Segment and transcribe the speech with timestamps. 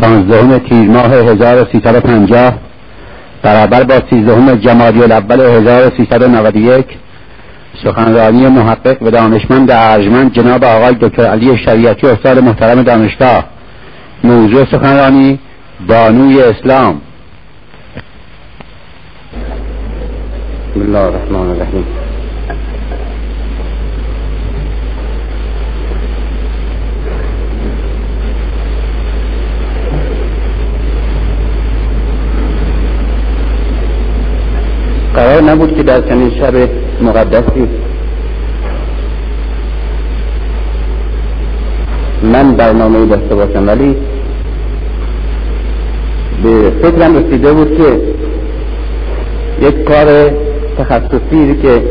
[0.00, 2.52] پانزدهم تیر ماه 1350
[3.42, 6.86] برابر با سیزدهم جمادی الاول 1391
[7.84, 13.44] سخنرانی محقق و دانشمند ارجمند جناب آقای دکتر علی شریعتی استاد محترم دانشگاه.
[14.24, 15.38] موضوع سخنرانی
[15.88, 17.00] بانوی اسلام.
[20.70, 22.09] بسم الله الرحمن الرحیم.
[35.14, 36.54] قرار نبود که در چنین شب
[37.02, 37.68] مقدسی
[42.22, 43.66] من برنامه داشته باشم.
[43.68, 43.96] ولی
[46.42, 48.00] به فکرم رسیده بود که
[49.66, 50.30] یک کار
[50.78, 51.82] تخصصی که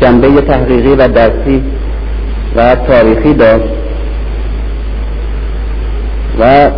[0.00, 1.62] جنبه تحقیقی و درسی
[2.56, 3.64] و تاریخی داشت
[6.40, 6.70] و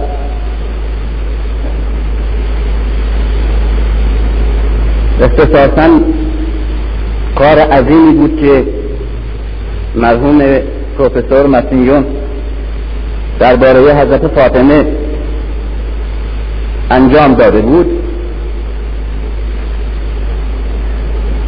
[5.20, 6.00] اختصاصا
[7.38, 8.64] کار عظیمی بود که
[9.96, 10.42] مرحوم
[10.98, 12.04] پروفسور مسیون
[13.38, 14.84] درباره حضرت فاطمه
[16.90, 17.86] انجام داده بود.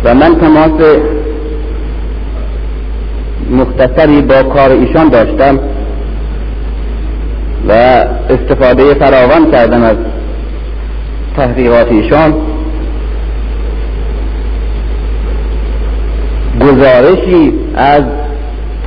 [0.05, 0.99] و من تماس
[3.51, 5.59] مختصری با کار ایشان داشتم
[7.69, 7.73] و
[8.31, 9.97] استفاده فراوان کردم از
[11.37, 12.35] تحقیقات ایشان.
[16.69, 18.03] گزارشی از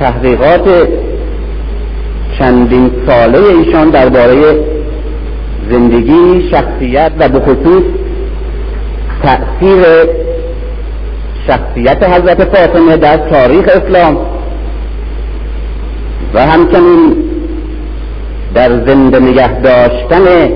[0.00, 0.88] تحقیقات
[2.38, 4.36] چندین ساله ایشان درباره
[5.70, 7.82] زندگی شخصیت و به خصوص
[9.22, 9.84] تأثیر
[11.46, 14.16] شخصیت حضرت فاطمه در تاریخ اسلام
[16.34, 17.16] و همچنین
[18.54, 20.48] در زنده نگه داشتن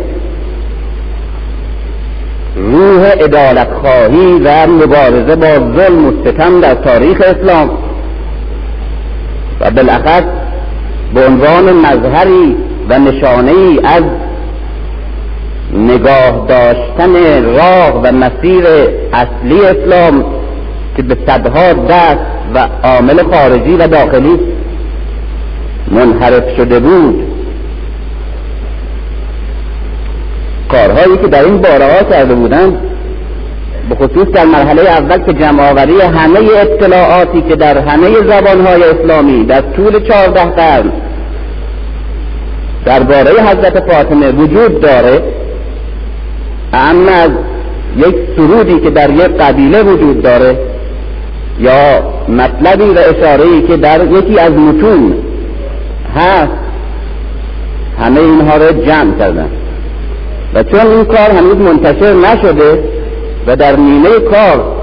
[2.56, 7.70] روح ادالت خواهی و مبارزه با ظلم و ستم در تاریخ اسلام.
[9.60, 10.22] و بالاخص
[11.14, 12.56] به عنوان مظهری
[12.88, 14.02] و نشانه ای از
[15.72, 17.14] نگاه داشتن
[17.56, 18.64] راه و مسیر
[19.12, 20.24] اصلی اسلام
[20.96, 22.18] که به صدها دست
[22.54, 24.40] و عامل خارجی و داخلی
[25.90, 27.25] منحرف شده بود.
[30.70, 32.78] کارهایی که در این باره ها کرده بودند
[33.88, 39.60] به خصوص در مرحله اول که جمعآوری همه اطلاعاتی که در همه زبانهای اسلامی در
[39.60, 40.92] طول چهارده قرن
[42.84, 45.22] درباره حضرت فاطمه وجود داره
[46.72, 47.30] اما از
[47.96, 50.58] یک سرودی که در یک قبیله وجود داره
[51.60, 55.14] یا مطلبی و اشارهی که در یکی از متون
[56.16, 56.52] هست
[58.00, 59.48] همه اینها رو جمع کردن.
[60.56, 62.84] و چون این کار هنوز منتشر نشده
[63.46, 64.76] و در نیمه کار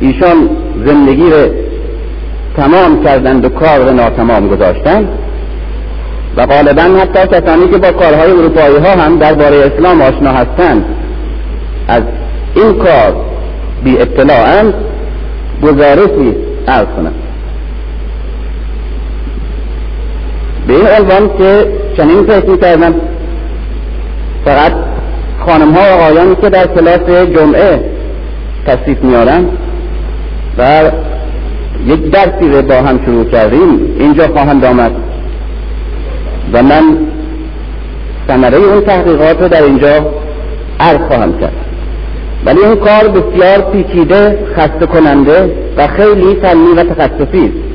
[0.00, 0.50] ایشان
[0.86, 1.48] زندگی رو
[2.56, 5.08] تمام کردند و کار رو ناتمام گذاشتن
[6.36, 10.84] و غالبا حتی کسانی که با کارهای اروپایی ها هم درباره اسلام آشنا هستند
[11.88, 12.02] از
[12.56, 13.16] این کار
[13.84, 14.74] بی اطلاعند
[15.62, 16.36] گزارشی
[16.68, 17.12] ارز کنم.
[20.66, 22.94] به این عنوان که چنین فکر کردم
[24.50, 24.72] فقط
[25.46, 27.00] خانم ها و آقایانی که در کلاس
[27.36, 27.84] جمعه
[28.66, 29.44] تصریف میارن
[30.58, 30.90] و
[31.86, 34.92] یک درسی رو با هم شروع کردیم اینجا خواهند آمد.
[36.52, 36.82] و من
[38.28, 40.12] ثمره اون تحقیقات رو در اینجا
[40.80, 41.52] عرض خواهم کرد.
[42.46, 47.70] ولی این کار بسیار پیچیده خسته کننده و خیلی فنی و تخصصی است.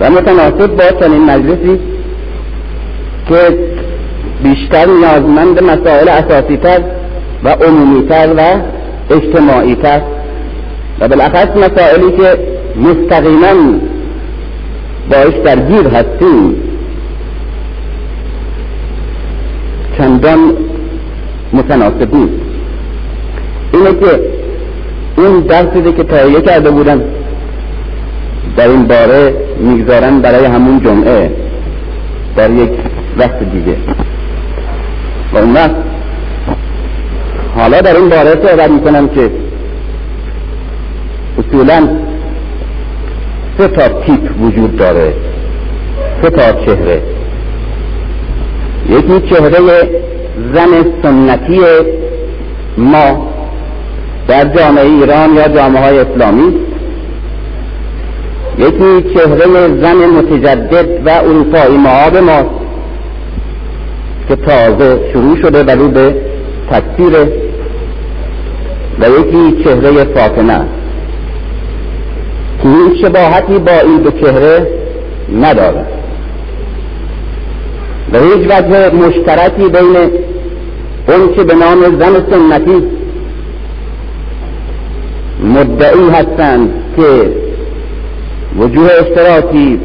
[0.00, 1.80] و متناسب با چنین مجلسی
[3.28, 3.58] که
[4.42, 6.80] بیشتر نیازمند مسائل اساسیتر
[7.44, 8.40] و عمومیتر و
[9.14, 10.00] اجتماعیتر.
[11.00, 12.38] و بالاخص مسائلی که
[12.76, 13.78] مستقیما
[15.10, 16.56] باش درگیر هستیم.
[19.98, 20.56] چندان
[21.52, 22.32] متناسب نیست
[23.72, 24.20] اینه که
[25.18, 27.02] این درسی که تهیه کرده بودن
[28.56, 31.30] در این باره می‌گذارن برای همون جمعه
[32.36, 32.70] در یک
[33.18, 33.76] وقت دیگه.
[35.32, 35.74] و اون وقت
[37.56, 39.30] حالا در این باره صحبت می‌کنم که
[41.38, 41.88] اصولا
[43.58, 45.14] سه تا تیپ وجود داره.
[46.22, 47.02] سه تا چهره.
[48.88, 49.58] یکی چهره
[50.54, 51.60] زن سنتی
[52.78, 53.28] ما
[54.28, 56.54] در جامعه ایران یا جامعه های اسلامی.
[58.58, 59.46] یکی چهره
[59.82, 62.65] زن متجدد و اروپایی معاب ماست.
[64.28, 66.14] که تازه شروع شده ولی به
[66.70, 67.12] تکثیر
[69.00, 70.60] و یکی چهره فاطمه
[72.62, 74.66] که هیچ شباهتی با این دو چهره
[75.40, 75.86] نداره
[78.12, 79.96] و هیچ وجه مشترکی بین
[81.08, 82.82] اون که به نام زن سنتی
[85.44, 87.30] مدعی هستند که
[88.58, 89.80] وجوه اشتراکی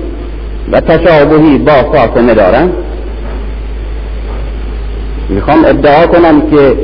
[0.72, 2.74] و تشابهی با فاطمه دارند.
[5.32, 6.76] می‌خوام ادعا کنم که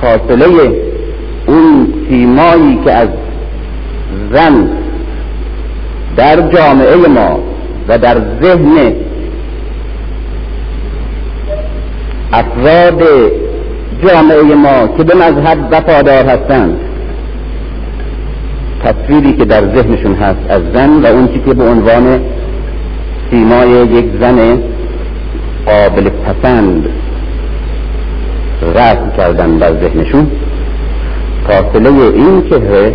[0.00, 0.46] فاصله
[1.46, 3.08] اون سیمایی که از
[4.32, 4.68] زن
[6.16, 7.38] در جامعه ما
[7.88, 8.92] و در ذهن
[12.32, 13.02] افراد
[14.06, 16.76] جامعه ما که به مذهب وفادار هستند
[18.84, 22.20] تصویری که در ذهنشون هست از زن و اون که به عنوان
[23.30, 24.58] سیمای یک زن
[25.66, 27.01] قابل پسند.
[28.70, 30.30] رسم کردن در ذهنشون.
[31.48, 32.94] فاصله این چهره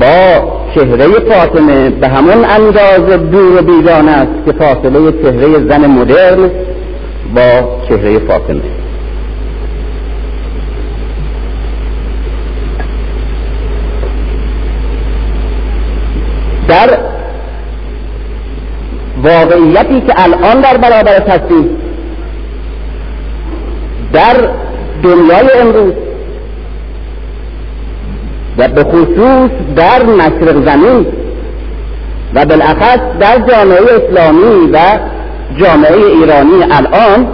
[0.00, 6.50] با چهره فاطمه به همون اندازه دور و بیگانه است که فاصله چهره زن مدرن
[7.34, 8.60] با چهره فاطمه.
[16.68, 16.98] در
[19.22, 21.68] واقعیتی که الان در برابر هستیم
[24.12, 24.48] در
[25.02, 25.92] دنیای امروز.
[28.58, 31.06] و به خصوص در مشرق زمین.
[32.34, 34.78] و بالاخص در جامعه اسلامی و
[35.56, 37.26] جامعه ایرانی الان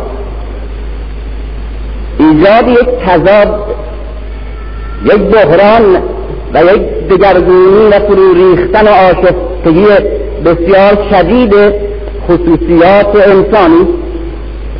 [2.18, 3.64] ایجاد یک تضاد
[5.04, 6.02] یک بحران
[6.54, 9.86] و یک دگرگونی و فرو ریختن و آشفتگی
[10.44, 11.54] بسیار شدید
[12.28, 13.86] خصوصیات انسانی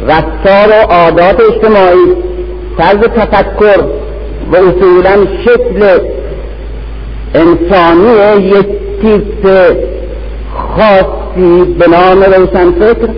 [0.09, 2.32] رفتار و عادات اجتماعی
[2.79, 3.83] طرز تفکر
[4.53, 5.99] و اصولا شکل
[7.35, 8.67] انسانی یک
[9.03, 9.49] تیپ
[10.55, 13.09] خاصی به نام فکر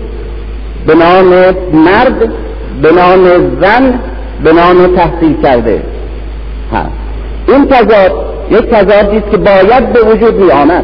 [0.87, 1.25] به نام
[1.73, 2.33] مرد
[2.81, 3.23] به نام
[3.61, 3.99] زن
[4.43, 5.81] به نام تحصیل کرده
[6.73, 6.89] هست.
[7.47, 8.11] این تضاد
[8.51, 10.83] یک تضادی است که باید به وجود می آمد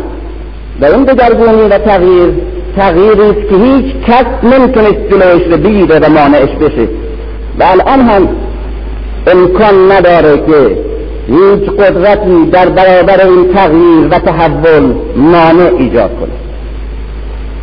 [0.81, 2.33] و این دگرگونی و تغییر
[2.77, 6.87] تغییری است که هیچ کس نمی‌تونست جلوش رو بگیره و مانعش بشه.
[7.59, 8.29] و الان هم
[9.27, 10.77] امکان نداره که
[11.27, 16.31] هیچ قدرتی در برابر این تغییر و تحول مانع ایجاد کنه.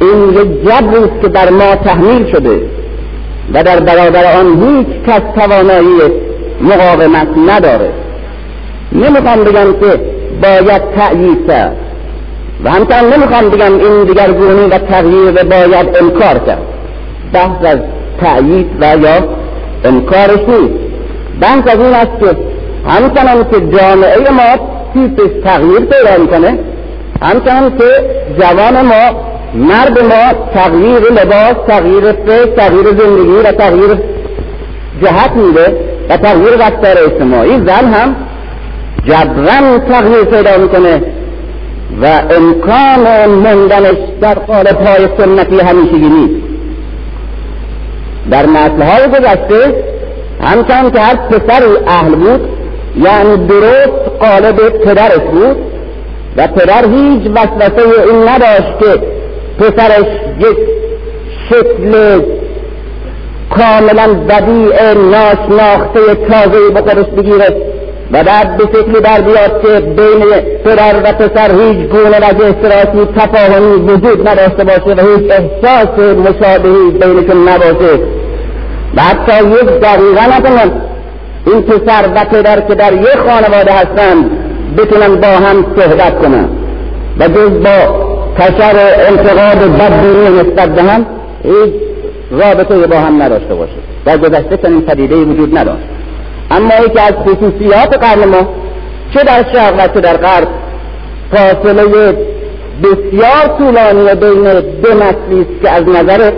[0.01, 2.61] این یک جبری است که در ما تحمیل شده
[3.55, 5.99] و در برابر آن هیچ کس توانایی
[6.61, 7.91] مقاومت نداره.
[8.93, 10.01] نمی‌خوام بگم که
[10.43, 11.77] باید تأیید کرد
[12.65, 16.63] و همچنان نمی‌خوام بگم این دیگرگونی و تغییر باید انکار کرد.
[17.33, 17.79] بحث از
[18.21, 19.29] تأیید و یا
[19.85, 20.88] انکارش نیست.
[21.41, 22.37] بحث از این است که
[22.89, 26.59] همچنان که جامعه ما تیپش تغییر پیدا می‌کنه
[27.23, 27.85] همچنان که
[28.41, 33.99] جوان ما مرد ما تغییر لباس تغییر فکر تغییر زندگی و تغییر
[35.03, 35.77] جهت میده
[36.09, 37.59] و تغییر رفتار اجتماعی.
[37.59, 38.17] زن هم
[39.05, 41.03] جبران تغییر پیدا می‌کنه
[42.03, 46.49] و امکان مندنش در قالب های سنتی همیشگی نیست.
[48.31, 49.75] در نسل های گذشته
[50.41, 52.49] همچنان که هر پسری اهل بود
[52.97, 55.57] یعنی درست قالب پدرش بود
[56.37, 59.03] و پدر هیچ وسوسه این نداشت که
[59.59, 60.07] پسرش
[60.39, 60.59] یک
[61.51, 62.21] شکل
[63.51, 67.57] کاملا بدیع ناشناخته تازه به خودش بگیره
[68.13, 70.25] و بعد به شکلی در بیاد که بین
[70.65, 76.91] پدر و پسر هیچ گونه وجه اشتراکی تفاهمی وجود نداشته باشه و هیچ احساس مشابهی
[76.91, 77.99] بینشون نباشه.
[78.99, 80.73] و حتی یک دقیقه نکنن
[81.47, 84.31] این پسر و پدر که در یک خانواده هستند
[84.79, 86.49] بتونن با هم صحبت کنن
[87.19, 89.93] و جز با کشر و انتقاد بد
[90.41, 91.07] نسبت به هم
[91.43, 91.75] هیچ
[92.31, 93.73] رابطه با هم نداشته باشه.
[94.05, 95.85] در گذشته چنین پدیده وجود نداشت.
[96.51, 98.49] اما یکی از خصوصیات قرن ما
[99.15, 100.49] چه در شرق و چه در غرب
[101.33, 102.13] فاصله
[102.83, 106.33] بسیار طولانی بین دو نسلی است که از نظر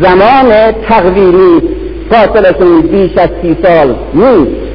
[0.00, 1.62] زمان تقویمی
[2.10, 4.66] فاصلشون بیش از سی سال نیست.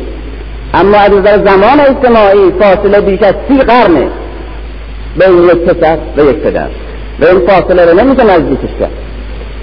[0.73, 4.07] اما از نظر زمان اجتماعی فاصله بیش از سی قرنه.
[5.17, 6.67] بین یک پسر و یک پدر.
[7.19, 8.91] و این فاصله رو نمیشه نزدیکش کرد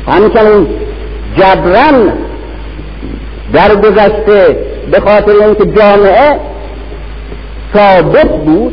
[0.07, 0.67] همچنین
[1.37, 2.13] جبران
[3.53, 4.57] در گذشته
[4.91, 6.41] به خاطر اینکه جامعه
[7.75, 8.73] ثابت بود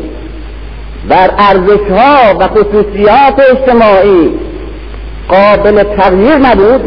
[1.10, 4.30] بر ارزش ها و خصوصیات اجتماعی
[5.28, 6.82] قابل تغییر نبود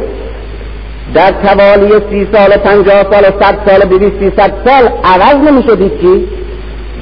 [1.15, 6.29] در توالی سی سال پنجاه سال صد سال بیست سی سال عوض نمیشه چی.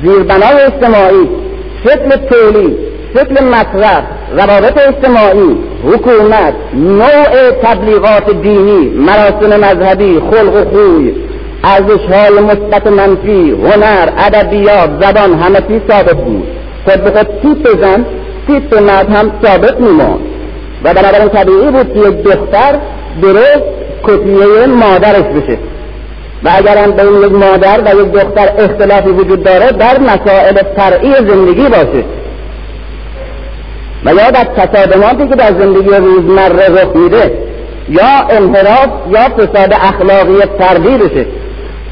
[0.02, 1.28] زیربنای اجتماعی
[1.84, 2.76] شکل تولید
[3.14, 11.14] شکل مصرف روابط اجتماعی حکومت نوع تبلیغات دینی مراسم مذهبی خلق و خوی
[11.64, 16.46] ارزش های مثبت منفی هنر ادبیات زبان همه چیز ثابت بود.
[16.84, 18.06] خود به خود تیپ زن
[18.46, 20.20] تیپ مرد هم ثابت میماند.
[20.84, 22.78] و بنابراین طبیعی بود که یک دختر
[23.22, 25.58] درست کپیه مادرش بشه.
[26.44, 31.12] و اگر هم بین یک مادر و یک دختر اختلافی وجود داره در مسائل فرعی
[31.12, 32.04] زندگی باشه.
[34.04, 37.32] و یا در تصادماتی که در زندگی روزمره رخ میده
[37.88, 41.26] یا انحراف یا فساد اخلاقی فردی بشه.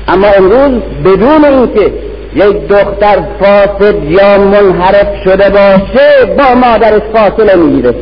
[0.08, 1.92] اما امروز بدون اینکه
[2.34, 7.94] یک دختر فاسد یا منحرف شده باشه با مادرش فاصله می‌گیره.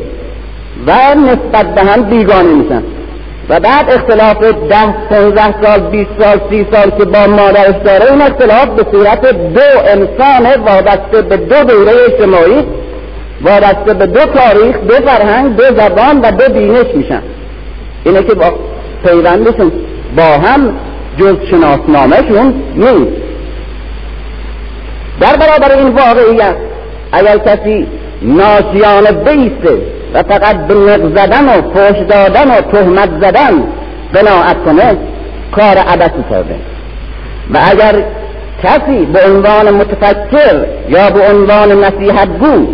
[0.87, 2.83] و نسبت به هم بیگانه میشن.
[3.49, 4.37] و بعد اختلاف
[4.69, 9.25] ده پانزده سال بیست سال سی سال که با مادرش داره این اختلاف به صورت
[9.53, 12.65] دو انسان وابسته به دو دوره اجتماعی
[13.41, 17.21] وابسته به دو تاریخ دو فرهنگ دو زبان و دو بینش میشن.
[18.03, 18.53] اینه که با
[19.05, 19.71] پیوندشون
[20.17, 20.75] با هم
[21.19, 23.23] جز شناسنامهشون نیست.
[25.19, 26.55] در برابر این واقعیت
[27.11, 27.87] اگر کسی
[28.21, 29.77] ناشیانه بیسته
[30.13, 30.75] و فقط به
[31.15, 33.63] زدن و فوش دادن و تهمت زدن
[34.13, 34.97] قناعت کنه
[35.55, 36.55] کار عبسی کرده.
[37.53, 38.03] و اگر
[38.63, 42.67] کسی به عنوان متفکر یا به عنوان نصیحتگو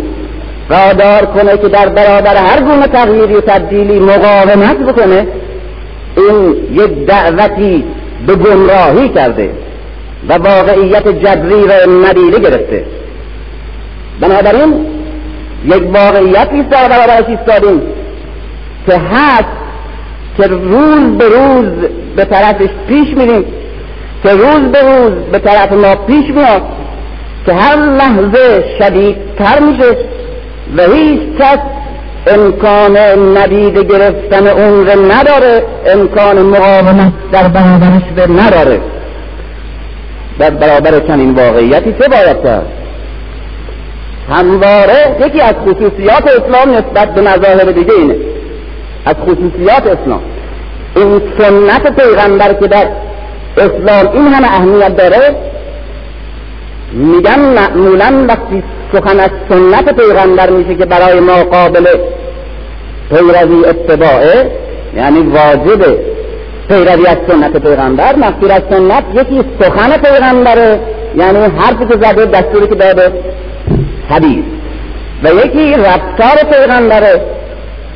[0.70, 5.26] وادار کنه که در برابر هر گونه تغییری و تبدیلی مقاومت بکنه
[6.16, 7.84] این یک دعوتی
[8.26, 9.50] به گمراهی کرده
[10.28, 12.84] و واقعیت جبری را ندیده گرفته.
[14.20, 14.86] بنابراین
[15.64, 17.82] یک واقعیتی در برابرش ایستادیم
[18.86, 19.48] که هست
[20.36, 21.68] که روز به روز
[22.16, 23.44] به طرفش پیش میریم
[24.22, 26.62] که روز به روز به طرف ما پیش میاد
[27.46, 29.96] که هر لحظه شدیدتر میشه
[30.76, 31.58] و هیچ کس
[32.26, 32.96] امکان
[33.38, 38.80] ندید گرفتن اون رو نداره امکان مقاومت در برابرش به نداره.
[40.38, 42.79] در برابر چنین واقعیتی چه باید کرد؟
[44.30, 48.16] همواره یکی از خصوصیات اسلام نسبت به مذاهب دیگه اینه.
[49.06, 50.22] از خصوصیات اسلام.
[50.96, 52.88] این سنت پیغمبر که در
[53.56, 55.36] اسلام این همه اهمیت داره
[56.92, 61.86] میگن معمولا وقتی سخن از سنت پیغمبر میشه که برای ما قابل
[63.10, 64.50] پیروی اتباعه
[64.96, 65.98] یعنی واجب
[66.68, 70.80] پیروی از سنت پیغمبر مقصود از سنت یکی سخن پیغمبره
[71.16, 73.12] یعنی حرفی که زده دستوری که داده.
[74.10, 74.44] حدیث.
[75.22, 77.20] و یکی رفتار پیغمبره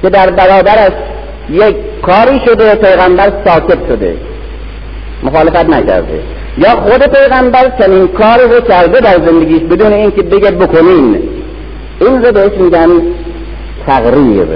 [0.02, 0.92] که در برابرش
[1.50, 4.16] یک کاری شده پیغمبر ساکت شده.
[5.22, 6.20] مخالفت نکرده.
[6.58, 11.18] یا خود پیغمبر چنین کار رو کرده در زندگیش بدون اینکه بگه بکنین.
[12.00, 12.90] این رو بهش میگن
[13.86, 14.46] تغییر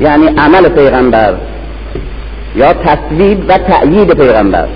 [0.00, 1.34] یعنی عمل پیغمبر
[2.56, 4.66] یا تصویب و تأیید پیغمبر.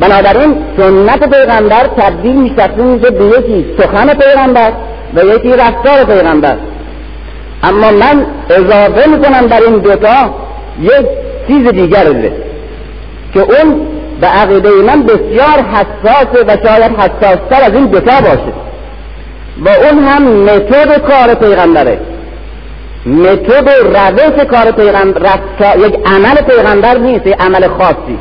[0.00, 2.68] بنابراین سنت پیغمبر تبدیل میشه
[3.10, 4.72] به یکی سخن پیغمبر
[5.14, 6.56] و یکی رفتار پیغمبر.
[7.62, 10.34] اما من اضافه می‌کنم در این دوتا
[10.80, 11.06] یک
[11.48, 12.04] چیز دیگر
[13.34, 13.80] که اون
[14.20, 18.52] به عقیده من بسیار حساس و شاید حساستر از این دوتا باشه.
[19.64, 22.00] و اون هم متد کار پیغمبره.
[23.06, 25.38] متد روش کار پیغمبر
[25.76, 28.18] یک عمل پیغمبر نیست یک عمل خاصی.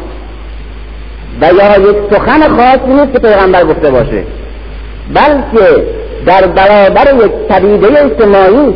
[1.41, 4.23] و یا یک سخن خاصی نیست که پیغمبر گفته باشه
[5.13, 5.83] بلکه
[6.25, 8.73] در برابر یک پدیده اجتماعی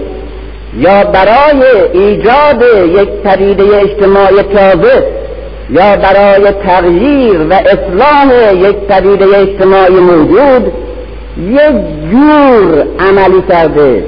[0.78, 1.64] یا برای
[1.94, 2.64] ایجاد
[3.00, 5.04] یک پدیده اجتماعی تازه
[5.70, 10.72] یا برای تغییر و اصلاح یک پدیده اجتماعی موجود
[11.38, 11.76] یک
[12.12, 14.04] جور عملی کرده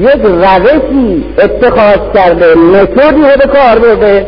[0.00, 4.26] یک روشی اتخاذ کرده متدی به کار برده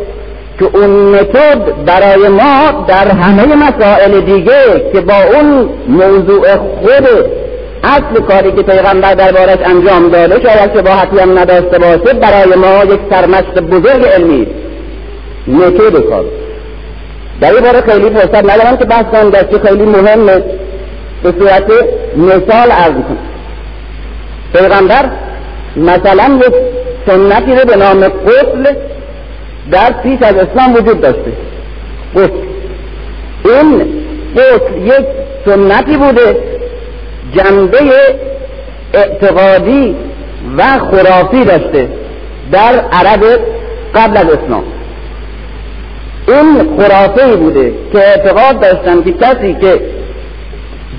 [0.59, 7.09] که اون متد برای ما در همه مسائل دیگه که با اون موضوع خود
[7.85, 13.01] اصل کاری که پیغمبر دربارش انجام داده شاید شباهتی هم نداشته باشه برای ما یک
[13.11, 14.47] سرمشق بزرگ علمی
[15.47, 16.25] متد کار.
[17.41, 20.43] در این باره خیلی فرصت ندارم که بحث کنم در خیلی مهمه.
[21.23, 21.71] به صورت
[22.17, 23.19] مثال عرض کنم
[24.53, 25.11] پیغمبر
[25.77, 26.55] مثلا یک
[27.07, 28.75] سنتی رو به نام قتل
[29.71, 31.33] در پیش از اسلام وجود داشته.
[32.17, 32.33] قتل
[33.45, 33.85] این
[34.37, 35.07] قتل یک
[35.45, 36.37] سنتی بوده
[37.33, 37.79] جنبه
[38.95, 39.97] اعتقادی
[40.57, 41.89] و خرافی داشته
[42.53, 43.25] در عرب
[43.95, 44.65] قبل از اسلام.
[46.29, 49.81] این خرافه بوده که اعتقاد داشتن که کسی که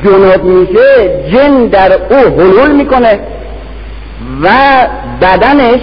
[0.03, 3.19] جنوب میشه جن در او حلول می‌کنه
[4.43, 4.49] و
[5.21, 5.81] بدنش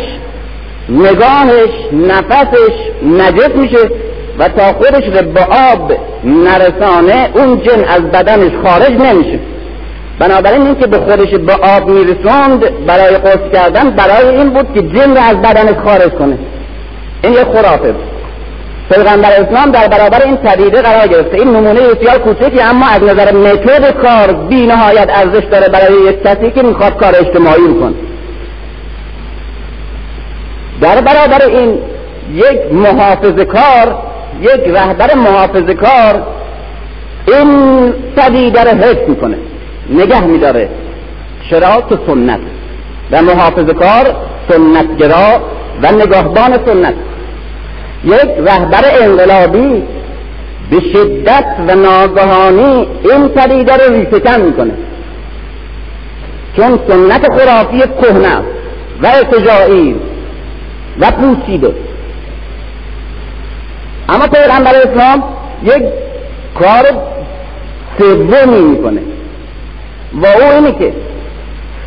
[0.88, 2.72] نگاهش نفسش
[3.02, 3.90] نجس میشه
[4.38, 5.40] و تا خودش رو به
[5.72, 5.92] آب
[6.24, 9.38] نرسانه اون جن از بدنش خارج نمیشه.
[10.18, 14.82] بنابراین این که به خودش به آب میرسوند برای قصد کردن برای این بود که
[14.82, 16.38] جن رو از بدنش خارج کنه.
[17.22, 18.04] این یه خرافه بود.
[18.90, 21.36] پیغمبر اسلام در برابر این پدیده قرار گرفته.
[21.36, 26.22] این نمونه بسیار کوچکی اما از نظر متد کار بی نهایت ارزش داره برای یک
[26.22, 28.11] کسی که می‌خواد کار اجتماعی کنه
[30.82, 31.78] در برابر این
[32.34, 33.98] یک محافظ کار
[34.40, 36.22] یک رهبر محافظ کار
[37.28, 39.36] این پدیده رو حفظ می‌کنه
[39.90, 40.68] نگه میداره.
[41.50, 42.40] شراط سنت
[43.10, 44.16] و محافظ کار
[44.48, 45.40] سنتگرا
[45.82, 46.94] و نگاهبان سنت.
[48.04, 49.82] یک رهبر انقلابی
[50.70, 54.72] به شدت و ناگهانی این پدیده رو ریشهکن می‌کنه.
[56.56, 58.36] چون سنت خرافی کهنه
[59.02, 59.96] و ارتجاعی
[61.00, 61.74] و پوسیده
[64.08, 65.24] اما پیغمبر اسلام
[65.62, 65.82] یک
[66.58, 66.86] کار
[67.98, 69.00] سومی می‌کنه
[70.14, 70.92] و او اینه که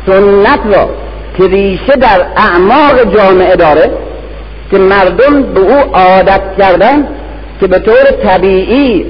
[0.06, 0.90] سنت را
[1.38, 3.90] که ریشه در اعماق جامعه داره
[4.70, 7.08] که مردم به او عادت کردن
[7.60, 9.06] که به طور طبیعی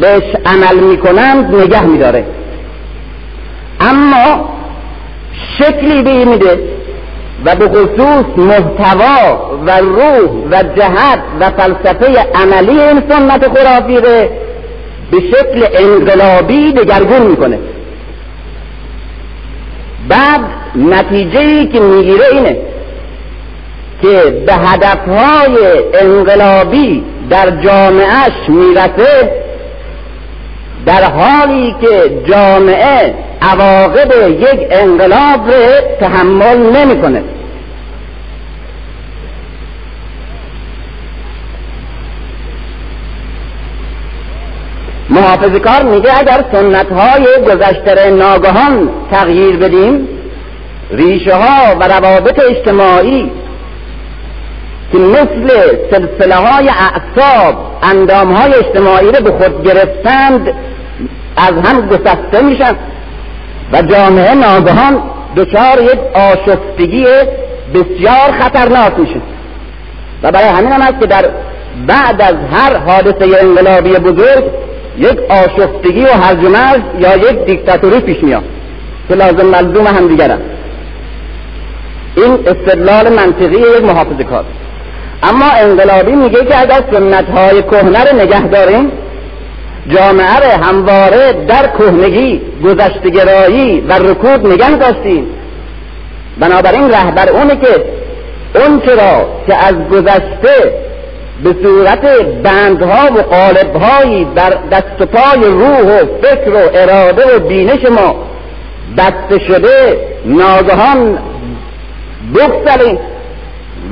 [0.00, 2.24] بهش عمل می‌کنند نگه میداره
[3.80, 4.48] اما
[5.58, 6.75] شکلی به میده
[7.44, 14.28] و به خصوص محتوا و روح و جهت و فلسفه عملی این سنت خرافی رو
[15.10, 17.58] به شکل انقلابی دگرگون می‌کنه.
[20.08, 20.40] بعد
[20.76, 22.56] نتیجه ای که می‌گیره اینه
[24.02, 25.56] که به هدفهای
[25.94, 29.30] انقلابی در جامعهش می‌رسه
[30.86, 33.14] در حالی که جامعه
[33.52, 37.22] عواقب یک انقلاب رو تحمل نمی‌کنه.
[45.10, 50.08] محافظ کار میگه اگر سنت های گذشته ناگهان تغییر بدیم
[50.90, 53.30] ریشه ها و روابط اجتماعی
[54.92, 55.48] که مثل
[55.90, 60.48] سلسله های اعصاب اندام های اجتماعی رو به خود گرفتند
[61.36, 62.76] از هم گسسته میشن.
[63.72, 65.02] و جامعه ناگهان
[65.36, 67.06] دچار یک آشفتگی
[67.74, 69.20] بسیار خطرناک میشه.
[70.22, 71.24] و برای همین هم است که در
[71.86, 74.44] بعد از هر حادثه انقلابی بزرگ
[74.98, 76.38] یک آشفتگی و هرج
[76.98, 78.44] یا یک دیکتاتوری پیش میاد
[79.08, 80.38] که لازم ملزوم هم دیگر
[82.16, 84.44] این استدلال منطقی یک محافظ کار
[85.22, 88.92] اما انقلابی میگه که اگر سنت های کهنه رو نگه داریم
[89.88, 95.26] جامعه رو همواره در کهنگی گذشتگرایی و رکود نگه داشتیم.
[96.40, 97.84] بنابراین رهبر اونه که
[98.54, 100.86] اون چرا که از گذشته
[101.44, 107.38] به صورت بندها و قالبهایی بر دست و پای روح و فکر و اراده و
[107.38, 108.14] بینش ما
[108.96, 111.18] بسته شده ناگهان
[112.34, 112.98] بگسلیم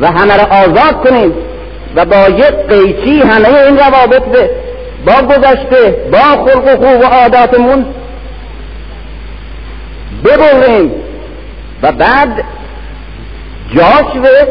[0.00, 1.32] و همه را آزاد کنیم
[1.96, 4.50] و با یک قیچی همه این روابط به
[5.06, 7.86] با گذشته با خلق و خوب و عاداتمون
[10.24, 10.90] ببریم
[11.82, 12.44] و بعد
[13.74, 14.48] جاش به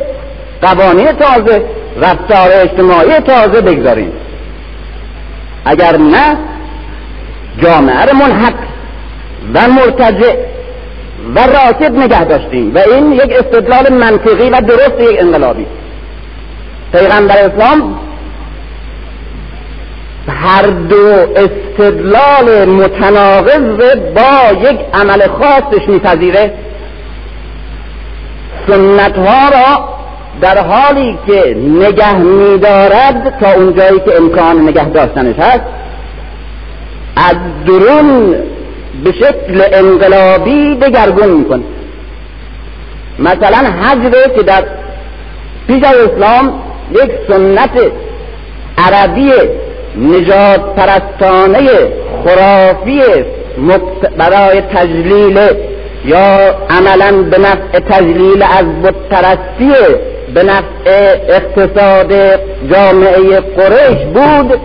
[0.62, 1.66] قوانین تازه
[2.02, 4.12] رفتار اجتماعی تازه بگذاریم.
[5.66, 6.38] اگر نه
[7.64, 8.54] جامعه رو منحق
[9.54, 10.36] و مرتجع
[11.36, 15.66] و راکد نگه داشتیم و این یک استدلال منطقی و درست یک انقلابی.
[16.92, 18.00] پیغمبر اسلام
[20.28, 26.54] هر دو استدلال متناقض با یک عمل خاصش میپذیره.
[28.68, 29.90] سنت ها را
[30.42, 35.64] در حالی که نگه میدارد تا اونجایی که امکان نگه داشتنش هست
[37.16, 38.36] از درون
[39.04, 41.64] به شکل انقلابی دگرگون می‌کنه.
[43.20, 44.64] مثلا حجره که در
[45.68, 46.54] پیش اسلام
[46.92, 47.92] یک سنت
[48.78, 49.32] عربی
[49.98, 51.70] نجات پرستانه
[52.26, 53.02] خرافی
[54.18, 55.40] برای تجلیل
[56.06, 59.74] یا عملا به نفع تجلیل از بتپرستی
[60.34, 62.14] به نفع اقتصاد
[62.72, 64.60] جامعه قریش بود.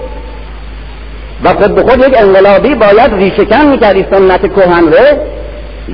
[1.44, 5.20] و خود به خود یک انقلابی باید ریشکن می‌کردی سنت کهن ره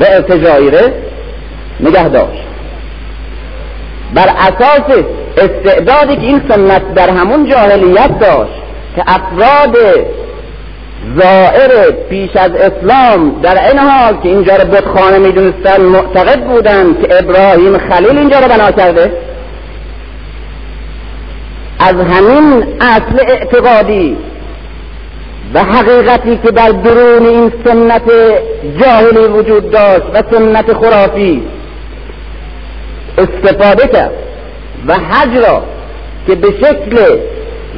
[0.00, 0.92] و ارتجاعی ره
[1.80, 2.44] نگه داشت.
[4.14, 5.04] بر اساس
[5.36, 8.64] استعدادی که این سنت در همون جاهلیت داشت
[8.96, 9.76] که افراد
[11.16, 17.18] زائر پیش از اسلام در این حال که اینجا رو بتخانه می‌دونستن معتقد بودند که
[17.18, 19.12] ابراهیم خلیل اینجا رو بنا کرده.
[21.78, 24.16] از همین اصل اعتقادی
[25.54, 28.02] و حقیقتی که در درون این سنت
[28.80, 31.42] جاهلی وجود داشت و سنت خرافی
[33.18, 34.12] استفاده کرد
[34.86, 35.62] و حج را
[36.26, 37.18] که به شکل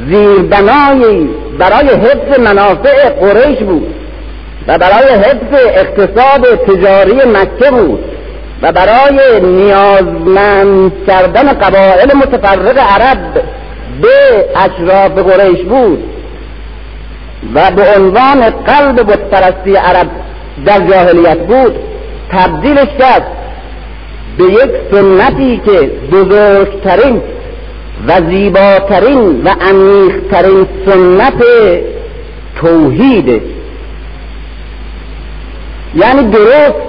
[0.09, 1.29] زیربنایی
[1.59, 3.95] برای حفظ منافع قریش بود
[4.69, 8.05] و برای حفظ اقتصاد تجاری مکه بود
[8.63, 13.43] و برای نیازمند کردن قبایل متفرق عرب
[14.03, 16.05] به اشراف قریش بود
[17.55, 20.09] و به عنوان قلب بتپرستی عرب
[20.67, 21.77] در جاهلیت بود
[22.31, 23.27] تبدیلش کرد
[24.39, 27.23] به یک سنتی که بزرگترین
[28.09, 31.45] و زیباترین و عمیقترین سنت
[32.61, 33.43] توحید.
[35.95, 36.87] یعنی درست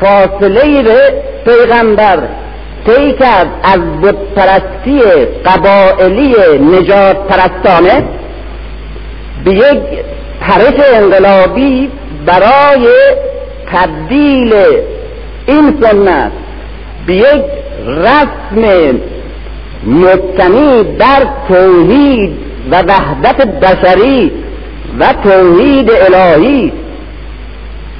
[0.00, 0.82] فاصله
[1.44, 2.18] پیغمبر
[2.86, 5.00] طی کرد از بتپرستی
[5.44, 8.04] قبائلی نجات پرستانه
[9.44, 9.78] به یک
[10.40, 11.90] پرش انقلابی
[12.26, 12.88] برای
[13.72, 14.54] تبدیل
[15.46, 16.32] این سنت
[17.06, 17.42] به یک
[17.86, 18.98] رسم
[19.84, 22.38] مبتنی در توحید
[22.70, 24.32] و وحدت بشری
[25.00, 26.72] و توحید الهی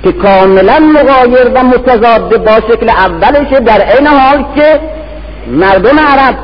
[0.05, 4.81] که کاملا مغایر و متضاد با شکل اولش در این حال که
[5.47, 6.37] مردم عرب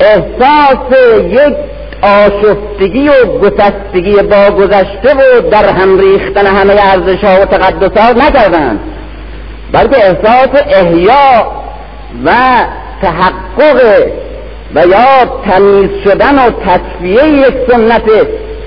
[0.00, 0.98] احساس
[1.30, 1.56] یک
[2.02, 8.12] آشفتگی و گسستگی با گذشته و در هم ریختن همه ارزش ها و تقدس ها
[8.12, 8.80] نکردند
[9.72, 11.46] بلکه احساس احیا
[12.24, 12.32] و
[13.02, 13.80] تحقق
[14.74, 18.02] و یا تمیز شدن و تصفیه یک سنت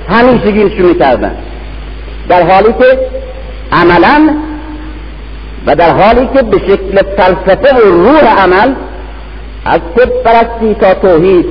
[0.10, 1.36] همیشگیشون می‌کردن.
[2.30, 3.00] در حالی که
[3.72, 4.30] عملا
[5.66, 8.74] و در حالی که به شکل فلسفه و روح عمل
[9.66, 11.46] از خود پرستی تا توحید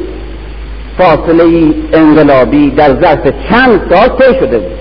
[0.98, 4.78] فاصله انقلابی در ظرف چند سال طی شده بود.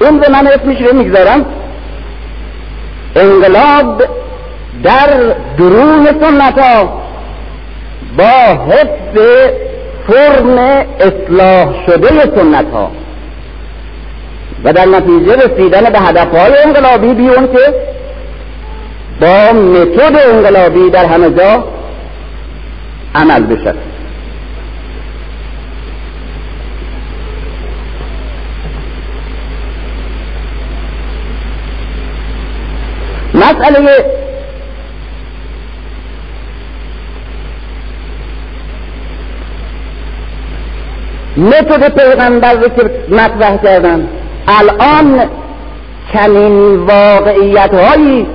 [0.00, 1.46] اون به من اسمش رو می‌گذارم.
[3.16, 4.04] انقلاب
[4.82, 7.03] در درون سنت ها
[8.16, 9.18] با حفظ
[10.06, 10.58] فرم
[11.00, 12.90] اصلاح شده سنت ها
[14.64, 17.74] و در نتیجه رسیدن به هدف های انقلابی بیون که
[19.20, 21.64] با متد انقلابی در همه جا
[23.14, 23.76] عمل بشد
[33.34, 34.04] مسئله
[41.36, 44.08] متد پیغمبر رو که مطرح کردن
[44.48, 45.30] الان
[46.12, 48.26] چنین واقعیت هایی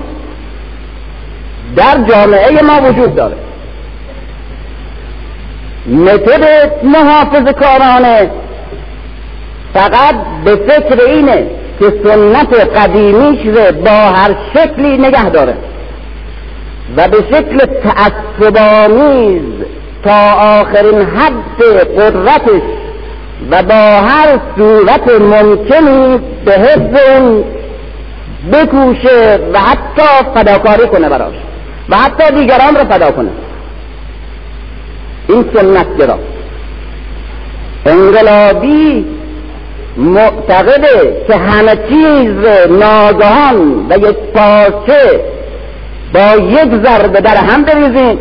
[1.76, 3.36] در جامعه ما وجود داره.
[5.88, 8.32] متد محافظ کارانه
[9.74, 11.48] فقط به فکر اینه
[11.80, 15.54] که سنت قدیمیش رو با هر شکلی نگه داره
[16.98, 19.42] و به شکل تعصبآمیز
[20.04, 21.64] تا آخرین حد
[21.98, 22.62] قدرتش
[23.52, 27.43] و با هر صورت ممکنی به حفظ اون
[28.54, 31.34] بکوشه و حتی فداکاری کنه براش
[31.89, 33.30] و حتی دیگران رو فدا کنه.
[35.28, 36.19] این سنت گرا
[37.86, 39.06] انقلابی
[39.97, 42.36] معتقده که همه چیز
[42.69, 45.21] ناگهان و یک پارچه
[46.13, 48.19] با یک ضربه در هم بریزیم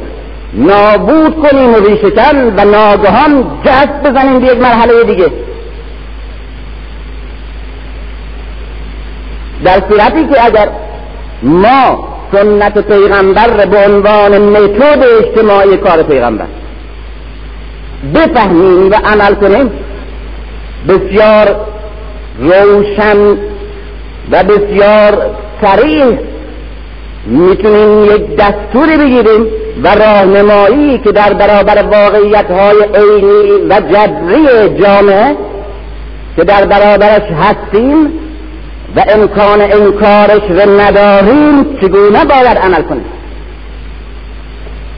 [0.54, 5.30] نابود کنیم ریشکن و ناگهان جست بزنیم به یک مرحله دیگه.
[9.64, 10.68] در صورتی که اگر
[11.42, 16.46] ما سنت پیغمبر به عنوان متد اجتماعی کار پیغمبر
[18.14, 19.70] بفهمیم و عمل کنیم
[20.88, 21.56] بسیار
[22.38, 23.36] روشن
[24.30, 25.30] و بسیار
[25.62, 26.18] سریع
[27.26, 29.46] می‌تونیم یک دستوری بگیریم.
[29.82, 35.36] و راهنمایی که در برابر واقعیت های عینی و جبری جامعه
[36.36, 38.06] که در برابرش هستیم
[38.96, 43.04] و امکان انکارش رو نداریم چگونه باید عمل کنیم؟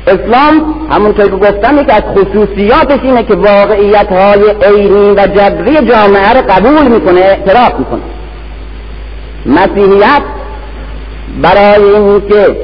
[0.07, 6.33] اسلام همونطور که گفتم که از خصوصیاتش اینه که واقعیت های عینی و جبری جامعه
[6.33, 8.01] رو قبول می‌کنه اعتراف می‌کنه.
[9.47, 10.23] مسیحیت
[11.43, 12.57] برای اینکه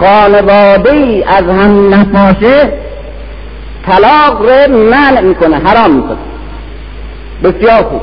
[0.00, 2.72] خانواده ای از هم نپاشه
[3.86, 6.18] طلاق رو منع می‌کنه حرام می‌کنه.
[7.44, 8.00] بسیار خوب.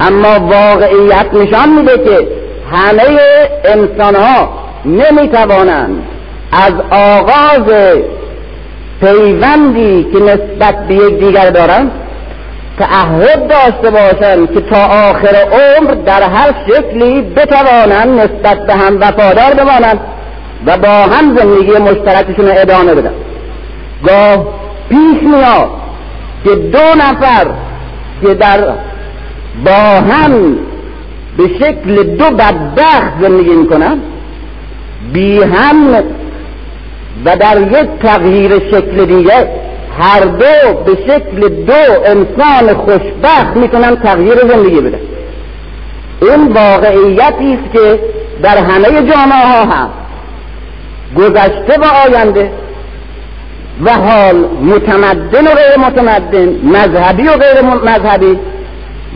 [0.00, 2.28] اما واقعیت نشان میده که
[2.72, 3.18] همه
[3.64, 4.48] انسان ها
[4.84, 6.02] نمی‌توانند
[6.52, 7.96] از آغاز
[9.00, 11.90] پیوندی که نسبت به دیگر دارند
[12.78, 19.54] تعهد داشته باشند که تا آخر عمر در هر شکلی بتوانند نسبت به هم وفادار
[19.54, 20.00] بمانند.
[20.66, 23.14] و با هم زندگی مشترکشون ادامه بدن.
[24.06, 24.46] گاه
[24.88, 25.70] پیش میاد
[26.44, 27.46] که دو نفر
[28.22, 28.60] که در
[29.64, 29.72] با
[30.12, 30.56] هم
[31.36, 33.98] به شکل دو بدبخت زندگی می‌کنن
[35.12, 35.94] بی هم
[37.24, 39.48] و در یک تغییر شکل دیگه
[39.98, 41.72] هر دو به شکل دو
[42.04, 45.00] انسان خوشبخت می‌تونن تغییر زندگی بدن.
[46.22, 48.00] این واقعیتی است که
[48.42, 50.07] در همه جامعه ها هست.
[51.16, 52.50] گذشته و آینده
[53.84, 58.38] و حال متمدن و غیر متمدن مذهبی و غیر مذهبی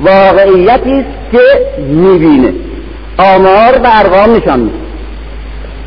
[0.04, 1.42] واقعیتی است که
[1.78, 2.52] می‌بینه.
[3.18, 4.76] آمار و ارقام نشان میده.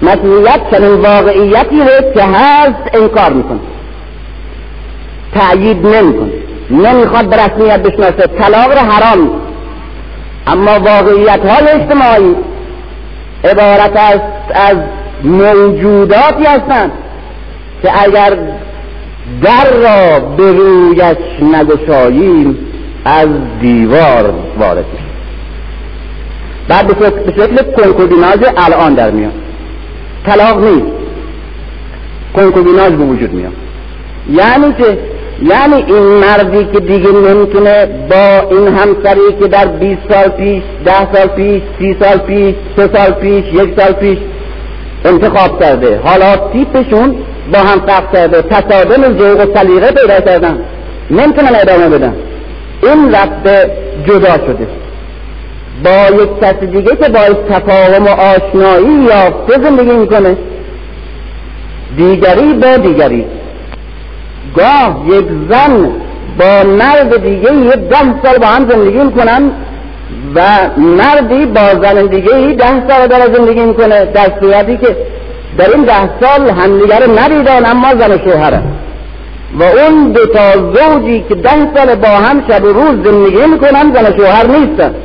[0.02, 3.60] مسئولیت چنین واقعیتی رو که هست انکار می‌کنه.
[5.34, 6.32] تأیید نمی‌کنه.
[6.70, 8.28] نمی‌خواد به رسمیت بشناسه.
[8.28, 9.30] طلاق رو حرام
[10.48, 12.36] اما واقعیت های اجتماعی
[13.44, 14.78] عبارت است از
[15.24, 16.92] موجوداتی هستند
[17.82, 18.38] که اگر
[19.42, 22.58] در را به رویش نگشاییم
[23.06, 23.28] از
[23.62, 25.06] دیوار وارد میشه
[26.68, 29.32] بعد به شکل کنکوبیناژ الان در میاد.
[30.26, 30.88] طلاق نیست.
[32.36, 33.54] کنکوبیناژ به وجود میاد.
[34.30, 34.98] یعنی که
[35.42, 41.14] یعنی این مردی که دیگه نمی‌تونه با این همسری که در 20 سال پیش ده
[41.14, 44.18] سال پیش سی سال پیش سه سال پیش یک سال پیش
[45.06, 46.00] انتخاب کرده.
[46.04, 47.16] حالا تیپشون
[47.54, 48.42] با هم فرق کرده.
[48.42, 50.60] تصادم ذوق و سلیقه پیدا کردن.
[51.12, 52.16] نمی‌تونن ادامه بدن.
[52.84, 53.72] این رفته
[54.08, 54.68] جدا شده.
[55.84, 60.38] با یک کس دیگه که باعث تفاهم و آشنایی یافته زندگی می‌کنه.
[61.98, 63.26] دیگری با دیگری.
[64.56, 65.90] گاه یک زن
[66.40, 69.52] با مرد دیگه یه ده سال با هم زندگی می‌کنن.
[70.36, 70.42] و
[70.78, 74.98] مردی با زن دیگه ده سال داره زندگی می‌کنه در صورتی که
[75.58, 78.64] در این ده سال همدیگر ندیدن اما زن و شوهرن
[79.60, 83.94] و اون دو تا زوجی که ده سال با هم شب و روز زندگی می‌کنن
[83.94, 84.96] زن و شوهر نیستن.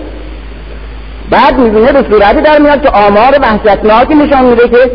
[1.30, 4.90] بعد می‌بینه به صورتی در میاد که آمار وحشتناکی نشان میده که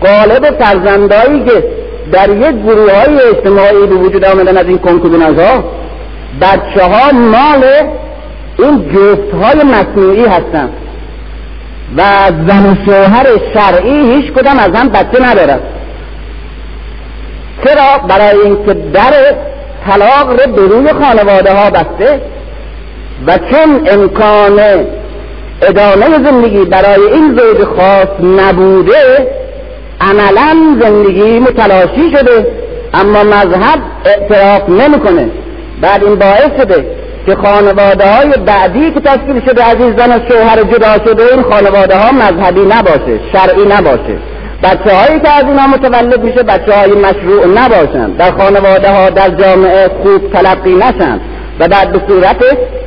[0.00, 1.64] قالب فرزندایی که
[2.12, 5.64] در یک گروه های اجتماعی به وجود آمدن از این کنکوبیناز ها
[6.40, 7.64] بچه ها مال
[8.58, 10.70] این جفت های مصنوعی هستن.
[11.96, 12.02] و
[12.48, 15.58] زن و شوهر شرعی هیچ کدام از هم بچه ندارن.
[17.64, 19.12] چرا؟ برای اینکه در
[19.86, 22.20] طلاق رو به روی خانواده ها بسته
[23.26, 24.60] و چون امکان
[25.62, 29.28] ادامه زندگی برای این زوج خاص نبوده
[30.00, 32.46] عملا زندگی متلاشی شده
[32.94, 35.30] اما مذهب اعتراف نمی‌کنه.
[35.80, 36.86] بعد این باعث شده
[37.26, 41.42] که خانواده های بعدی که تشکیل شده از این زن و شوهر جدا شده این
[41.42, 44.16] خانواده ها مذهبی نباشه شرعی نباشه.
[44.62, 48.10] بچه هایی که از اینا متولد میشه بچه های مشروع نباشن.
[48.10, 51.20] در خانواده ها در جامعه خوب تلقی نشن.
[51.60, 52.42] و بعد به صورت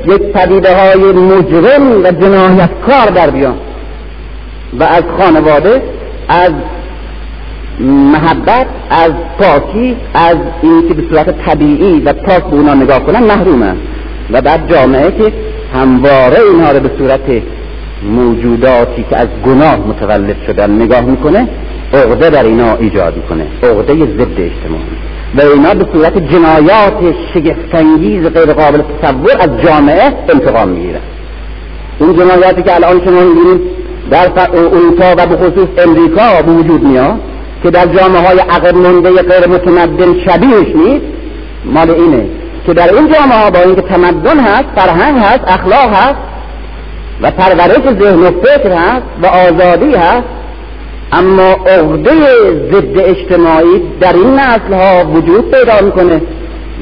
[0.05, 3.57] یک پدیده های مجرم و جنایتکار در بیان.
[4.79, 5.81] و از خانواده
[6.29, 6.51] از
[7.79, 13.77] محبت از پاکی از اینکه به صورت طبیعی و پاک به اونا نگاه کنن محرومن.
[14.31, 15.33] و بعد جامعه که
[15.73, 17.41] همواره اینها رو به صورت
[18.03, 21.47] موجوداتی که از گناه متولد شدن نگاه می‌کنه
[21.93, 24.97] عقده در اینا ایجاد می‌کنه عقده ضد اجتماعی.
[25.35, 30.99] و اینا به صورت جنایات شگفتانگیز غیر قابل تصور از جامعه انتقام می‌گیرن.
[31.99, 33.61] این جنایاتی که الان شما می‌بینید
[34.11, 37.15] در اروپا و به خصوص امریکا به وجود میاد
[37.63, 41.05] که در جامعه های عقب مونده غیر متمدن شبیهش نیست.
[41.65, 42.25] مال اینه
[42.67, 46.17] که در این جامعه ها با اینکه تمدن هست فرهنگ هست اخلاق هست
[47.21, 50.27] و پرورش ذهن و فکر هست و آزادی هست
[51.11, 52.11] اما عقده
[52.71, 56.21] ضد اجتماعی در این نسل ها وجود پیدا می‌کنه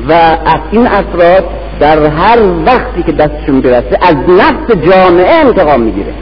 [0.10, 0.13] و
[0.45, 1.43] از این افراد
[1.80, 6.13] در هر وقتی که دستشون برسه از نفس جامعه انتقام می‌گیره.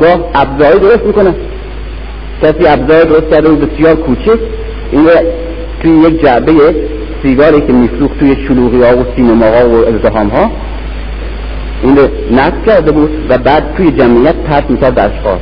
[0.00, 1.34] گاه ابزاری درست می‌کنه.
[2.42, 4.38] کسی ابزار درست کرده بسیار کوچک.
[4.92, 5.08] این
[5.82, 6.52] توی یک جعبه
[7.26, 10.50] سیگاری که میفروخت توی شلوغی ها و سینما ها و ازدهام ها
[11.82, 11.98] این
[12.30, 15.38] نصب کرده بود و بعد توی جمعیت پرت می‌کرد به اشخاص.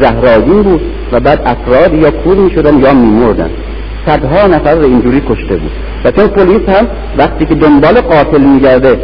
[0.00, 0.80] زهراگین بود
[1.12, 3.50] و بعد افراد یا کور می‌شدن یا میمردن.
[4.06, 5.70] صدها نفر رو اینجوری کشته بود.
[6.04, 6.86] و چون پلیس هم
[7.18, 9.00] وقتی که دنبال قاتل میگرده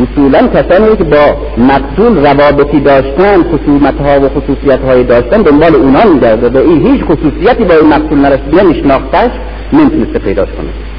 [0.00, 6.04] اصولا کسانی که با مقتول روابطی داشتن خصومت ها و خصوصیت های داشتن دنبال اونا
[6.04, 6.48] میگرده.
[6.48, 9.30] و این هیچ خصوصیتی با این مقتول نرسیده نشناختش
[9.72, 10.89] نمی‌تونسته پیداش کنه.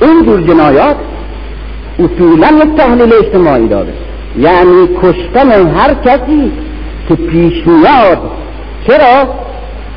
[0.00, 0.96] این جور جنایات
[1.98, 3.92] اصولا یک تحلیل اجتماعی داره.
[4.38, 6.52] یعنی کشتن هر کسی
[7.08, 8.18] که پیش میاد.
[8.86, 9.28] چرا؟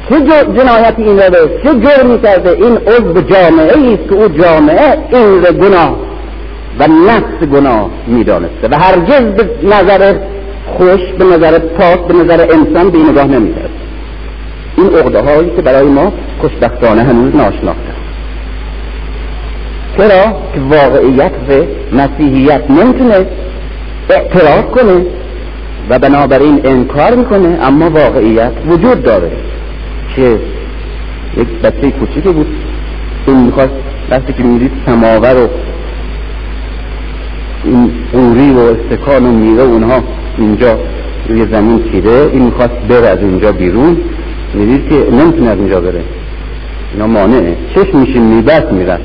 [0.09, 0.19] چه
[0.57, 5.53] جنایتی این رو چه جرمی کرده؟ این عضو جامعه است که او جامعه این رو
[5.53, 5.95] گناه
[6.79, 10.15] و نفس گناه می‌دانسته و هرگز به نظر
[10.77, 13.69] خوش به نظر پاک به نظر انسان به این نگاه نمی‌کرد.
[14.77, 17.96] این عقده هایی که برای ما خوشبختانه هنوز ناشناخته.
[19.97, 21.53] چرا؟ که واقعیت و
[21.95, 23.25] مسیحیت نمی‌تونه
[24.09, 25.05] اعتراف کنه
[25.89, 29.31] و بنابراین انکار می‌کنه اما واقعیت وجود داره.
[30.15, 30.39] که
[31.37, 32.47] یک بچه کوچیکی بود.
[33.27, 33.73] این می‌خواست
[34.09, 35.47] وقتی که می‌دید سماور و
[37.63, 40.03] این قوری و استکان و میره اونها
[40.37, 40.79] اینجا
[41.29, 43.97] روی زمین چیده این می‌خواست بره از اونجا بیرون.
[44.53, 46.01] می‌دید که نمی‌تونه از اونجا بره.
[46.93, 49.01] اینا مانعه چش میشین میبست میرد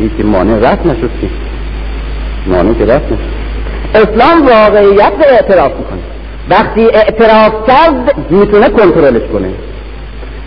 [0.00, 1.28] این که مانع رفت نشد که.
[2.46, 3.40] مانع که رفت نشد.
[3.94, 6.00] اسلام واقعیت رو اعتراف می‌کنه.
[6.50, 9.48] وقتی اعتراف کرد می‌تونه کنترلش کنه.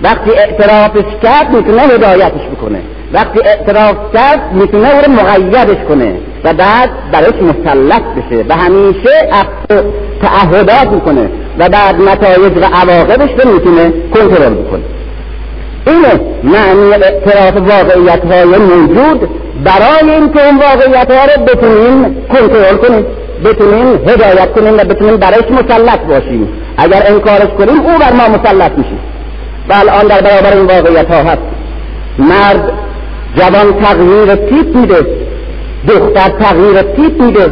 [0.04, 2.80] وقتی اعترافش کرد می‌تونه هدایتش بکنه.
[3.14, 9.30] وقتی اعتراف کرد می‌تونه او رو مقیدش کنه و بعد برایش مسلط بشه و همیشه
[10.22, 14.84] تعهدات می‌کنه و بعد نتایج و عواقبش رو می‌تونه کنترل بکنه.
[15.88, 19.30] اینه معنی اعتراف واقعیت های موجود
[19.64, 23.06] برای اینکه اون واقعیت ها رو بتونیم کنترل کنیم
[23.46, 26.48] بتونیم هدایت کنیم و بتونیم برایش مسلط باشیم.
[26.78, 28.96] اگر انکارش کنیم او بر ما مسلط میشه.
[29.70, 31.42] و الان در برابر این واقعیت ها هست.
[32.20, 32.72] مرد
[33.36, 35.06] جوان تغییر تیپ میده
[35.88, 37.46] دختر تغییر تیپ میده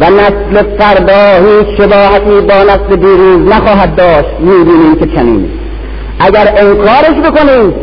[0.00, 4.30] و نسل فردا هیچ شباهتی با نسل دیروز نخواهد داشت.
[4.40, 5.50] می‌بینیم که چنین
[6.20, 7.74] اگر انکارش بکنیم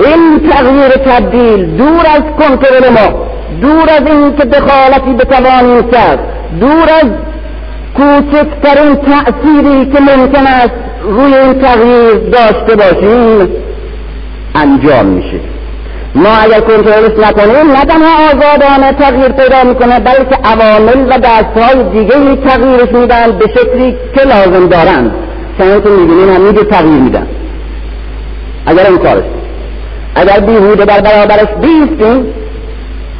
[0.00, 3.26] این تغییر تبدیل دور از کنترل ما
[3.60, 6.18] دور از این که دخالتی بتوانیم کرد
[6.60, 7.08] دور از
[7.96, 10.72] کوچکترین تأثیری که ممکن است
[11.04, 13.48] روی این تغییر داشته باشیم
[14.54, 15.40] انجام میشه.
[16.14, 22.36] ما اگر کنترلش نکنیم نه تنها آزادانه تغییر پیدا می‌کنه بلکه عوامل و دستهای دیگه
[22.36, 25.10] تغییرش میدن به شکلی که لازم دارن.
[25.58, 27.26] که می‌بینین هم تغییر میدن.
[28.66, 29.24] اگر این کارش
[30.14, 32.26] اگر بیهوده در برابرش بیستیم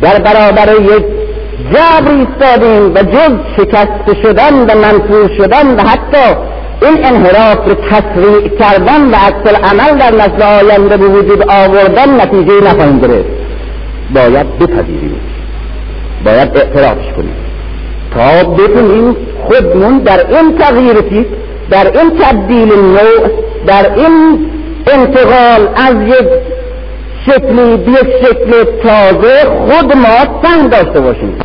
[0.03, 1.05] در برابر یک
[1.71, 6.37] جبر ایستادیم و جز شکست شدن و منفور شدن و حتی
[6.83, 12.61] این انحراف رو تسریع کردن و عکس عمل در نسل آینده به وجود آوردن نتیجه
[12.65, 13.29] نخواهیم گرفت.
[14.15, 15.21] باید بپذیریم.
[16.25, 17.37] باید اعترافش کنیم.
[18.15, 21.27] تا بتونیم خودمون در این تغییر
[21.71, 23.31] در این تبدیل نوع
[23.67, 24.47] در این
[24.87, 26.29] انتقال از یک
[27.27, 31.39] شکلی به یک شکل تازه خود ما سهم داشته باشیم.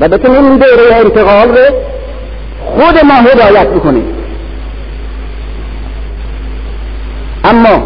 [0.00, 1.74] و بتونیم این دوره انتقال رو
[2.60, 4.04] خود ما هدایت بکنیم.
[7.44, 7.82] اما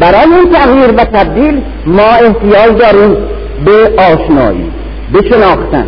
[0.00, 3.16] برای این تغییر و تبدیل ما احتیاج داریم
[3.64, 4.70] به آشنایی
[5.12, 5.86] به شناختن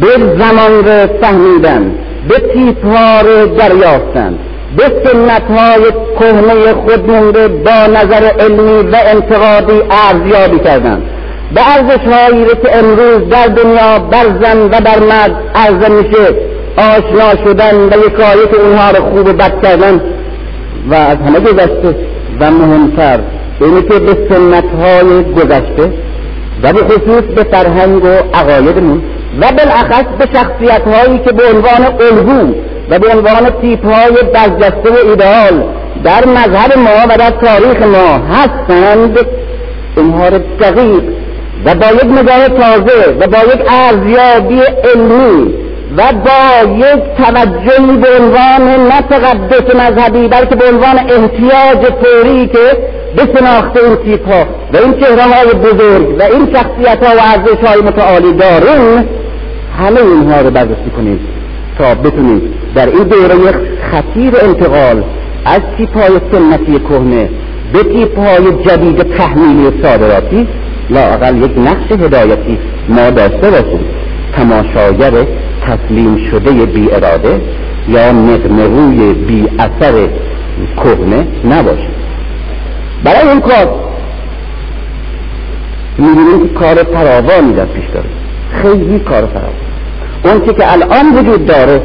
[0.00, 1.94] به زمان رو فهمیدن
[2.28, 4.38] به تیپ ها رو دریافتن.
[4.76, 5.82] به سنت های
[6.20, 11.02] کهنه خودمون رو با نظر علمی و انتقادی ارزیابی کردن
[11.54, 16.34] به ارزش هایی که امروز در دنیا بر زن و بر مرد عرضه میشه.
[16.76, 20.00] آشنا شدن و یکایک اونها رو خوب و بد کردن.
[20.90, 21.94] و از همه گذشته
[22.40, 23.18] و مهمتر
[23.60, 25.92] اینه که به سنت های گذشته
[26.62, 29.02] و به خصوص به فرهنگ و عقایدمون
[29.40, 32.54] و بالاخص به شخصیت هایی که به عنوان الگو
[32.90, 35.64] و به عنوان تیپ های برجسته و ایدئال
[36.04, 39.18] در مذهب ما و در تاریخ ما هستند.
[39.96, 41.02] اینها رو دقیق
[41.64, 45.54] و با یک نگاه تازه و با یک ارزیابی علمی
[45.96, 52.78] و با یک توجهی به عنوان نه تقدس مذهبی بلکه به عنوان احتیاج فوری که
[53.16, 54.28] به شناخت این تیپ
[54.72, 59.08] و این چهره های بزرگ و این شخصیت ها و ارزش های متعالی داریم
[59.78, 61.20] همه اینها رو بررسی کنیم.
[61.78, 62.40] تا بتونیم
[62.74, 63.34] در این دوره
[63.92, 65.02] خطیر انتقال
[65.44, 67.28] از تیپای سنتی کهنه
[67.72, 70.48] به تیپای جدید تحمیلی صادراتی
[70.90, 72.58] لاقل یک نقش هدایتی
[72.88, 73.80] ما داشته باشیم.
[74.36, 75.12] تماشاگر
[75.66, 77.40] تسلیم شده بی اراده
[77.88, 80.08] یا نقمروی بی اثر
[80.76, 81.94] کهنه نباشیم.
[83.04, 83.74] برای این کار
[85.98, 88.08] می‌بینیم که کار فراوانی در پیش داره
[88.62, 89.65] خیلی کار فراوان.
[90.26, 91.80] اون که الان وجود داره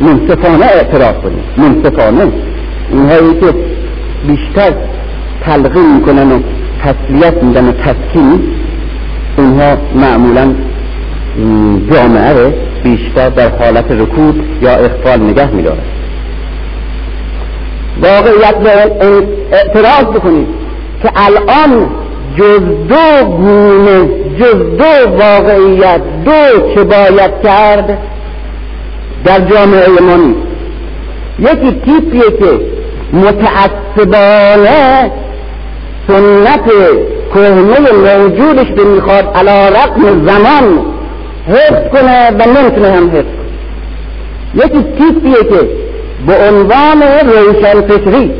[0.00, 1.44] منصفانه اعتراف کنیم.
[1.56, 2.32] منصفانه.
[2.90, 3.54] اینهایی که
[4.26, 4.72] بیشتر
[5.44, 6.38] تلقی می‌کنن و
[6.82, 8.42] تسلیت میدن و تسکین
[9.36, 10.54] اونها معمولا
[11.92, 15.78] جامعه بیشتر در حالت رکود یا اخفال نگه میدارن.
[18.02, 18.54] واقعیت
[19.52, 20.46] اعتراض بکنید
[21.02, 21.86] که الان
[22.36, 24.08] جز دو گونه
[24.40, 27.98] جز دو واقعیت دو چه باید کرد
[29.24, 30.46] در جامعه ما نیست.
[31.38, 32.60] یکی تیپیه که
[33.12, 35.10] متعصبانه
[36.08, 36.70] سنت
[37.34, 40.86] کهنه موجودش به می‌خواد علا رقم زمان
[41.48, 43.50] حفظ کنه و نمی‌تونه هم حفظ کنه.
[44.54, 45.68] یکی تیپیه که
[46.26, 48.34] به عنوان روشن فکری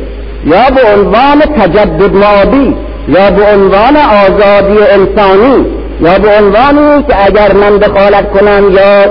[0.45, 2.75] یا به عنوان تجدد مادی
[3.07, 5.65] یا به عنوان آزادی انسانی
[6.01, 9.03] یا به عنوان که اگر من دخالت کنم یا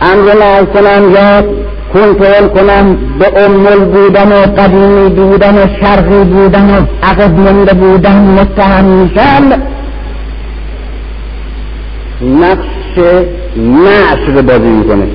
[0.00, 1.42] امر نهی کنم یا
[1.94, 8.16] کنترل کنم به امول بودن و قدیمی بودن و شرقی بودن و عقب منده بودن
[8.16, 9.62] متهم میشم
[12.22, 12.98] نقش
[13.56, 15.06] نعش رو بازی می‌کنه.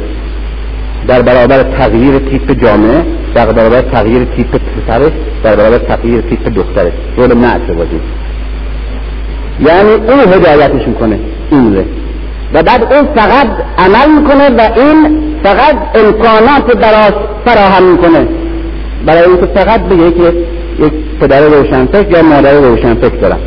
[1.07, 5.11] در برابر تغییر تیپ جامعه در برابر تغییر تیپ پسرش
[5.43, 6.91] در برابر تغییر تیپ دختره.
[7.17, 8.20] رول نعش بازی می‌کنه.
[9.67, 11.19] یعنی او هدایتش می‌کنه
[11.51, 11.85] این ره
[12.53, 13.47] و بعد او فقط
[13.77, 17.13] عمل می‌کنه و این فقط امکانات براش
[17.45, 18.27] فراهم می‌کنه.
[19.05, 20.33] برای اینکه فقط بگه که
[20.79, 23.39] یک پدر روشنفکر یا مادر روشنفکر دارم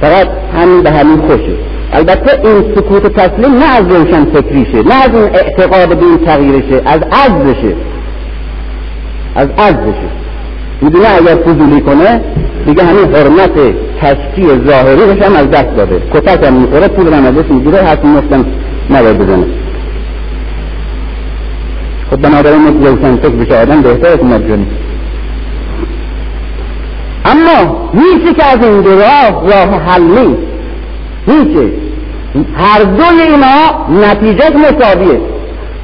[0.00, 1.52] فقط همین به همین خوشه.
[1.92, 7.00] البته این سکوت تسلیم نه از روشن فکریشه نه از اعتقاد به این تغییرشه از
[7.00, 7.74] عزشه
[9.36, 10.21] از عزشه
[10.82, 12.20] می‌دونه اگر فضولی کنه
[12.66, 16.02] دیگه همین حرمت تشکی ظاهری هم از دست داده.
[16.14, 18.46] کتک هم می‌خوره پول هم ازش می‌گیره حتی مستم
[18.90, 19.46] نباید بزنه.
[22.10, 24.66] خب بنابراین یک روشن فکر بشه آدم بهتر از مجانی.
[27.24, 30.42] اما هیچی که از این دو راه راه حل نیست.
[31.26, 31.72] هیچی
[32.56, 35.20] هر دوی اینا نتیجه مساویه.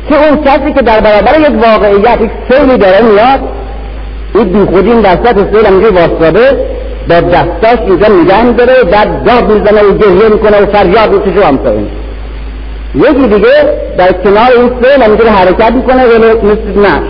[0.08, 3.40] که اون کسی که در برابر یک واقعیت یک سیلی داره میاد
[4.38, 6.66] او بی خودی این وسط سیل همینجا واسطاده
[7.08, 11.54] با دستاش اینجا نگه میداره بعد داد می‌زنه و گریه می‌کنه و فریاد می‌کشه هم
[11.54, 11.86] همسایه
[12.94, 13.48] یکی دیگه
[13.98, 17.02] در کنار این سیل همینجا حرکت می‌کنه ولی مثل نه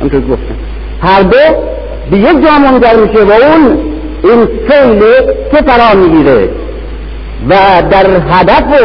[0.00, 0.54] همینطور گفتم.
[1.02, 1.38] هر دو
[2.10, 3.78] به یک جا در میشه و اون
[4.24, 5.00] این سیل
[5.50, 6.48] که فرا می‌گیره.
[7.50, 7.54] و
[7.90, 8.84] در هدف و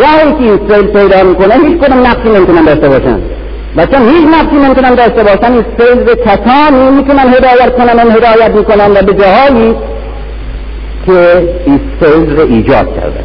[0.00, 3.20] راهی که این سیل پیدا می‌کنه هیچ کدوم نقصی نمی‌تونن داشته باشن.
[3.78, 8.50] و چون هیچ نفسی ممکنم داشته باشم این سیر کتانی می‌تونم هدایت کنم من هدایت
[8.50, 9.76] می‌کنم و به جاهایی
[11.06, 13.24] که این سیر ایجاد کرده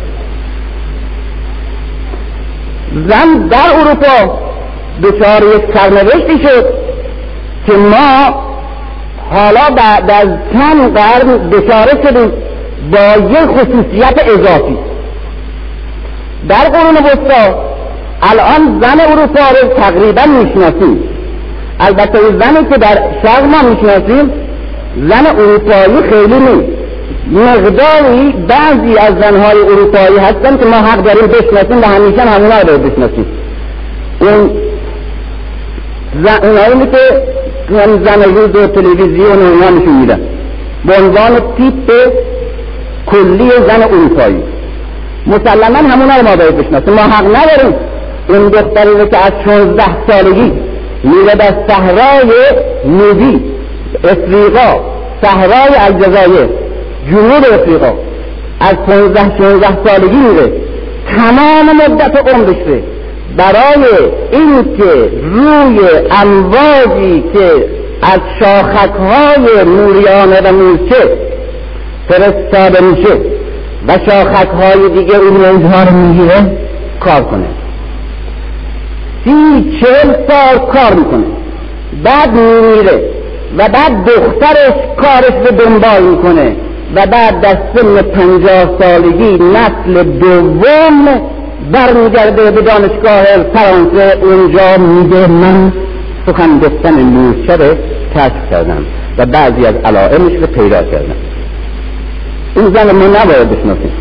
[3.08, 4.40] زن در اروپا
[5.04, 6.74] دچار یک سرنوشتی شد
[7.68, 8.44] که ما
[9.32, 12.32] حالا بعد از چند قرن دچاره شدیم
[12.92, 14.78] با یک خصوصیت اضافی.
[16.50, 17.73] در قرون وسطا
[18.32, 21.04] الان زن اروپا رو تقریبا می‌شناسیم.
[21.80, 24.32] البته این زنی که در شرق ما می‌شناسیم
[25.10, 26.74] زن اروپایی خیلی نیست.
[27.32, 32.78] مقداری بعضی از زنهای اروپایی هستن که ما حق داریم بشناسیم و همیشه همونا رو
[32.78, 33.26] بشناسیم.
[34.22, 34.52] اون
[36.24, 37.24] زن که
[37.70, 38.22] زن
[38.54, 40.22] و تلویزیون و اینا نشون میدن.
[40.86, 41.92] به عنوان تیپ
[43.08, 44.44] کلی زن اروپایی.
[45.28, 46.94] مسلما همونا رو ما باید بشناسیم.
[46.94, 47.76] ما حق نداریم
[48.30, 50.52] اون دختری که از چهارده سالگی
[51.04, 52.32] میره به صحرای
[52.86, 53.42] نوبی
[54.04, 56.50] افریقا صحرای الجزایر
[57.12, 57.94] جنوب افریقا.
[58.60, 60.52] از 15 16 سالگی میره.
[61.16, 62.84] تمام مدت عمرش
[63.38, 63.86] برای
[64.32, 65.80] اینکه روی
[66.12, 67.66] امواجی که
[68.02, 71.18] از شاخکهای موریانه و مورچه
[72.10, 73.18] فرستاده میشه
[73.88, 76.58] و شاخکهای دیگه اون رنجها رو می‌گیره
[77.00, 77.63] کار کنه.
[79.24, 81.24] سی چهل سال کار می‌کنه.
[82.04, 83.10] بعد میمیره
[83.58, 86.56] و بعد دخترش کارش رو دنبال می‌کنه
[86.96, 91.22] و بعد در سن پنجاه سالگی نسل دوم
[91.72, 94.18] برمیگرده به دانشگاه فرانسه.
[94.22, 95.72] اونجا میده من
[96.26, 97.76] سخن گفتن مورچه رو
[98.16, 98.86] کشف کردم
[99.18, 101.16] و بعضی از علائمش رو پیدا کردم.
[102.56, 103.92] این زن ما نباید بشناسیم.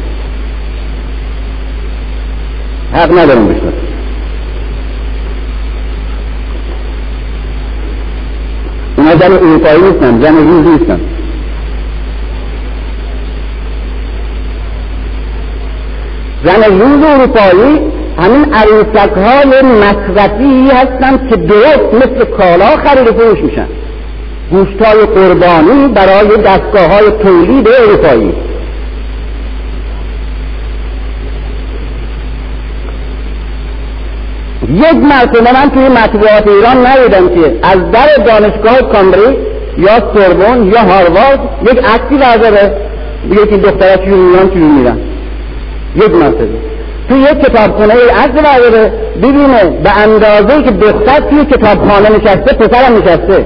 [2.93, 3.92] حق ندارم بشناسیم.
[9.03, 11.01] اینا جمع اروپایی نیستن جمع روز نیستن.
[16.45, 17.81] زن روز اروپایی
[18.19, 23.67] همین عروسک های مصرفی هستن که درست مثل کالا خرید فروش میشن.
[24.51, 28.33] گوشت های قربانی برای دستگاه های تولید اروپایی.
[34.69, 39.37] یک مرتبه من توی مطبوعات ایران ندیدم که از در دانشگاه کامبری
[39.79, 42.77] یا سوربن یا هاروارد یک عکسی برداره
[43.31, 44.99] یکی دخترها چجور میرن چجور میرن.
[45.97, 46.49] یک مرتبه.
[47.09, 48.93] تو یک کتابخونه عکس برداره
[49.23, 53.45] ببینه به اندازه که دختر توی کتابخانه نشسته پسرم نشسته.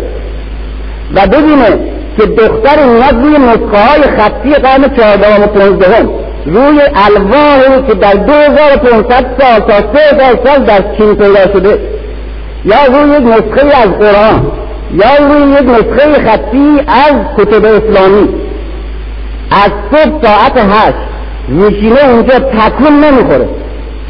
[1.15, 1.79] و ببینه
[2.19, 6.09] که دختر میاد روی نسخه های خطی قرن چهاردهم و پانزدهم.
[6.47, 11.79] روی الواحی که در 2500 سال تا 3000 سال در چین پیدا شده
[12.65, 14.53] یا روی یک نسخه از قرآن
[14.95, 18.29] یا روی یک نسخه خطی از کتب اسلامی.
[19.51, 20.97] از صبح ساعت هشت
[21.49, 23.49] میشینه اونجا تکون نمی‌خوره.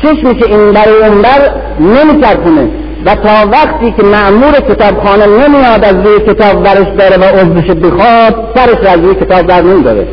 [0.02, 1.50] چشمش این بر اون بر
[3.06, 8.48] و تا وقتی که معمور کتابخانه نمیاد از روی کتاب برش داره و عضوش بخواد
[8.54, 10.06] سرش از روی کتاب در نمیداره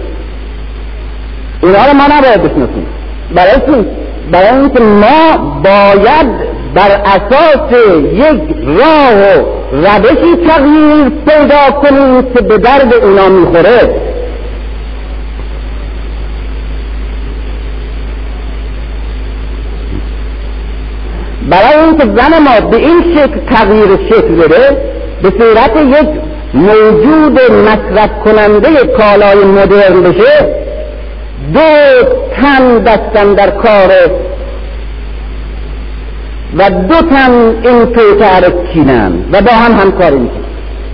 [1.64, 2.86] اینها رو ما نباید بشناسیم
[3.36, 3.88] برای چی؟
[4.32, 6.28] برای اینکه ما باید
[6.74, 7.72] بر اساس
[8.14, 9.43] یک راه
[9.74, 13.95] و روشی تغییر پیدا کنیم که به درد اونا می‌خوره
[21.49, 24.78] برای اینکه زن ما به این شکل تغییر شکل بده
[25.22, 26.09] به صورت یک
[26.53, 30.62] موجود مصرف کننده کالای مدرن بشه
[31.54, 31.60] دو
[32.36, 33.91] تن دستن در کار
[36.58, 37.32] و دو تن
[37.64, 40.44] این پیتر کینن و با هم همکاری می‌کنن.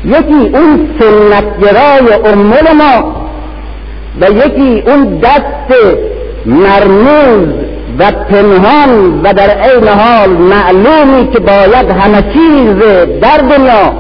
[0.06, 3.16] یکی اون سنتگرای امول ما
[4.22, 5.74] و یکی اون دست
[6.46, 7.48] مرموز
[8.00, 12.76] و پنهان و در عین حال معلومی که باید همه چیز
[13.22, 13.94] در دنیا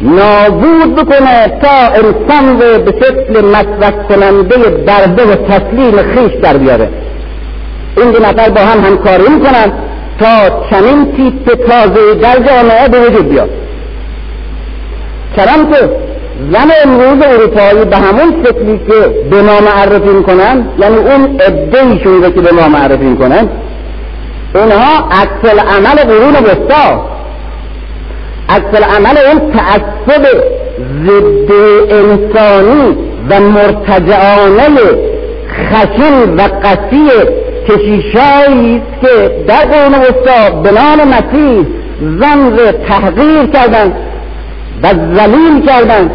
[0.00, 6.88] نابود بکنه تا انسان رو به شکل مصرف کننده برده و تسلیم خیش در بیاره.
[7.96, 9.72] این دو نفر با هم همکاری می‌کنن
[10.20, 13.50] تا چنین تیپ تازه در جامعه به وجود بیاد.
[15.36, 15.90] چنان که
[16.52, 22.30] زن امروز اروپایی به همون شکلی که به ما معرفی می‌کنن یعنی اون ادهیشون رو
[22.30, 23.48] که به ما معرفی می‌کنن
[24.54, 27.15] اونها عکس عمل قرون وسطا.
[28.48, 30.26] عکس عمل اون تعصب
[31.06, 31.52] ضد
[31.90, 32.96] انسانی
[33.30, 34.68] و مرتجعانه
[35.48, 37.08] خشن و قسی
[37.68, 41.66] کشیشایی که در قرون وسطا به نام مسیح
[42.20, 43.94] زن تحقیر کردند
[44.82, 44.86] و
[45.16, 46.10] ذلیل کردند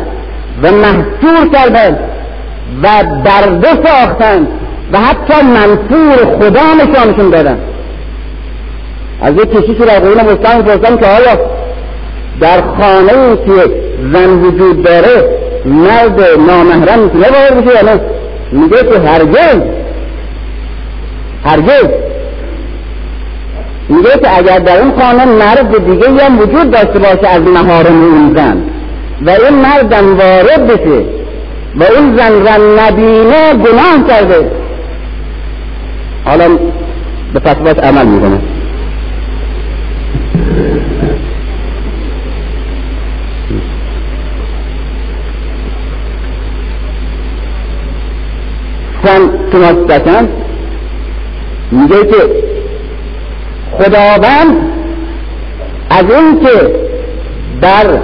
[0.63, 1.99] و محصور کردند
[2.83, 2.87] و
[3.25, 4.47] درده ساختند
[4.93, 7.59] و حتی منصور خدا نشانشون دادند.
[9.21, 11.37] از یک کشیش در قرون وسطا می‌پرسن که آیا
[12.41, 13.71] در خانه که
[14.13, 15.29] زن وجود داره
[15.65, 18.01] مرد نامحرم می‌تونه وارد بشه یا نه؟
[18.51, 19.61] میگه که هرگز
[21.45, 21.87] هرگز.
[23.89, 28.33] میگه که اگر در اون خانه مرد دیگه هم وجود داشته باشه از محارم اون
[28.35, 28.63] زن
[29.25, 31.05] و این مردم وارد بشه
[31.75, 34.51] و اون زن را نبینه گناه کرده.
[36.25, 36.47] حالا
[37.33, 38.39] به فتواش عمل می‌کنه.
[49.03, 50.29] سن توماس دکن
[51.71, 52.29] میگه که
[53.77, 54.57] خداوند
[55.89, 56.75] از این که
[57.61, 57.99] در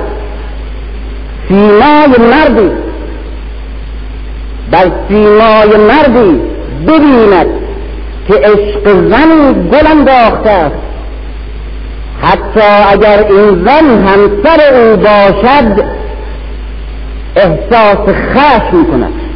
[1.47, 2.71] سیمای مردی
[4.71, 6.41] در سیمای مردی
[6.87, 7.47] ببیند
[8.27, 10.75] که عشق زنی گل انداخته است.
[12.21, 15.83] حتی اگر این زن همسر او باشد
[17.35, 19.26] احساس خشم کند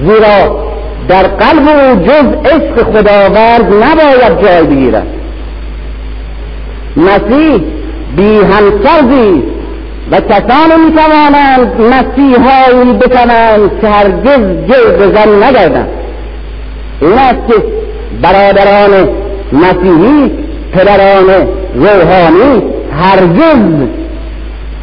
[0.00, 0.66] زیرا
[1.08, 5.06] در قلب او جز عشق خداوند نباید جای بگیرد.
[6.96, 7.60] مسیح
[8.16, 9.42] بی همسرزی
[10.10, 15.88] و کسانی می توانند مسیحایی بکنند که هرگز جلد زن نگردند.
[17.00, 17.54] این است که
[18.22, 19.08] برادران
[19.52, 20.30] مسیحی
[20.72, 22.62] پدران روحانی
[23.00, 23.88] هرگز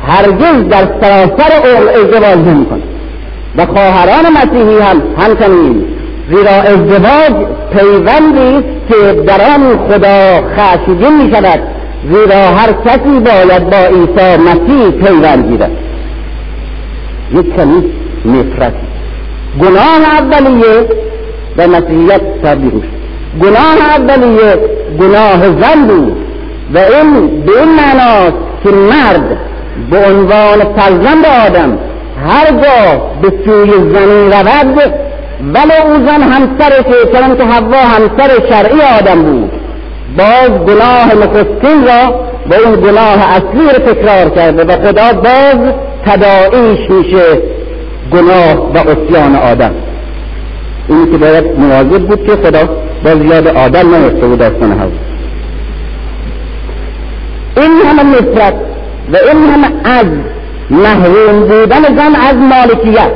[0.07, 1.51] هرگز در سراسر
[1.95, 2.92] ازدواج نمی کنند
[3.57, 5.85] و خواهران مسیحی هم همچنین
[6.29, 7.33] زیرا ازدواج
[7.71, 11.59] پیوندی که در آن خدا خشمگین می شود
[12.11, 15.71] زیرا هر کسی باید با عیسی مسیح پیوند گیرد.
[17.33, 17.83] یک کمی
[18.25, 18.87] نفرتی
[19.61, 20.87] گناه اولیه
[21.57, 23.03] و مسیحیت تبدیل شد
[23.41, 24.57] گناه اولیه
[24.99, 26.17] گناه زن بود
[26.73, 29.37] و این به این معناست که مرد
[29.91, 31.77] به عنوان فرزند آدم
[32.21, 34.93] هرگاه به سوی زنی رود
[35.53, 39.51] ولی او زن همسرشه چون که حوا همسر شرعی آدم بود
[40.17, 45.73] باز گناه نخستین را با این گناه اصلی رو تکرار کرده و خدا باز
[46.05, 47.41] تداعیش میشه
[48.11, 49.71] گناه و عصیان آدم.
[50.89, 52.69] اینی که باید مواظب بود که خدا
[53.03, 54.89] باز یاد آدم نیفته بود داستان حوا.
[57.57, 58.53] این همه نفرت
[59.13, 60.05] و این همه از
[60.69, 63.11] محروم بودن زن از مالکیت.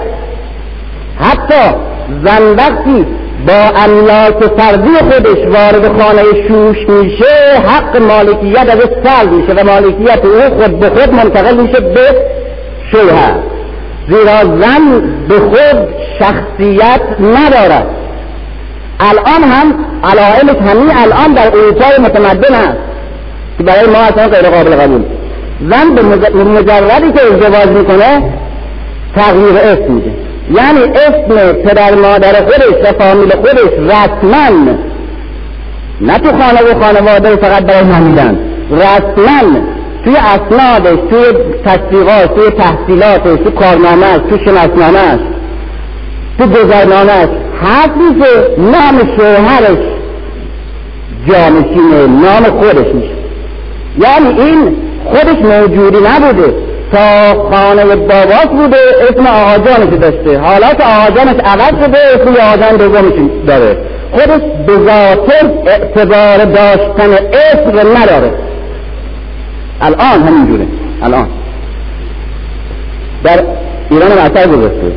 [1.19, 1.75] حتی
[2.23, 3.05] زن وقتی
[3.47, 10.25] با املاک فردی خودش وارد خانه شوش میشه حق مالکیت از سلب میشه و مالکیت
[10.25, 12.15] او خود به خود منتقل میشه به
[12.91, 13.33] شوهر
[14.09, 15.87] زیرا زن به خود
[16.19, 17.87] شخصیت ندارد.
[18.99, 22.77] الان هم علائمش همین الان در اروپای متمدن هست.
[23.57, 25.01] که برای ما اصلا غیر قابل قبول.
[25.61, 26.01] زن به
[26.43, 28.23] مجردی که ازدواج می‌کنه
[29.15, 30.11] تغییر اسم میده.
[30.53, 34.75] یعنی اسم پدر مادر خودش و فامیل خودش رسما
[36.01, 38.39] نه تو خانه و خانواده فقط برای نمیدن
[38.71, 39.61] رسما
[40.03, 41.23] توی اسنادش توی
[41.65, 45.19] تصدیقات توی تحصیلاتش تو کارنامهش تو شناسنامهش
[46.37, 47.29] تو گذرنامهش
[47.61, 49.77] هر که نام شوهرش
[51.27, 53.17] جانشینه نام خودش میشه.
[53.99, 56.53] یعنی این خودش موجودی نبوده.
[56.91, 58.77] تا خانه باباش بوده
[59.09, 60.39] اسم آقا جانش داشته.
[60.39, 63.77] حالا که آقا جانش عوض شده اسم آقا جان دومش داره.
[64.11, 68.31] خودش به ذاتر اعتبار داشتن اسم نداره.
[69.81, 70.67] الان همینجوره.
[71.01, 71.27] الان.
[73.23, 73.43] در
[73.91, 74.91] ایران هم اثر گذاشته.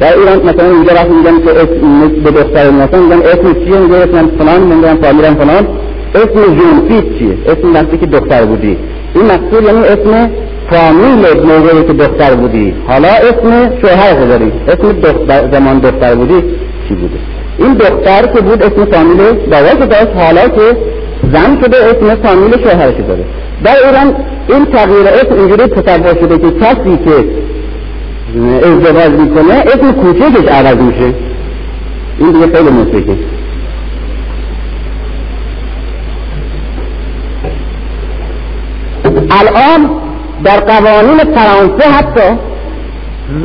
[0.00, 3.96] در ایران مثلا اینجا وقتی میگن که اسم به دختر مثلا میگن اسم چیه؟ میگه
[3.96, 5.66] اسم فلان میگن فامیلم فلان.
[6.14, 8.78] اسم جونفیت چیه؟ اسم وقتی که دختر بودی.
[9.14, 10.30] این مقصود یعنی اسم
[10.70, 12.74] فامیل موقعی که دختر بودی.
[12.88, 16.42] حالا اسم شوهر گذاری اسم دختر زمان دختر بودی
[16.88, 17.18] چی بوده؟
[17.58, 20.76] این دختر که بود اسم فامیل بابا داشت حالا که
[21.32, 23.24] زن شده اسم فامیل شوهرش داره.
[23.64, 24.14] در ایران
[24.48, 27.24] این تغییر اسم اینجوری تصور شده که کسی که
[28.68, 31.14] ازدواج می‌کنه اسم کوچکش عوض میشه.
[32.18, 33.16] این دیگه خیلی مشکله.
[39.30, 39.90] الان
[40.44, 42.36] در قوانین فرانسه حتی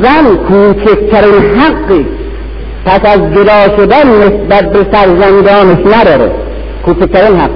[0.02, 2.06] زن کوچکترین حقی
[2.84, 6.30] پس از جدا شدن نسبت به فرزندانش نداره.
[6.84, 7.50] کوچکترین حق.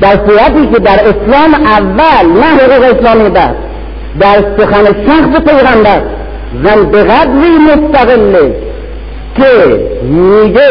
[0.00, 3.56] در صورتی که در اسلام اول نه حقوق اسلامی بعد
[4.20, 6.02] در سخن شخص پیغمبر
[6.64, 8.54] زن به قدری مستقله
[9.36, 10.70] که میگه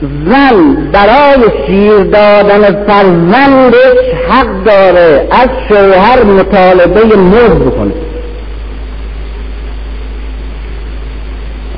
[0.00, 7.92] زن برای شیر دادن فرزندش حق داره از شوهر مطالبه مهر بکنه.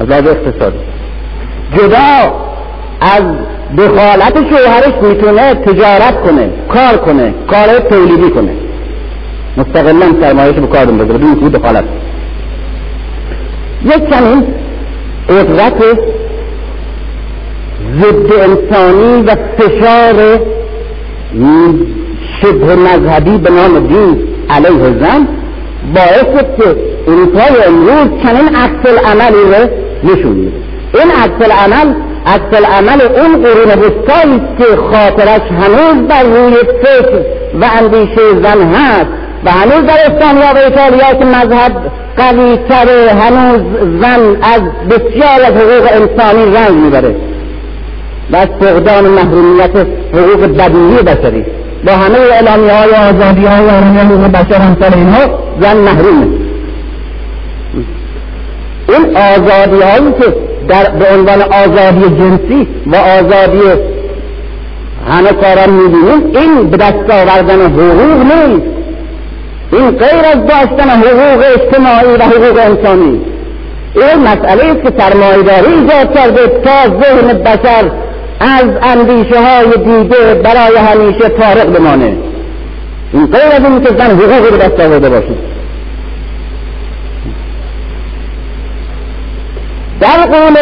[0.01, 0.79] از لحاظ اقتصادی
[1.77, 2.35] جدا
[3.01, 3.23] از
[3.79, 8.53] دخالت شوهرش می‌تونه تجارت کنه کار کنه کار تولیدی کنه.
[9.57, 11.85] مستقلا سرمایهش به کار بندازه بدون دخالت.
[13.85, 14.47] یک چنین
[15.29, 15.75] قدرت
[18.01, 20.40] ضد انسانی و فشار
[22.42, 25.28] شبه مذهبی به نام دین علیه زن
[25.94, 26.76] باعث که
[27.09, 29.68] اروپای امروز چنین عکس عملی رو
[30.05, 30.57] نشون میده
[30.94, 31.94] این عکس عمل
[32.26, 37.20] عکس عمل اون قرون وسطایی که خاطرش هنوز بر روی فکر
[37.61, 39.11] و اندیشه زن هست
[39.44, 41.72] و هنوز در اسپانیا و ایتالیا که مذهب
[42.16, 43.61] قوی تره هنوز
[44.01, 47.30] زن از بسیار از حقوق انسانی رنگ می‌بره.
[48.33, 49.76] و از فقدان محرومیت
[50.14, 51.45] حقوق بدنی بشری.
[51.87, 56.26] با همه اعلامی های آزادی های حقوق بشر همسر اینها زن محرومه
[58.89, 60.35] این آزادی هایی که
[60.68, 63.61] در به عنوان آزادی جنسی و آزادی
[65.09, 68.66] همه کاران می‌بینیم این به دست آوردن حقوق نیست.
[69.72, 73.20] این غیر از داشتن حقوق اجتماعی و حقوق انسانی.
[73.95, 77.91] این مسئله است که سرمایداری ایجاد کرده تا ذهن بشر
[78.41, 82.16] از اندیشه های دیگه برای همیشه فارغ بمانه.
[83.12, 85.34] این غیر از این که زن حقوقی به دست آورده باشه
[90.01, 90.55] در قول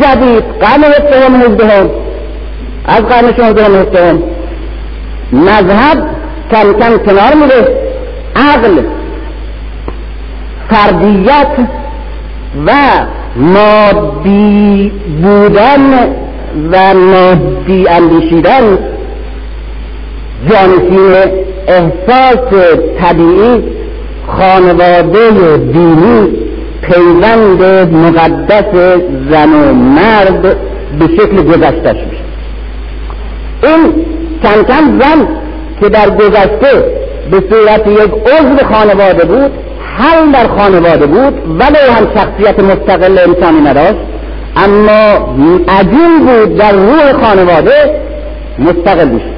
[0.00, 1.90] جدید قرن هفتم هجدهم
[2.84, 4.22] از قرن شانزدهم هفتم
[5.32, 6.06] مذهب
[6.50, 7.84] کم کم کنار میره.
[8.36, 8.82] عقل
[10.70, 11.68] فردیت
[12.66, 12.72] و
[13.36, 14.92] مادی
[15.22, 16.23] بودن
[16.72, 18.78] و مادی اندیشیدن
[20.50, 21.14] جانشین
[21.68, 22.38] احساس
[23.00, 23.62] طبیعی
[24.26, 26.28] خانواده دینی
[26.82, 27.62] پیوند
[27.94, 29.00] مقدس
[29.30, 30.42] زن و مرد
[30.98, 32.24] به شکل گذشتش میشه.
[33.62, 33.94] این
[34.42, 35.28] کم کم زن
[35.80, 36.84] که در گذشته
[37.30, 39.50] به صورت یک عضو خانواده بود
[39.96, 44.13] حل در خانواده بود ولی هم شخصیت مستقل انسانی نداشت.
[44.56, 45.34] اما
[45.68, 48.00] عجیب بود در روح خانواده
[48.58, 49.34] مستقل میشه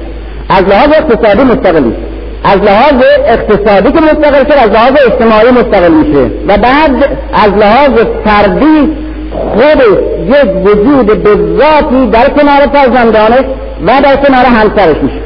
[0.49, 2.07] از لحاظ اقتصادی مستقل میشه
[2.43, 6.31] از لحاظ اقتصادی که مستقل شد از لحاظ اجتماعی مستقل میشه.
[6.47, 8.97] و بعد از لحاظ فردی
[9.31, 9.83] خود
[10.27, 13.45] یک وجود به ذاتی در کنار فرزندانش
[13.85, 15.21] و در کنار همسرش میشه.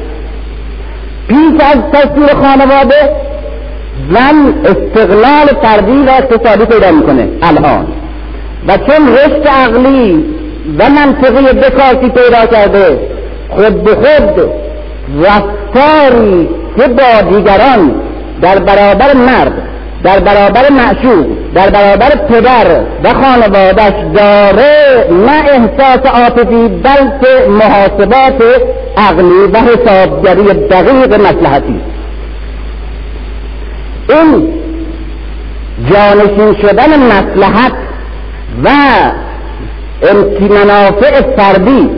[1.28, 3.16] پیش از تصویر خانواده
[4.12, 7.28] زن استقلال فردی و اقتصادی پیدا می‌کنه.
[7.42, 7.86] الان.
[8.68, 10.24] و چون رشد عقلی
[10.78, 12.98] و منطقی بکارتی پیدا کرده
[13.48, 14.50] خود به خود
[15.24, 17.94] رفتاری که با دیگران
[18.42, 19.52] در برابر مرد
[20.04, 28.42] در برابر معشوق در برابر پدر و خانوادش داره نه احساس عاطفی بلکه محاسبات
[28.96, 31.80] عقلی و حسابگری دقیق مسلحتی
[34.08, 34.48] این
[35.90, 37.72] جانشین شدن مسلحت
[38.64, 38.70] و
[40.40, 41.90] منافع فردی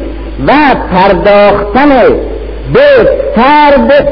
[0.46, 0.52] و
[0.92, 1.88] پرداختن
[2.72, 4.08] به فرد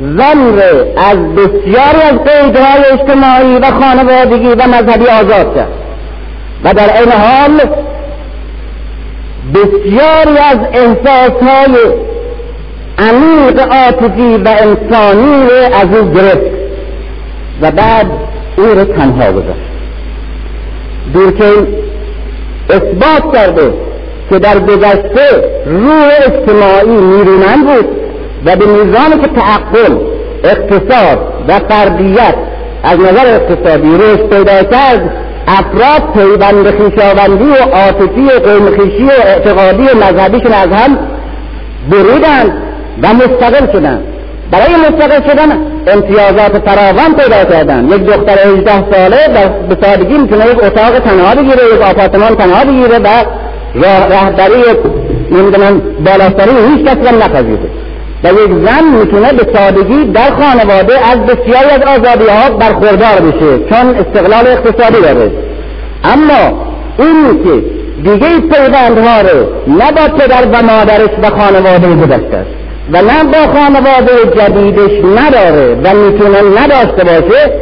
[0.00, 0.58] زن
[0.96, 5.68] از بسیاری از قیدهای اجتماعی و خانوادگی و مذهبی آزاد کرد.
[6.64, 7.60] و در این حال
[9.54, 11.76] بسیاری از احساسهای
[12.98, 15.42] عمیق عاطفی و انسانی
[15.82, 16.58] از او گرفت
[17.62, 18.06] و بعد
[18.56, 19.67] او رو تنها گذاشت.
[21.14, 21.66] دورکین
[22.70, 23.72] اثبات کرده
[24.30, 27.88] که در گذشته روح اجتماعی نیرومند بود
[28.44, 29.96] و به میزانی که تعقل
[30.44, 32.34] اقتصاد و فردیت
[32.82, 35.10] از نظر اقتصادی رشد پیدا کرد
[35.46, 40.98] افراد پیوند خویشاوندی و عاطفی و قومخیشی و اعتقادی و مذهبیشون از هم
[41.90, 42.62] بریدند
[43.02, 44.04] و مستقل شدند.
[44.50, 47.88] برای مستقل شدن امتیازات فراوان پیدا کردن.
[47.88, 49.28] یک دختر 18 ساله
[49.68, 52.98] به سادگی می‌تونه یک اتاق تنها بگیره یک آپارتمان تنها بگیره
[53.74, 54.62] و رهبری
[55.30, 57.68] نمی‌دونم بالاستری هیچ کسی هم نپذیره.
[58.24, 63.58] و یک زن می‌تونه به سادگی در خانواده از بسیاری از آزادی ها برخوردار بشه
[63.70, 65.30] چون استقلال اقتصادی داره.
[66.04, 66.68] اما
[66.98, 72.46] این که دیگه پیوندها رو نه با پدر و مادرش و خانواده گذشته
[72.92, 77.52] و نه با خانواده جدیدش نداره و می‌تونه نداشته باشه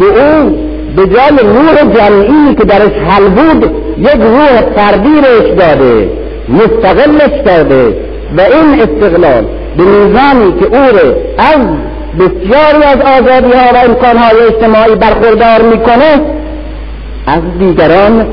[0.00, 0.56] به اون
[0.96, 6.08] به جای روح جمعی که درش حل بود یک روح فردی رش داده
[6.48, 7.96] مستقلش کرده
[8.36, 9.44] و این استقلال
[9.76, 11.66] به میزانی که او رو از
[12.18, 16.20] بسیاری از آزادی ها و امکان های اجتماعی برخوردار می‌کنه
[17.26, 18.26] از دیگران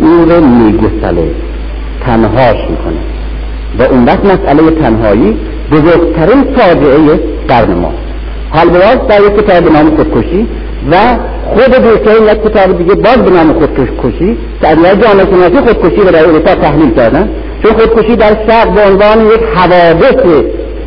[0.00, 1.30] او رو میگسله
[2.06, 3.15] تنهاش می‌کنه.
[3.78, 5.36] و اون وقت مسئله تنهایی
[5.72, 7.92] بزرگترین فاجعه قرن ما.
[8.50, 10.48] حال باز در یک کتاب نام خودکشی
[10.90, 10.96] و
[11.54, 16.10] خود دوستان یک کتاب دیگه باز به نام خودکشی که از جامعه شناسی خودکشی رو
[16.10, 17.28] در اروپا تحلیل کردن.
[17.62, 20.16] چون خودکشی در شرق به عنوان یک حوادث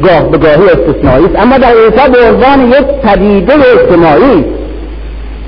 [0.03, 1.35] گاه به گاهی استثنایی است.
[1.39, 4.45] اما در اروپا به عنوان یک پدیده اجتماعی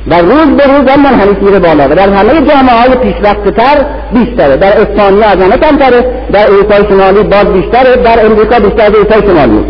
[0.07, 3.85] و روز به روز هم منحنیس میره بالا و در همه جامعه های پیشرفته تر
[4.13, 4.57] بیشتره.
[4.57, 6.05] در اسپانیا از همه کمتره.
[6.33, 9.63] در اروپای شمالی باز بیشتره در امریکا بیشتر از اروپای شمالی.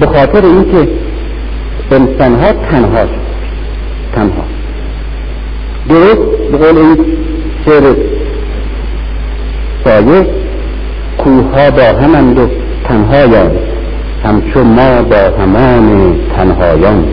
[0.00, 0.88] به خاطر اینکه
[1.90, 3.04] انسان ها تنها
[4.14, 4.44] تنها.
[5.88, 6.96] درست به قول این
[7.64, 7.94] شعر
[9.84, 10.26] سایه
[11.18, 12.48] کوه با همند و
[12.88, 13.50] تنهایان
[14.24, 17.04] همچون ما با همان تنهایان.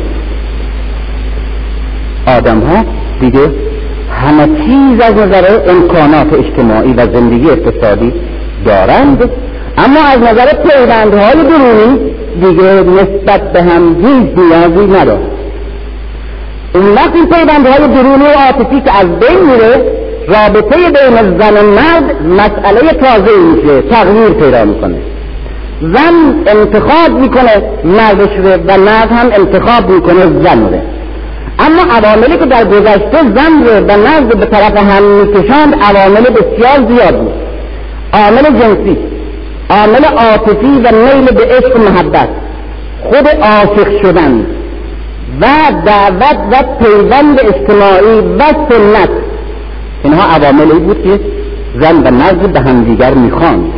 [2.27, 2.85] آدم ها
[3.19, 3.49] دیگه
[4.18, 8.13] همه چیز از نظر امکانات اجتماعی و زندگی اقتصادی
[8.65, 9.30] دارند.
[9.78, 11.99] اما از نظر پیوندهای درونی
[12.41, 15.20] دیگه نسبت به هم هیچ نیازی نداره
[16.76, 19.84] اون وقت این پیوندهای درونی و عاطفی که از بین میره
[20.28, 24.95] رابطه بین زن و مرد مسئله تازه میشه تغییر پیدا می‌کنه.
[25.82, 30.80] زن انتخاب می‌کنه مردش رو و مرد هم انتخاب می‌کنه زن رو.
[31.60, 36.93] اما عواملی که در گذشته زن رو و مرد به طرف هم می‌کشند عوامل بسیار
[36.93, 37.34] زیاد بود.
[38.14, 38.97] عامل جنسی
[39.70, 42.30] عامل عاطفی و میل به عشق و محبت
[43.03, 44.45] خود عاشق شدن
[45.41, 45.45] و
[45.86, 49.10] دعوت و پیوند اجتماعی و سنت.
[50.03, 51.20] اینها عواملی بود که
[51.82, 53.74] زن و مرد به همدیگر می‌خواند.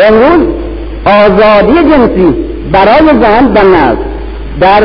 [0.00, 0.48] امروز
[1.06, 2.34] آزادی جنسی
[2.72, 3.98] برای زن و مرد
[4.60, 4.82] در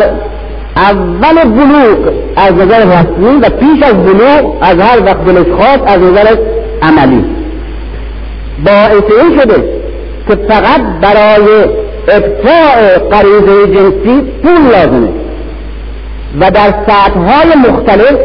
[0.75, 6.01] اول بلوغ از نظر رسمی و پیش از بلوغ از هر وقت دلش خواست از
[6.01, 6.35] نظر
[6.81, 7.25] عملی.
[8.65, 9.63] باعث این شده
[10.27, 11.65] که فقط برای
[12.07, 15.09] ابتاع غریزه جنسی پول لازمه
[16.39, 18.15] و در سطحهای مختلف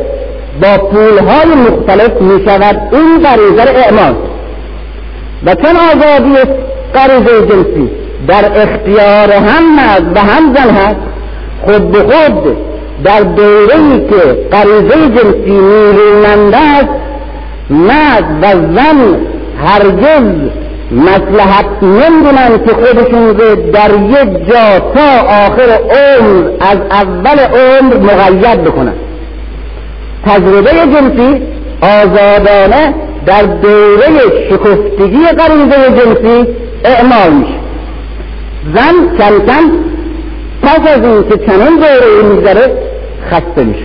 [0.62, 4.14] با پولهای مختلف می شود این غریزه را اعمال.
[5.46, 6.34] و چون آزادی
[6.94, 7.90] غریزه جنسی
[8.28, 11.07] در اختیار هم مرد و هم زن هست
[11.64, 12.56] خود به خود
[13.04, 16.88] در دوره ای که غریزه جنسی نیرومنده است
[17.70, 19.16] مرد و زن
[19.64, 20.50] هرگز
[20.92, 28.64] مسلحت نمی‌دونن که خودشون رو در یک جا تا آخر عمر از اول عمر مقید
[28.64, 28.92] بکنن.
[30.26, 31.42] تجربه جنسی
[31.80, 32.94] آزادانه
[33.26, 34.06] در دوره
[34.50, 36.46] شکفتگی غریزه جنسی
[36.84, 37.58] اعمال میشه.
[38.74, 39.70] زن کم کم
[40.68, 42.72] پس از این که چنین دوره میگذره
[43.30, 43.84] خسته میشه.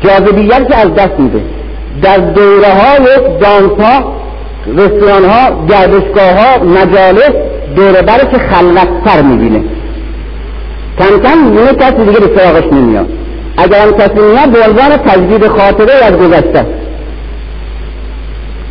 [0.00, 1.40] جاذبیت که از دست میده.
[2.02, 4.02] در دوره های دانس
[4.76, 7.32] رستوران ها گردشگاه ها مجالس
[7.76, 9.64] دوره بره که خلوتتر می‌بینه.
[10.98, 13.06] کم کم یه کسی دیگه به سراغش نمیاد.
[13.56, 16.66] اگر هم کسی میاد به عنوان تجدید خاطره از گذشته.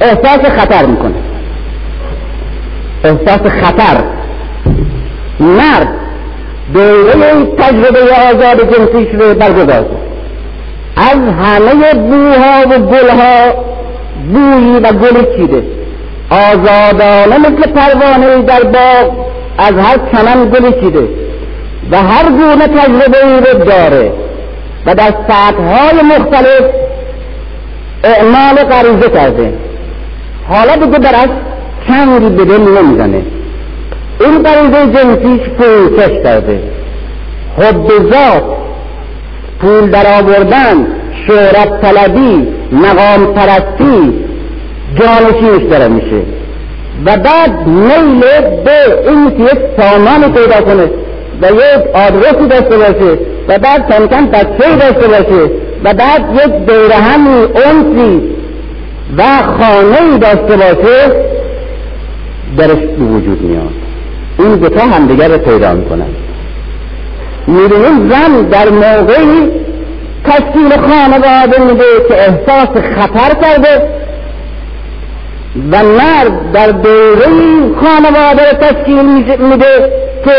[0.01, 1.15] احساس خطر می‌کنه.
[3.03, 4.03] احساس خطر.
[5.39, 6.02] مرد
[6.73, 7.99] دوره تجربه
[8.29, 9.85] آزاد جنسیش رو برگزار.
[10.97, 13.53] از همه بوها و گلها
[14.33, 15.63] بویی و گلی چیده.
[16.29, 19.11] آزادانه مثل پروانه در باغ
[19.57, 21.07] از هر چمن گلی چیده.
[21.91, 24.11] و هر گونه تجربه ای رو داره.
[24.85, 26.63] و در سطحهای مختلف
[28.03, 29.53] اعمال غریزه کرده.
[30.49, 31.29] حالا دیگه برش
[31.87, 33.21] چنگی به دل نمی‌زنه.
[34.19, 36.59] این غریزه جنسیش فروکش کرده
[37.57, 38.43] حب ذات.
[39.61, 40.87] پول در آوردن
[41.27, 44.13] شهرت طلبی مقام پرستی
[44.99, 46.21] جانشینش داره میشه.
[47.05, 48.21] و بعد میل
[48.65, 50.89] به این که یک سامانی پیدا کنه
[51.41, 55.51] و یک آدرسی داشته باشه و بعد کم کم بچه داشته باشه
[55.83, 58.21] و بعد یک دوره همی اونسی
[59.17, 59.23] و
[59.59, 61.11] خانه داشته باشه
[62.57, 63.82] درش به وجود میاد.
[64.39, 66.07] این دوتا همدیگر رو پیدا می‌کنن.
[67.47, 69.51] می‌بینیم زن در موقعی
[70.23, 73.89] تشکیل خانواده میده که احساس خطر کرده
[75.71, 77.25] و مرد در دوره
[77.81, 79.05] خانواده تشکیل
[79.39, 79.91] میده
[80.25, 80.31] که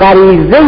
[0.00, 0.58] غریزه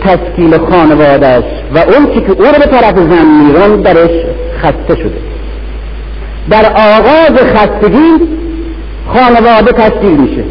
[0.00, 1.44] تشکیل است
[1.74, 4.10] و اون که او رو به طرف زن میرن درش
[4.62, 5.18] خسته شده.
[6.50, 8.12] در آغاز خستگی
[9.14, 10.44] خانواده تشکیل میشه.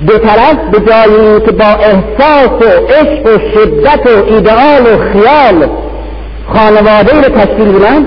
[0.00, 5.68] دو طرف به جای که با احساس و عشق و شدت و ایدئال و خیال
[6.48, 8.06] خانواده رو تشکیل بدن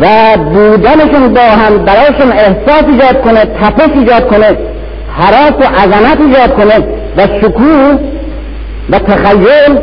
[0.00, 4.56] و بودنشون با هم برایشون احساس ایجاد کنه تپش ایجاد کنه
[5.12, 6.78] حراس و عظمت ایجاد کنه
[7.16, 7.98] و شکوه
[8.90, 9.78] و تخیل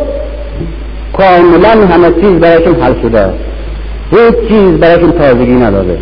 [1.18, 3.34] کاملا همه چیز برایشون حل شده.
[4.12, 5.98] هیچ چیز برایشون تازگی نداره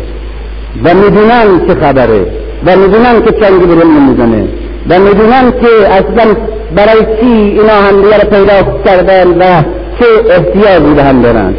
[0.84, 2.26] و می‌دونن چه خبره
[2.66, 4.48] و می‌دونن که چنگی برون نمی‌زنه
[4.88, 6.34] و می‌دونن که اصلا
[6.74, 9.62] برای چی اینا هم دیگر پیدا کردن و
[9.98, 11.54] چه احتیاجی به هم دارن.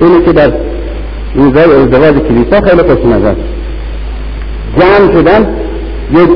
[0.00, 0.52] اینی که در
[1.34, 3.34] روزای ازدواج کلیسا خیلی خوش نظر
[4.80, 5.46] جمع شدن
[6.12, 6.30] یک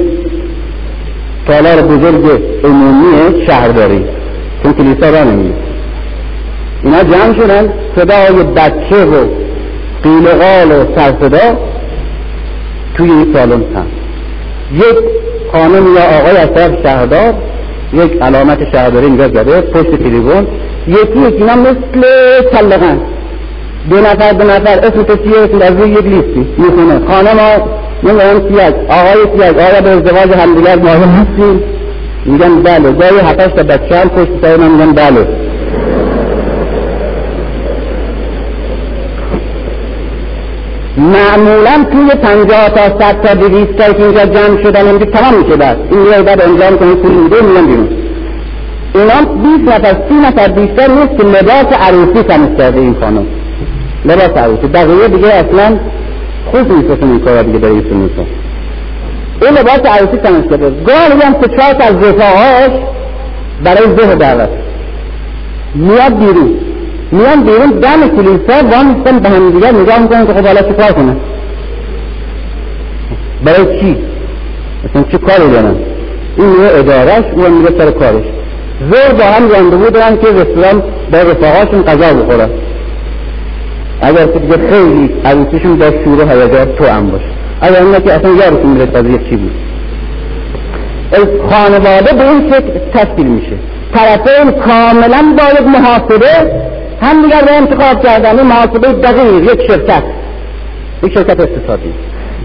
[1.47, 4.05] تالار بزرگ عمومی شهرداری
[4.63, 5.55] چون کلیسا را نمید
[6.85, 9.25] اینا جمع شدن صدای بچه و
[10.03, 11.59] قیل و سرصدا
[12.95, 13.87] توی این سالن هم
[14.73, 17.35] یک خانم یا آقای از طرف شهردار
[17.93, 20.47] یک علامت شهرداری اینجا زده پشت تلیفن
[20.89, 22.07] یکی یکی اینا مثل
[22.53, 23.01] سلقن
[23.91, 26.47] دو نفر دو نفر اسم تو چیه؟ اسم از یک لیستی.
[26.59, 27.01] می‌خونه.
[27.09, 27.39] خانم
[28.03, 31.63] نمی‌دونم سیاج آقای سیاج آقای به ازدواج همدیگر ماهر هستیم
[32.27, 32.93] میگن بله.
[32.93, 35.27] جای هفتش تا بچه هم پشت سر من میگن بله.
[41.15, 45.57] معمولا توی پنجاه تا صد تا دویست تا که اینجا جمع شدن اینجا تمام میشه
[45.57, 47.89] بعد این یه بعد انجام کنی پول میده میان بیرون.
[48.95, 53.27] اینا بیست نفر سی نفر بیشتر نیست که لباس عروسی تمیز کرده این خانم.
[54.05, 54.67] لباس عروسی.
[54.67, 55.79] بقیه دیگه اصلا
[56.51, 58.11] خوب اصلا این کارا دیگه برای ایشون
[59.43, 62.71] این لباس عروسی تمیز کرده گاهی هم چهار از رفاهاش
[63.65, 64.49] برای زه دعوت.
[65.75, 66.68] میاد بیرون.
[67.13, 70.93] میان بیرون دم کلیسا وامیستن به هم دیگر نگاه می‌کنن که خب حالا چه کار
[70.93, 71.17] کنن؟
[73.45, 73.97] برای چی؟
[74.91, 75.75] اصلا چه کاری دارن؟
[76.37, 78.25] این میره ادارش اون میره سر کارش.
[78.81, 80.83] زور با هم راندوو دارن که رستوران
[81.13, 82.49] با رفاقاشون غذا بخورن
[84.01, 87.25] اگر که دیگه خیلی عروسیشون با شور و هیجان تو هم باشه.
[87.61, 89.55] اگر این که اصلا یارتون میره قضیه چی بود؟
[91.51, 93.57] خانواده به این شکل تشکیل میشه.
[93.95, 96.53] طرفین کاملا باید محاسبه
[97.03, 100.03] هم دیگر به انتخاب کردن محاسبه دقیق یک شرکت.
[101.03, 101.93] یک شرکت اقتصادی.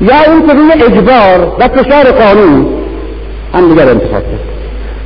[0.01, 2.66] یا این که روی اجبار و فشار قانون
[3.54, 4.54] هم دیگر انتخاب کرد.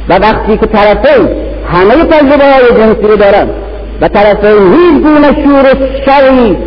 [0.09, 1.27] و وقتی که طرفین
[1.73, 3.47] همه تجربه های جنسی رو دارن
[4.01, 5.65] و طرفین هیچ گونه شور
[6.05, 6.57] شری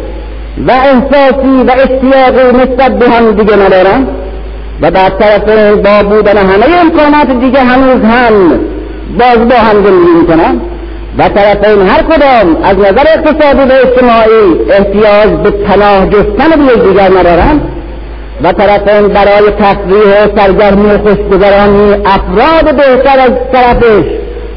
[0.67, 4.07] و احساسی و اشتیاقی نسبت به هم دیگه ندارن
[4.83, 8.61] و در طرفین با بودن همه امکانات دیگه هنوز هم
[9.19, 10.61] باز با هم زندگی می‌کنن
[11.19, 17.11] و طرفین هر کدام از نظر اقتصادی و اجتماعی احتیاج به پناه جستن به یکدیگر
[17.19, 17.61] ندارند
[18.43, 24.05] و طرفین برای تفریح و سرگرمی و خوشگذرانی افراد بهتر از طرفش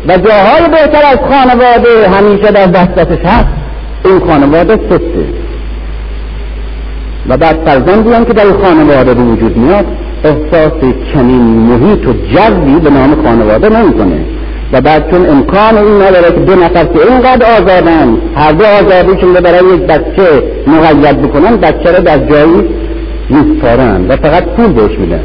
[0.07, 3.47] و جاهای بهتر از خانواده همیشه در دستش هست.
[4.05, 5.25] این خانواده سسته
[7.29, 9.85] و بعد فرزندی هم که در خانواده به وجود میاد
[10.23, 10.73] احساس
[11.13, 14.32] چنین محیط و جوی به نام خانواده نمی‌کنه.
[14.73, 19.35] و بعد چون امکان این نداره که دو نفر که اینقدر آزادن هر دو آزادیشون
[19.35, 22.63] رو برای یک بچه مقید بکنن بچه رو در جایی
[23.29, 25.21] میسپارن و فقط پول بهش میدن.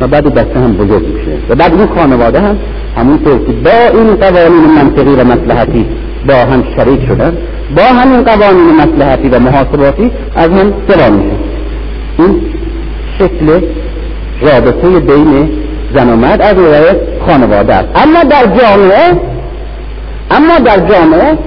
[0.00, 1.38] و بعد بچه هم بزرگ میشه.
[1.48, 2.56] و بعد این خانواده هم
[2.96, 5.86] همونطور که با این قوانین منطقی و مسلحتی
[6.28, 7.36] با هم شریک شدن
[7.76, 11.36] با همین قوانین مسلحتی و محاسباتی از هم سوا میشه.
[12.18, 12.40] این
[13.18, 13.60] شکل
[14.40, 15.48] رابطه بین
[15.94, 16.94] زن و مرد از نظر
[17.26, 17.88] خانواده است.
[17.94, 19.20] اما در جامعه
[20.30, 21.38] اما در جامعه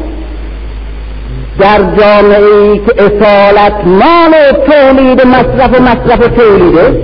[1.60, 4.34] در جامعه ای که اصالت مال
[4.68, 7.02] تولید مصرف و مصرف تولیده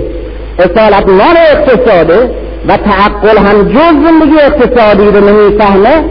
[0.58, 2.30] اصالت مال اقتصاده
[2.68, 6.04] و تعقل هم جز زندگی اقتصادی رو نمی‌فهمه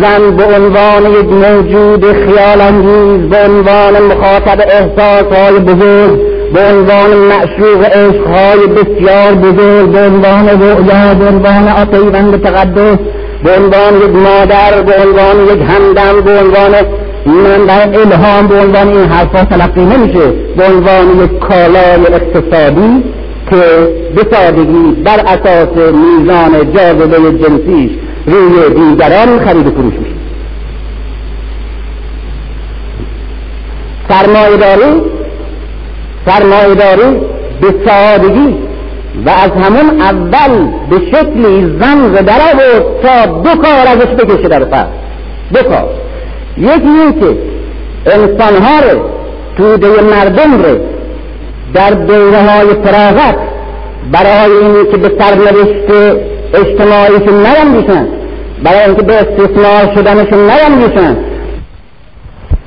[0.00, 7.16] زن به عنوان یک موجود خیال انگیز به عنوان مخاطب احساس های بزرگ به عنوان
[7.16, 12.98] معشوق عشقهای بسیار بزرگ به عنوان رؤیا به عنوان پیوند تقدس
[13.44, 16.74] به عنوان یک مادر به عنوان یک همدم به عنوان
[17.26, 20.30] من در الهام به عنوان این حرفا تلقی نمیشه.
[20.56, 23.04] به عنوان یک کالای اقتصادی
[23.50, 23.56] که
[24.14, 27.90] به سادگی بر اساس میزان جاذبه جنسیش
[28.26, 30.14] روی دیگران خرید و فروش میشه.
[34.08, 34.56] سرمایه
[36.26, 37.20] داری سرمایهداری
[37.60, 38.58] به سادگی
[39.26, 44.64] و از همون اول به شکلی زن در آورد تا دو کار ازش بکشه در
[44.64, 44.88] فرد.
[45.54, 45.88] دو کار.
[46.56, 47.36] یکی این که
[48.06, 49.00] انسانها رو
[49.56, 50.78] توده مردم رو
[51.74, 53.36] در دوره های فراغت
[54.12, 56.16] برای این که به سرنوشت
[56.54, 58.06] اجتماعیشون نیندیشن
[58.64, 61.16] برای اینکه به استثناء شدنشون نیندیشن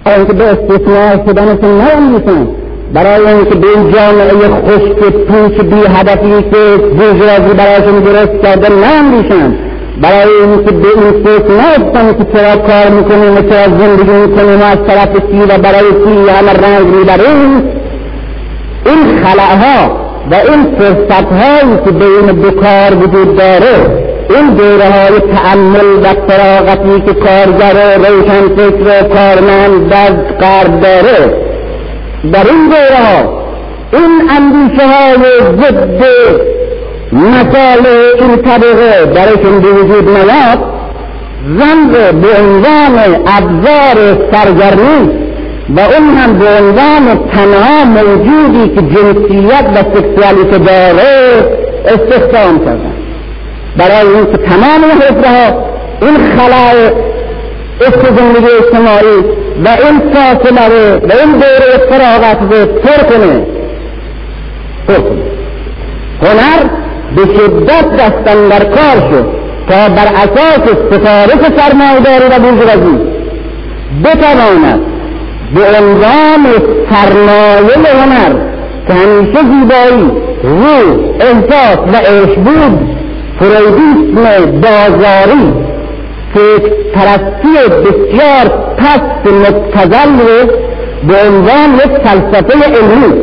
[0.03, 2.47] برای اینکه به استثناء شدنشون نیندیشن.
[2.93, 9.55] برای اینکه به این جامعه خشک پوچ بی هدفی که بوجوازی برایشون درست کرده ناندیشن
[10.01, 14.63] برای اینکه به این فکر نیفتن که چرا کار می‌کنیم و چرا زندگی می‌کنیم و
[14.63, 17.63] از طرف سی و برای سی همه رنگ می‌بریم.
[18.85, 25.19] این خلعها و این فرصت هایی که بین دو کار وجود داره این دوره های
[25.19, 29.93] تعمل و فراغتی که کارگر روشن فکر و کارمند
[30.39, 31.44] قرب داره
[32.33, 33.29] در این دوره
[33.93, 35.15] این اندیشه های
[35.57, 36.03] ضد
[37.11, 37.85] مسائل
[38.19, 40.59] این طبقه درشون به وجود نیاد
[41.59, 41.87] زن
[42.21, 45.25] به عنوان ابزار سرگرمی
[45.69, 51.43] و اون هم به عنوان تنها موجودی که جنسیت و سکسوالیت داره
[51.85, 52.93] استخدام کردن.
[53.77, 55.65] برای اینکه تمام حفظه ها
[56.01, 56.91] این خلای
[57.81, 59.17] عشق زندگی اجتماعی
[59.65, 63.45] و این فاصله رو و این دوره فراغت رو پر کنه.
[64.87, 65.21] پر کنه.
[66.21, 66.69] هنر
[67.15, 69.25] به شدت دستن در کار شد
[69.69, 72.97] تا بر اساس سفارش سرمایهداری و بورژوازی
[74.03, 74.81] بتواند
[75.55, 76.45] به عنوان
[76.89, 78.35] سرمایه هنر
[78.87, 80.11] که همیشه زیبایی
[80.43, 82.95] روح احساس و عشق بود
[83.39, 85.74] فرویدیسم بازاری
[86.35, 90.51] که پرستی بسیار پست مبتزل رو
[91.07, 93.13] به عنوان یک فلسفه علمی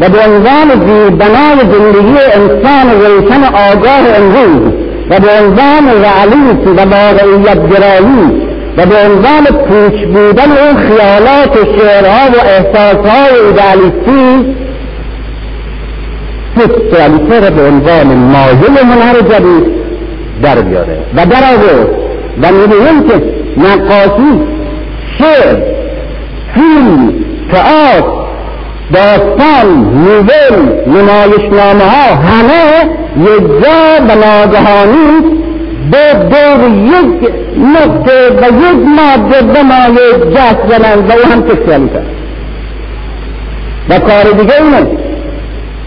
[0.00, 4.72] و به عنوان زیربنای زندگی انسان روشن آگاه امروز
[5.10, 11.78] و به عنوان رعلیت و واقعیت گرایی و به عنوان پوچ بودن اون خیالات و
[11.78, 14.54] شعرها و احساسهای ایدالیستی
[16.58, 19.80] سکسوالیته را به عنوان مایل هنر جدید
[20.42, 22.09] در بیاره و در آورد
[22.42, 23.22] و می‌بینیم که
[23.56, 24.40] نقاشی
[25.18, 25.56] شعر
[26.54, 27.14] فیلم
[27.52, 28.20] تئاتر
[28.92, 35.40] داستان نوول نمایشنامه ها همه یک جا و ناگهانی
[35.90, 37.30] به دور یک
[37.74, 42.02] نقطه و یک ماده به مایه جست زنند و او هم سکسوالیته
[43.88, 44.86] و کار دیگه اینه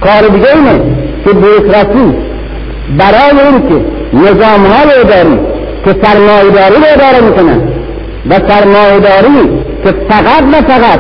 [0.02, 0.82] کار دیگه اینه
[1.26, 2.16] که بیوکراسی
[2.98, 5.53] برای اینکه نظام های اداری
[5.86, 7.62] که سرمایهداری رو اداره می‌کنن
[8.30, 11.00] و سرمایهداری که فقط و فقط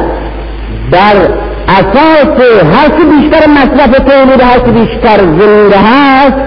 [0.92, 1.16] در
[1.68, 2.42] اساس
[2.74, 6.38] هر که بیشتر مصرف تولید هر که بیشتر زنده هست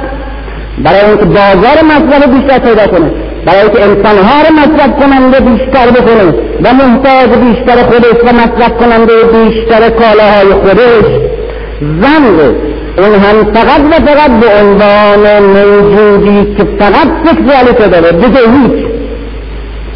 [0.85, 3.11] برای اینکه بازار مصرف بیشتر پیدا کنه.
[3.47, 9.13] برای اینکه انسانها رو مصرف کننده بیشتر بکنه و محتاج بیشتر خودش و مصرف کننده
[9.33, 11.36] بیشتر کالاهای خودش.
[11.81, 12.55] زن
[12.99, 18.13] اون هم فقط و فقط به عنوان موجودی که فقط سکسوالیته داره.
[18.13, 18.87] دیگه هیچ.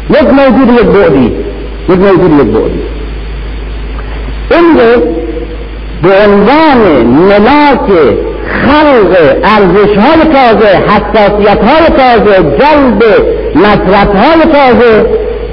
[0.09, 1.31] یک موجود یک بعدی.
[1.89, 2.81] یک موجود یک بعدی.
[4.51, 4.75] این
[6.03, 7.89] به عنوان ملاک
[8.47, 13.03] خلق ارزش های تازه حساسیت های تازه جلب
[13.55, 15.05] مصرف های تازه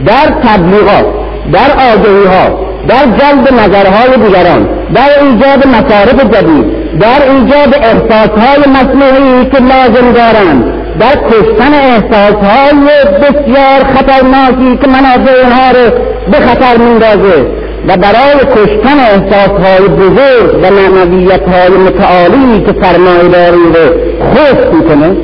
[0.07, 1.07] در تبلیغات
[1.53, 9.45] در آگهی ها در جلب نظرهای دیگران در ایجاد مصارف جدید در ایجاد احساسهای مصنوعی
[9.45, 10.65] که لازم دارند
[11.01, 12.89] در کشتن احساسهای
[13.23, 15.91] بسیار خطرناکی که منافع اونها رو
[16.31, 17.47] به خطر میندازه
[17.89, 25.17] و برای کشتن احساسهای بزرگ و معنویتهای متعالی که سرمایهداری رو خوش می‌کنه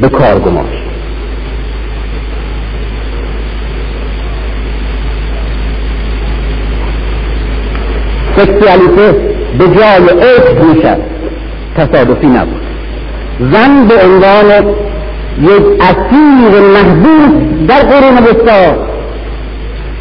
[0.00, 0.91] به کار گماشت
[8.36, 9.12] سکسوالیته
[9.58, 10.98] به جای عشق می‌شد
[11.76, 12.62] تصادفی نبود.
[13.52, 14.66] زن به عنوان
[15.42, 17.32] یک اسیر محبوس
[17.68, 18.76] در قرون بسیار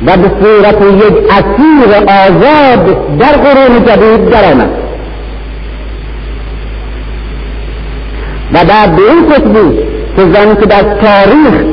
[0.05, 4.69] و به صورت یک اسیر آزاد در قرون جدید درآمد.
[8.53, 9.79] و بعد به این بود
[10.15, 11.63] که زن که در تاریخ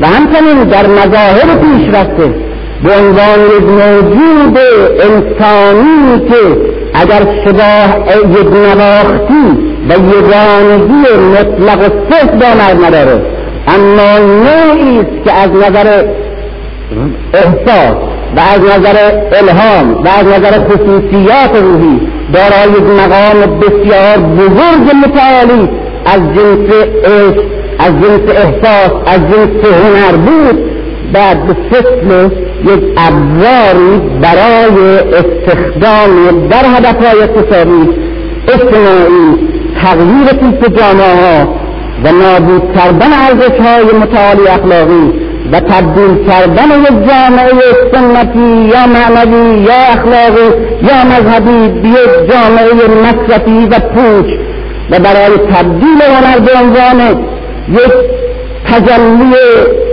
[0.00, 2.45] و همچنین در مظاهر پیشرفته
[2.84, 4.58] به عنوان یک موجود
[5.00, 6.56] انسانی که
[6.94, 7.96] اگر شباه
[8.40, 9.46] یک نواختی
[9.88, 13.22] و یگانگی مطلق و صرف دامر نداره.
[13.68, 16.04] اما نوعی است که از نظر
[17.34, 17.96] احساس
[18.36, 18.96] و از نظر
[19.32, 22.00] الهام و از نظر خصوصیات روحی
[22.32, 25.68] دارای یک مقام بسیار بزرگ متعالی
[26.04, 26.86] از جنس
[27.78, 30.65] از جنس احساس از جنس هنر بود.
[31.16, 32.28] بعد به فصل
[32.64, 37.88] یک ابزاری برای استخدام در هدفهای اقتصادی
[38.48, 39.48] اجتماعی
[39.82, 41.48] تغییر تیپ جامعه
[42.04, 45.12] و نابود کردن ارزش های متعالی اخلاقی
[45.52, 47.52] و تبدیل کردن یک جامعه
[47.92, 50.48] سنتی یا معنوی یا اخلاقی
[50.82, 54.26] یا مذهبی به یک جامعه مصرفی و پوچ
[54.90, 57.24] و برای تبدیل هنر به عنوان
[57.68, 57.92] یک
[58.68, 59.34] تجلی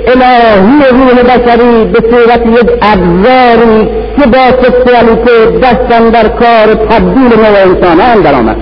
[0.07, 3.87] الهی روح بشری به صورت یک ابزاری
[4.17, 8.57] که با سکسوالیته دستن در کار تبدیل نوع انسانان در آمد.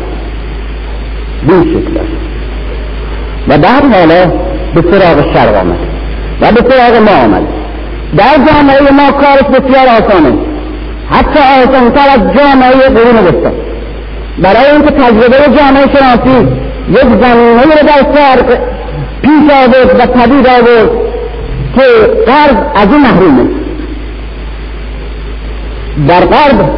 [1.48, 2.00] به شکل
[3.48, 4.32] و بعد حالا
[4.76, 5.80] به سراغ شرق آمد
[6.42, 7.44] و به سراغ ما آمد.
[8.18, 10.34] در جامعه ما کارش بسیار آسانه.
[11.10, 13.52] حتی آسانتر از جامعه قرون وسطا
[14.40, 16.48] برای اینکه تجربه جامعه شناسی
[16.90, 18.04] یک زمینه رو در
[19.22, 20.92] پیش آورد و پدید آورد
[21.76, 21.82] که
[22.28, 23.50] غرب از این محرومه
[26.08, 26.70] در غرب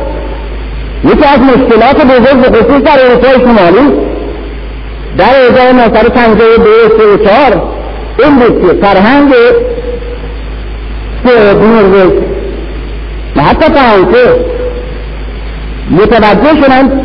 [1.04, 3.94] یکی از مشکلات بزرگ خصوص در اروپای شمالی
[5.18, 7.62] در 1952 و چهار
[8.20, 9.34] این بود که فرهنگ
[11.26, 12.12] نروژ
[13.36, 14.46] و حتی فرانسه
[15.92, 17.02] متوجه شدن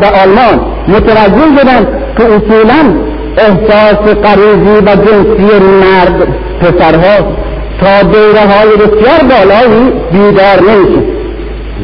[0.00, 1.86] به آلمان متوجه شدن
[2.18, 2.94] که اصولا
[3.38, 6.28] احساس قریزی و جنسی مرد
[6.60, 7.36] پسرها
[7.80, 11.14] تا دوره های بسیار بالایی بیدار نمیشه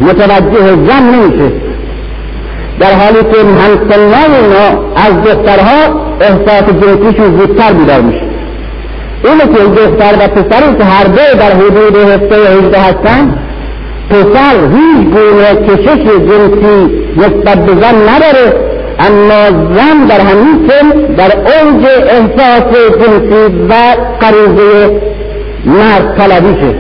[0.01, 1.53] متوجه زن نمیشه.
[2.81, 8.23] در حالی که همسنای اینا از دخترها احساس جنسیشون زودتر بیدار میشه.
[9.25, 13.39] اینه که دختر و پسری که هر دو در حدود هفته هجده هستن
[14.11, 18.70] پسر هیچ گونه کشش جنسی نسبت به زن نداره.
[19.07, 23.75] اما زن در همین سن در اوج احساس جنسی و
[24.21, 25.01] قریضه
[25.65, 26.75] مرد طلبیشه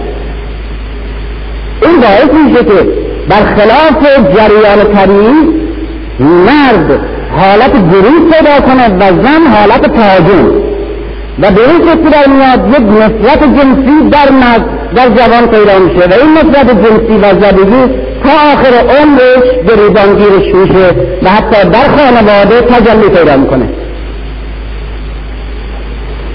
[1.82, 2.88] این باعث میشه که
[3.28, 4.02] برخلاف
[4.36, 5.60] جریان طبیعی
[6.20, 7.00] مرد
[7.36, 10.70] حالت گروه پیدا کنه و زن حالت تهاجم.
[11.38, 16.06] و به این شکل در میاد یک نسبت جنسی در مرد در جوان پیدا میشه.
[16.08, 17.94] و این نسبت جنسی و زدگی
[18.24, 23.68] تا آخر عمرش به ریزانگیرش میشه و حتی در خانواده تجلی پیدا می‌کنه.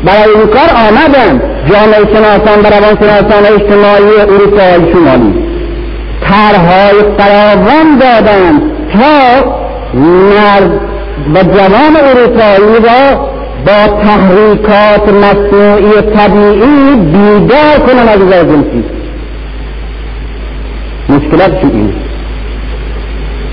[0.06, 1.42] برای این کار آمدن
[1.72, 5.46] جامعه شناسان و روانشناسان اجتماعی اروپای شمالی.
[6.22, 8.62] طرحهای فراوان دادند
[8.94, 9.56] تا
[9.94, 10.80] مرد
[11.36, 13.35] و جوان اروپایی را
[13.66, 18.84] با تحریکات مصنوعی طبیعی بیدار کنن از نظر جنسی.
[21.10, 21.94] مشکلاتشون اینه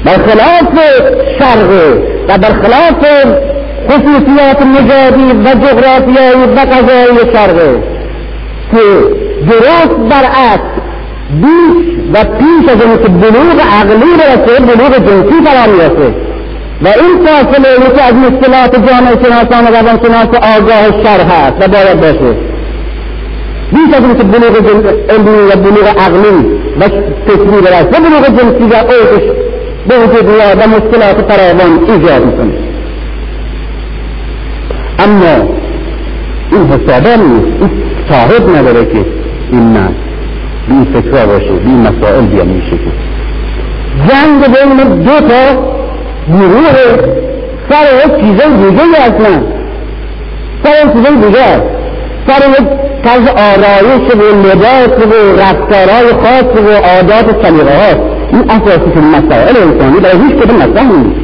[0.04, 0.78] برخلاف
[1.38, 1.70] شرق
[2.28, 3.06] و برخلاف
[3.88, 7.56] خصوصیات نژادی و جغرافیایی و قضایی شرق
[8.70, 8.78] که
[9.50, 10.72] درست برعکس
[11.40, 16.31] بیش و پیش از اینکه بلوغ عقلی برسه بلوغ جنسی فرا می‌رسه.
[16.84, 22.00] و این فاصله یکی از مشکلات جامعه شناسان و روانشناس آگاه شر هست و باید
[22.00, 22.36] باشه.
[23.72, 24.56] بیش از اینکه بلوغ
[25.10, 26.46] علمی و بلوغ عقلی
[26.80, 26.88] و
[27.26, 29.24] فکری برسه و بلوغ جنسی و اوجش
[29.88, 32.52] به وجود میاد و مشکلات فراوان ایجاد می‌کنه.
[34.98, 35.48] اما
[36.52, 37.60] این حسابه نیست.
[37.60, 37.70] این
[38.10, 39.04] صاحب نداره که
[39.52, 39.88] این نه.
[40.68, 42.76] بی فکر باشه بی مسائل بیا میشه
[44.08, 45.72] جنگ بین دو تا
[46.28, 46.74] گروه
[47.70, 49.42] سر یک چیزای دیگه اصلا
[50.64, 51.62] سر یک چیزای دیگه.
[52.26, 52.68] سر یک
[53.04, 59.00] طرز آرایش و لباس و رفتارهای خاص و عادات و سلیقه ها این اساسی که
[59.00, 60.00] مسائل انسانی.
[60.00, 61.20] برای هیچ کدوم مطرح نیست.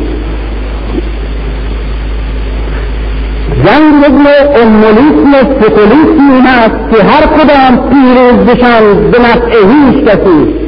[3.64, 10.67] جنگ نوع امولیسم سکولیسمی هست که هر کدام پیروز بشن به نفع هیچ کسی.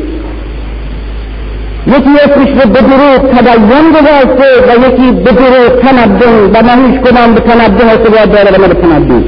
[1.86, 7.00] یکی اسمش رو به دروغ تدین گذاشته و یکی به دروغ تمدن و من هیچ
[7.00, 9.24] کدام به تمدن ارتباط داره و من به تمدن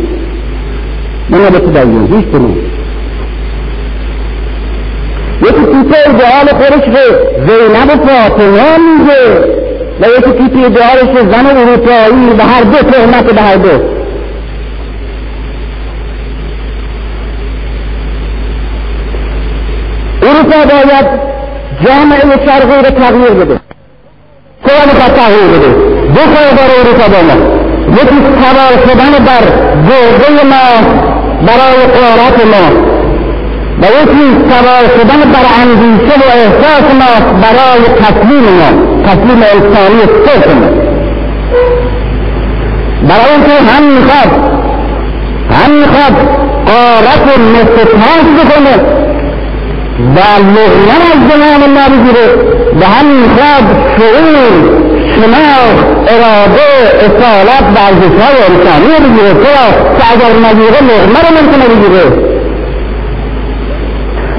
[1.30, 2.56] من به تدین هیچ دروغ
[5.42, 7.16] یکی تیپه ایدئال خودش رو
[7.48, 9.40] زینب فاطمه میگه
[10.00, 13.68] و یکی تیپه ایدئالش رو زن اروپایی و هر دو تهمت به هر دو.
[20.22, 21.31] اروپا باید
[21.84, 23.60] جامعه شرقی رو تغییر بده.
[24.66, 25.68] قرآن رو تغییر بده.
[26.14, 26.24] دو
[26.56, 27.22] داره اروپا با
[27.92, 29.44] یکی سوار شدن بر
[30.44, 30.66] ما
[31.46, 32.66] برای قارت ما.
[33.80, 38.70] و یکی سوار شدن بر اندیشه و احساس ما برای تسلیم ما.
[39.06, 40.66] تسلیم انسانی صرف ما.
[43.08, 44.30] برای اینکه هم می‌خواد
[45.50, 46.14] هم می‌خواد
[46.66, 49.01] قارت مثل تاس بکنه
[49.98, 50.18] و
[50.56, 52.26] لغمن از زمان ما بگیره.
[52.80, 53.64] و هم می‌خواد
[53.96, 54.34] شعور
[55.14, 56.68] شناخت اراده
[57.06, 59.32] اصالت و ارزشهای انسانی رو بگیره.
[59.44, 59.66] چرا؟
[59.98, 62.04] که اگر نگیره لغمه رو نمی‌تونه بگیره.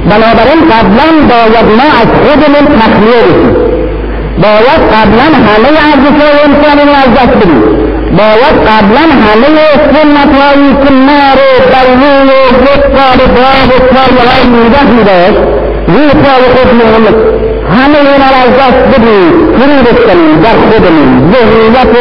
[0.10, 3.56] بنابراین قبلا باید ما از خودمون تخلیه بشیم.
[4.38, 7.93] باید قبلا همه ارزشهای انسانی رو از دست بدیم.
[8.18, 9.56] باید قبلا همه
[9.94, 12.32] سنت هایی که ما رو بر روی
[12.64, 15.42] یک قال باب و سایه میده میداشت
[15.88, 17.06] روی پای خودمون
[17.70, 21.94] همه اینا را از دست بدیم فرودش کنیم در خودمون ذهنیت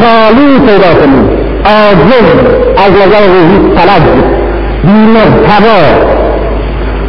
[0.00, 1.30] خالی پیدا کنیم.
[1.64, 2.28] عاجز
[2.76, 4.02] از نظر روحی طلب
[4.84, 5.80] بیمحتوا.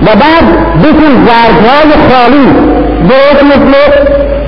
[0.01, 0.45] و بعد
[0.83, 2.47] بکن زرگهای خالی
[3.09, 3.73] درست مثل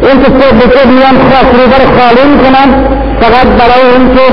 [0.01, 1.15] این که صبح به صبح میان
[1.53, 4.25] رو بر خالی می‌کنن فقط برای اینکه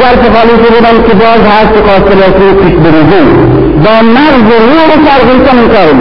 [0.00, 3.28] ظرف خالی بودن که باز هست قاصلات رو پیش بریزیم
[3.84, 5.92] با مرز رو شرقی کنیم کار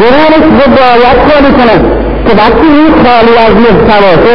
[0.00, 1.76] درونش رو باید خالی کنه
[2.26, 4.34] که وقتی این خالی از محتواته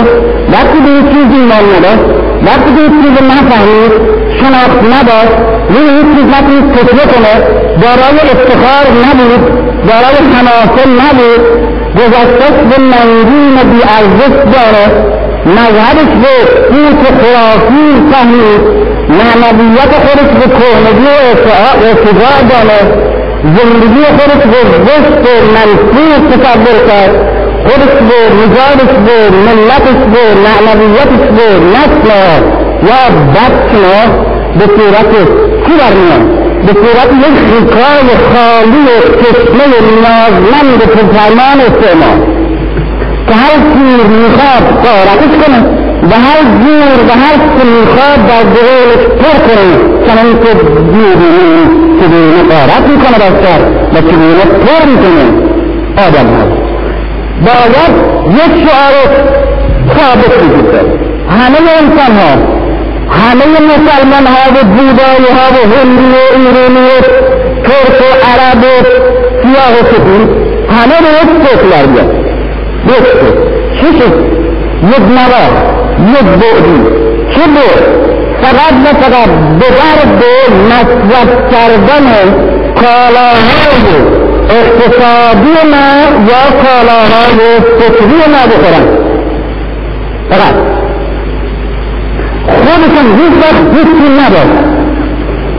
[0.54, 2.06] وقتی به این چیزی ایمان نداشت
[2.48, 3.94] وقتی به این چیز نفهمید
[4.40, 5.38] شناخت نداشت
[5.70, 7.34] روی این چیز نتونید تکیه کنه
[7.82, 9.44] دارای افتخار نبود
[9.90, 11.41] دارای حماسه نبود
[11.98, 15.23] گذشتش به منگین بی ارزش داره.
[15.45, 16.34] مذهبش به
[16.74, 18.84] قوت خرافی فهمید.
[19.10, 21.06] معنویت خودش به کهنگی
[21.45, 21.52] و
[21.88, 22.80] ارتجاع دانه
[23.44, 27.44] زندگی خودش رو زشت و منفور تصور کرد.
[27.64, 32.10] خودش رو مزارش رو ملتش رو معنویتش رو نسل
[32.88, 33.02] یا
[33.34, 34.24] بچه
[34.60, 35.11] به صورت
[35.65, 39.65] چی برمیاد؟ به صورت یک ریکای خالی و چشمه
[40.03, 40.82] نازمند
[41.14, 42.32] فرمان استعمال
[43.34, 45.60] که هر تیر می‌خواد قارتش کنه
[46.10, 49.69] به هر زور و هر چه می‌خواد در دقیقش پر کنه
[50.07, 50.53] چنان که
[50.93, 51.69] دیدیم
[51.99, 53.60] چگونه قارت می‌کنه بشر
[53.93, 55.26] و چگونه پر می‌کنه.
[56.07, 56.43] آدم ها
[57.45, 57.93] باید
[58.39, 58.95] یک شعار
[59.97, 60.91] ثابت وجود داره
[61.30, 62.31] همه انسان ها
[63.10, 67.01] همه مسلمان ها و بودایی ها و هندی و ایرانی و
[67.64, 68.85] ترک و عرب و
[69.43, 70.30] سیاه و سفید
[70.69, 72.23] همه به یک در
[72.88, 73.05] یک
[73.81, 74.14] شد
[74.84, 75.45] یک نوا
[76.11, 77.03] یک بعدی
[77.35, 78.03] چه بود
[78.41, 79.30] فقط و فقط
[79.60, 80.23] به درد
[80.69, 82.05] مصرف کردن
[82.76, 85.88] کالاهای اقتصادی ما
[86.30, 88.88] یا کالاهای فکری ما بخورن
[90.30, 90.55] فقط
[92.47, 94.73] خودشون هیچ وقت هیچی نداشت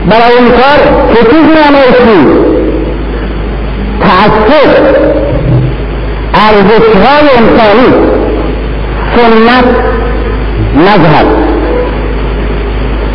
[0.09, 0.79] برای این کار
[1.13, 2.45] که چیز نمایشی
[4.01, 5.24] تعصب
[6.35, 7.89] ارزشهای انسانی
[9.15, 9.65] سنت
[10.75, 11.27] مذهب.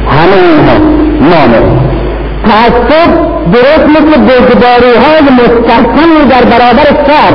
[0.09, 0.79] همه اینها
[1.21, 1.81] نامه.
[2.45, 3.11] تعصب
[3.53, 7.35] درست مثل بگداری های مستحکمی در برابر سر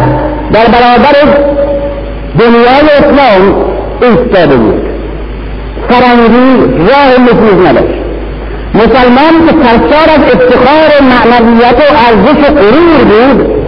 [0.51, 1.39] در برابر
[2.39, 3.55] دنیای اسلام
[4.01, 4.81] ایستاده بود.
[5.89, 8.05] فرنگی راه نفوذ نداشت.
[8.73, 13.64] مسلمان که سرشار از افتخار معنویت و ارزش غرور بود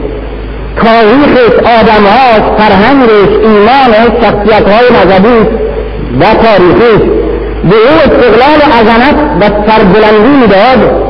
[0.83, 5.47] تاریخش آدمهاش فرهنگش ایمانش شخصیتهای مذهبی
[6.19, 7.03] و تاریخش
[7.63, 11.07] به او استقلال عظمت و سربلندی می‌داد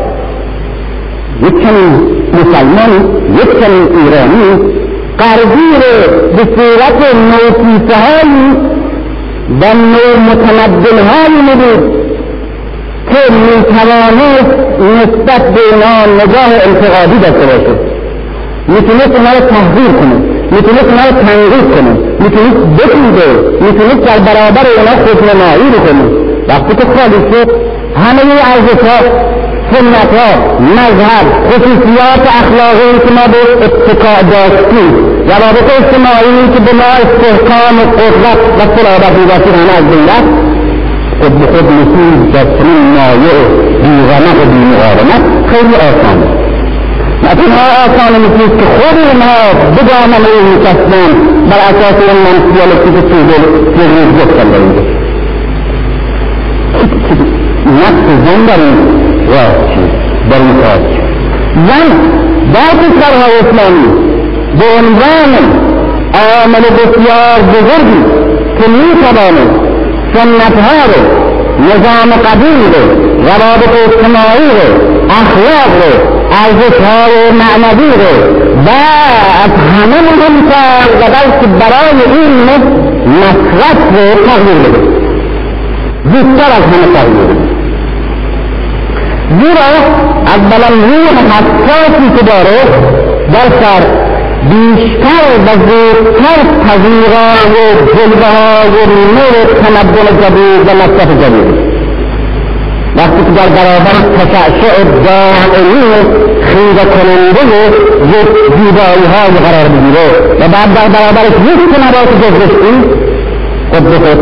[1.44, 4.74] یک چنین مسلمان یک چنین ایرانی.
[5.18, 5.82] قرضیر
[6.36, 8.58] به صورت نوپیسه هایی
[9.62, 11.98] و نو متمدن هایی میبود
[13.10, 17.97] که می‌توانست نسبت به اینا نگاه انتقادی داشته باشه
[18.68, 20.16] می‌تونست اونا رو تحضیر کنه.
[20.52, 21.92] می‌تونست اونا رو تنقیب کنه.
[22.24, 23.30] می‌تونست بپیده
[23.62, 26.06] می‌تونست در برابر اونا خودنمایی بکنه
[26.48, 27.52] وقتی که خالی شد
[28.04, 28.22] همه
[28.52, 29.00] ارزش ها
[29.72, 30.30] سنت ها
[30.60, 34.92] مذهب خصوصیات اخلاقی که ما به اتکا داشتیم
[35.28, 40.34] روابط اجتماعی که به ما استحکام قدرت و صلابت می‌باشید همه از بین رفت
[41.22, 43.40] خود به خود نسید در چنین مایع
[43.82, 46.37] بیغمق و بیمقاومت خیلی آسانه
[47.36, 53.24] تنها آسان نیست که خود ما به دامنه میچسبند بر اساس این منسیالتی که توی
[53.24, 53.44] دل
[54.20, 54.82] گفتن در اینجا
[57.66, 58.78] نقص زن در این
[59.28, 59.56] راه
[60.30, 60.80] در این کار
[61.68, 61.90] زن
[62.54, 63.88] در کشورهای اسلامی
[64.60, 65.58] به عنوان
[71.60, 72.84] نظام قدیم رو
[73.24, 74.68] روابط اجتماعی رو
[75.10, 78.14] اخلاق رو ارزشهای معنوی رو
[78.66, 78.70] و
[79.44, 82.44] از همه مهمتر و بلکه برای این
[83.20, 84.88] مصرف رو تغییر بده.
[86.04, 87.48] زودتر از همه تغییر بده.
[89.40, 89.72] زیرا
[90.26, 92.60] از بلندی حساسی که داره
[93.34, 93.86] در سر
[94.50, 96.40] بیشتر و زودتر
[97.12, 97.48] و
[97.98, 101.67] جلوه های نور تمدن جدید و مصرف جدید.
[102.98, 105.84] وقتی که در برابر تشعشع دائمی
[106.42, 107.78] خیره کننده
[108.58, 110.08] زیبایی های قرار بگیره
[110.40, 112.82] و بعد در برابرش یک نبات جزشی
[113.72, 114.20] خود به خود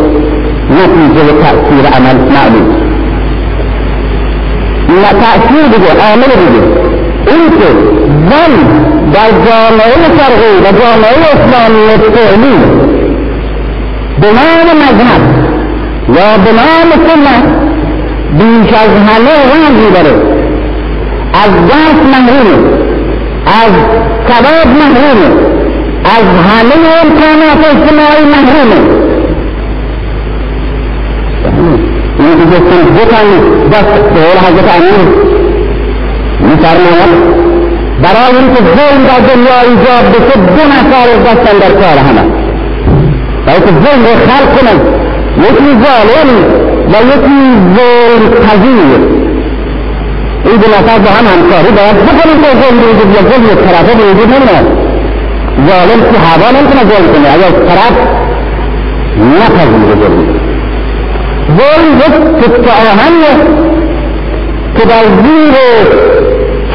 [0.72, 2.86] نتیجه و تأثیر عمل معلوم.
[5.22, 6.64] تأثیر دیگه عامل دیگه
[7.28, 7.68] این که
[8.30, 8.54] زن
[9.14, 12.58] در جامعه شرقی و جامعه اسلامی فعلی
[14.22, 15.22] به نام مذهب
[16.10, 17.65] یا به نام سنت
[18.38, 20.16] بیش از همه رنج داره
[21.34, 22.58] از درس محرومه
[23.46, 23.72] از
[24.30, 25.30] ثواب محرومه
[26.06, 29.06] از همه امکانات اجتماعی محرومه
[32.46, 35.08] گفتم بکنید دست به قول حضرت امیر
[36.40, 37.12] میفرماید
[38.02, 42.22] برای اینکه ظلم در دنیا ایجاد بشه دو نفر دستن در کار همه.
[43.46, 44.80] برای که ظلم رو خلق کنن
[45.38, 46.30] یکی ظالم
[46.88, 47.40] و یکی
[47.76, 49.00] ظلم پذیر
[50.46, 53.98] این دو نفر با هم همکاری باید بکنن که ظلم وجود یا ظلم یک طرفه
[53.98, 54.68] به وجود نمیاد
[55.70, 57.34] ظالم که هوا نمی‌تونه ظلم کنه.
[57.34, 57.96] اگر طرف
[59.36, 60.36] نپذیره ظلم
[61.58, 63.34] ظلم یک تکه آهنه
[64.78, 65.56] که در زیر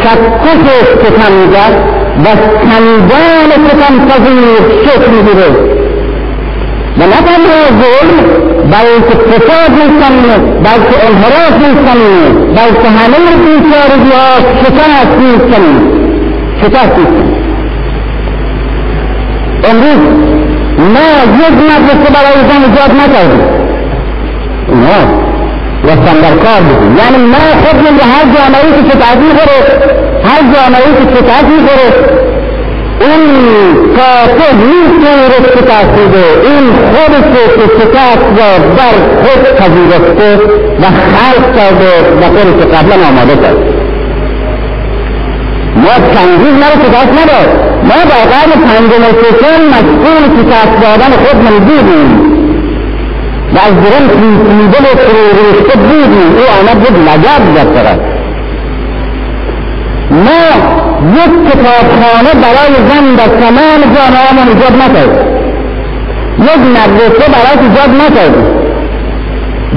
[0.00, 1.72] چکش ستمگر
[2.24, 2.26] و
[2.64, 4.56] کندان ستم پذیر
[4.86, 5.79] شکل می‌گیره.
[7.10, 8.10] لا بل نزول
[8.72, 13.94] بلکہ فساد انسان میں بلکہ انحراف انسان في بلکہ همه دیگر
[14.62, 15.64] شکست انسان
[16.62, 17.38] شکست انسان
[19.70, 20.00] امروز
[20.78, 21.08] ما
[21.40, 23.42] یک مدرسه برای زن ایجاد نکردیم
[24.84, 25.00] نه
[25.84, 29.58] وستندرکار بودیم یعنی ما خودمون به هر جامعه که شکایت میخوره
[30.24, 31.88] هر جامعه که میخوره
[33.00, 40.36] این کافر نیست رو شکست میده این خودش که شکست را در خود پذیرفته
[40.80, 43.56] و خلق کرده و خودش قبلا آماده کرد.
[45.76, 47.48] ما چندین ما رو شکست نداد.
[47.82, 52.30] ما در قرن پنجم ششم مسئول شکست دادن خودمون بودیم.
[53.54, 56.36] و از درم پیچیده و فروریخته بودیم.
[56.36, 57.98] او آمد بود لگب در طرف
[60.10, 65.12] ما یک کتابخانه برای زن در تمام جامعه ما ایجاد نکرد.
[66.38, 68.60] یک مدرسه برای ایجاد نکرد.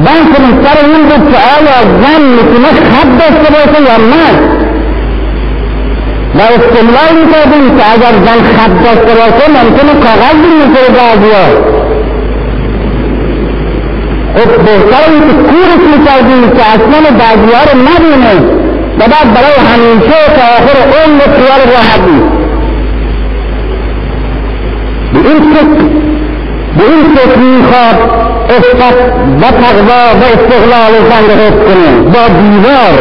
[0.06, 0.32] بحث
[0.64, 4.30] سر این بود که آیا زن می‌تونه خط داشته باشه یا نه؟
[6.36, 11.34] و استمرار می‌کردیم که اگر زن خط داشته باشه ممکنه کاغذ بینیسه بعضی
[14.36, 18.64] خب بهتر این که کورش می‌کردیم که اصلا بعضی ها رو نبینه.
[19.04, 22.20] بدأت بروح من فوق وآخر أم الطيار الواحد دي
[25.14, 25.68] بإمسك
[26.78, 27.96] بإمسك ميخاط
[28.50, 28.96] اسقط
[29.28, 32.96] بطهر ضار ده استغلال وفان ده كمان ده ديوار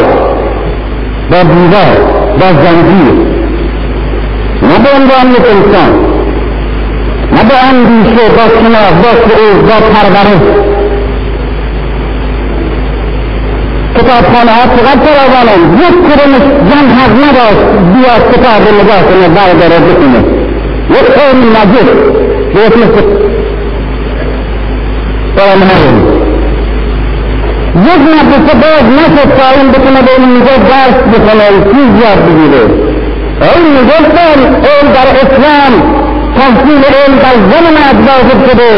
[1.30, 1.96] ده ديوار
[2.40, 3.32] ده زنجير
[4.62, 5.92] ما بينضم لك إنسان
[7.32, 10.40] ما بينضم شيء ده خلاف ده سؤال ده حرب
[14.02, 17.64] کتابخانه ها چقدر فراوانند یک کدومش زن حق نداشت
[17.94, 20.18] بیاد کتاب نگاه کنه برداره بکنه
[20.90, 21.90] یک قوم نجس
[22.54, 22.90] به اسم
[25.36, 26.22] قرآن نداریم
[27.76, 32.62] یک مدرسه باز نشد قائم بکنه به اینجا درس بکنه چیز یاد بگیره.
[33.54, 35.72] این می‌گفتن علم در اسلام
[36.36, 38.70] تحصیل علم در زن مرد واجب شده.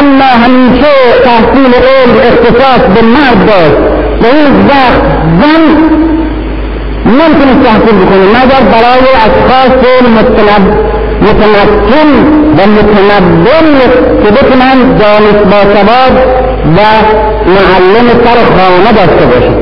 [0.00, 0.92] اما همیشه
[1.24, 4.01] تحصیل علم اختصاص به مرد داشت.
[4.22, 4.90] فيصبح
[5.40, 5.92] ذنب
[7.06, 9.70] ممكن التعقيب بكل النظر براوي الاشخاص
[11.22, 12.08] متمكن
[12.56, 16.10] بالمتمدن يثبتنا جالس باعتبار
[17.46, 19.54] معلم الطرف ومدى السبوشة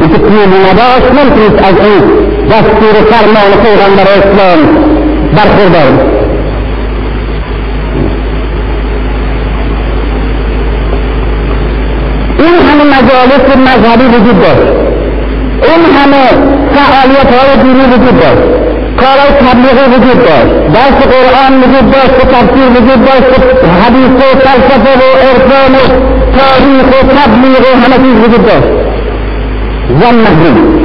[0.00, 2.02] يتكلم مدى أصلا في التعقيب
[2.46, 4.58] بس في رسالة مولى خير عند الاسلام
[5.32, 6.09] برخور دارم
[13.00, 14.72] مجالس مذهبی وجود داشت.
[15.68, 16.24] این همه
[16.74, 18.42] فعالیت های دینی وجود داشت.
[19.00, 20.52] کارهای تبلیغی وجود داشت.
[20.74, 23.40] درس قرآن وجود داشت و تفسیر وجود داشت
[23.82, 25.82] حدیث و فلسفه و عرفان و
[26.38, 28.68] تاریخ و تبلیغ و همه چیز وجود داشت.
[30.00, 30.80] زن محروم.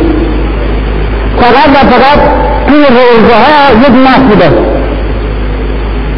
[1.40, 2.20] فقط و فقط
[2.68, 4.62] توی روزه ها یک نفی داشت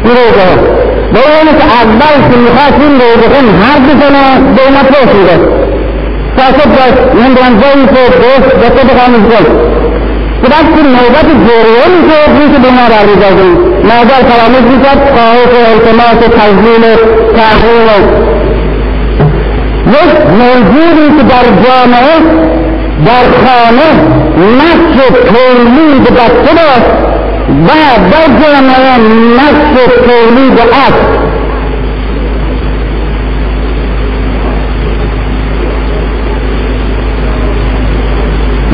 [0.04, 0.78] توی روزه ها
[1.12, 5.67] به اون که اول که میخواست این رو بخون هر بزنه به اونا پرسیده
[6.38, 9.50] ساکت داشت نمی‌دونم جایی که دوست بسه بخوامش گفت
[10.42, 13.54] که وقتی نوبت می‌شد میشه به ما روی دادیم
[13.90, 16.96] مادر فراموش می‌کرد خواهش و التماس و تزلیل و
[17.36, 17.88] تحقیل
[19.86, 22.16] یک موجودی که در جامعه
[23.06, 23.90] در خانه
[24.60, 24.96] نقش
[25.28, 26.90] تولید بسته داشت
[27.48, 27.70] و
[28.10, 28.98] در جامعه
[29.36, 31.27] نقش تولید است.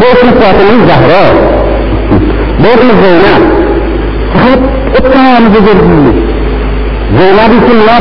[0.04, 1.24] به اسم فاطمه زهرا.
[2.62, 3.42] به اسم زینب.
[4.34, 4.58] فقط
[4.96, 6.22] اتهام بزرگی.
[7.18, 7.98] زینبی که ما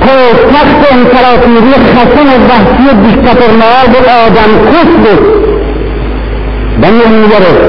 [0.00, 5.38] پشتخت امپراتوری خشن و وحشی دیکتاتورنال به آدم کش بود.
[6.78, 7.68] می‌گرفت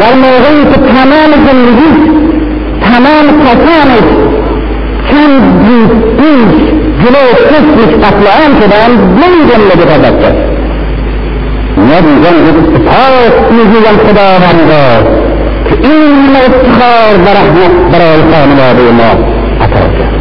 [0.00, 2.10] در موقعی که تمام زندگی
[2.82, 4.08] تمام کسانش
[5.10, 5.66] چند
[6.16, 6.68] پیش
[7.04, 10.53] جلو چشمش قتل عام شدن نمی جمله به تذکر
[12.02, 14.86] میاد میگن سپاس می‌گویم خداوندا
[15.68, 19.10] که این افتخار و رحمت برای خانواده ما
[19.64, 20.14] عطا کرد.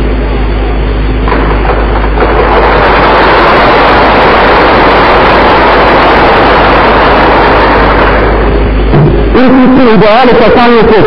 [9.35, 10.99] این که ایدئال کسانی که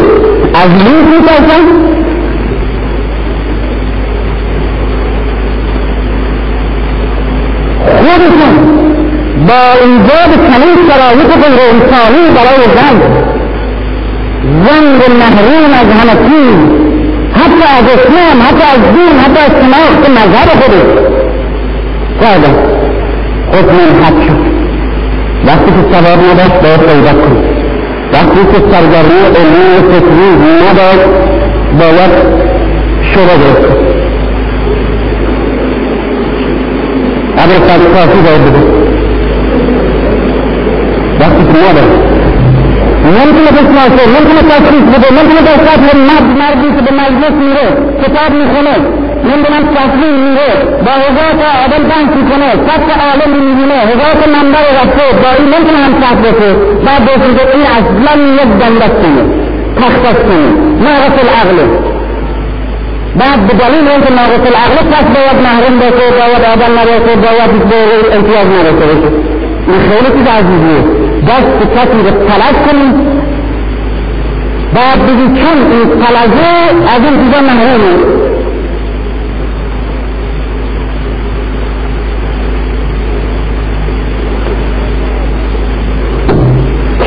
[0.55, 1.87] از لیک میترسن
[7.97, 8.77] خودشون
[9.49, 12.97] با ایجاد چنین شرایط غیر انسانی برای زن.
[14.65, 16.59] زن محروم از همه چیز.
[17.33, 21.07] حتی از اسلام حتی از دین حتی از شناخت مذهب خودش
[22.21, 22.55] کردن
[23.53, 24.57] خود منحط شد.
[25.47, 27.57] وقتی که ثواب نداشت باید پیدا کنید
[28.13, 30.31] وقتی که سرگرمی علمی و فکری
[30.71, 31.09] نداشت
[31.79, 32.11] باید
[33.15, 33.77] شبه درست
[37.39, 38.96] قبل کافی باید بده
[41.37, 41.85] استثماره
[43.15, 47.67] ممكن بسنا سے ممکن تحقیق بده ممکن دوستات ہم مرد مردی سے مجلس میره
[48.03, 48.77] کتاب میخونه
[49.25, 50.49] ممکن تحقیق میره
[50.87, 55.93] با حضرت عدل بانک میکنه سبت عالم میبینه حضرت منبر رفته با این ممکن هم
[56.03, 56.51] سبت بسه
[56.87, 59.23] بعد دوستی که این أصلا یک دندت کنه
[59.81, 60.49] تختص کنه
[60.87, 61.67] نغس العقله
[63.21, 67.79] بعد بدلیل اینکه ناقص العقل پس باید محروم باشه باید آدم نباشه باید به
[68.17, 69.11] امتیاز نباشه باشه
[69.69, 72.93] این خیلی چیز عزیزیه دست کسی رو طلب کنیم
[74.75, 76.47] بعد بگی چون این طلبه
[76.95, 78.27] از این چیزا محرومه.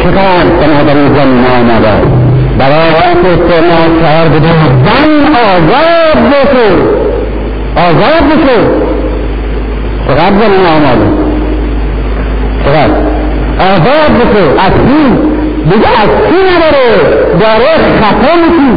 [0.04, 2.08] چقدر بنابراین زمین آمده؟
[2.58, 4.40] برای استعمال کرده
[4.86, 6.74] زن آزاد بشه
[7.76, 8.58] آزاد بشه
[10.08, 11.30] چقدر زمین آمده.
[12.66, 13.09] چقدر؟
[13.60, 15.04] آزاد بشه از کی
[15.64, 16.90] دیگه از کی نداره
[17.40, 17.72] داره
[18.02, 18.72] خفه میشی.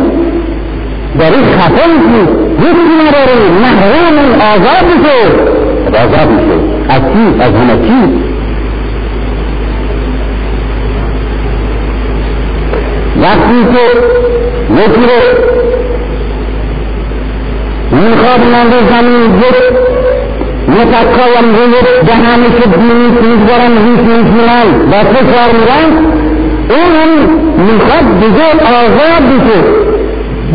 [1.18, 2.28] داری خفه میشی.
[2.58, 5.18] هیچی نداره محروم آزاد بشه
[6.04, 8.22] آزاد میشه از کی از همه کی
[13.22, 13.84] وقتی که
[14.82, 15.20] یکی رو
[17.96, 18.40] می‌خواد
[18.90, 19.81] زمین یک
[20.80, 25.90] يتقوم غير دهان سبني تنزورا هيس من سملان بس صار ملان
[26.70, 27.12] اهم
[27.66, 29.60] من خد بزول آزاد بسو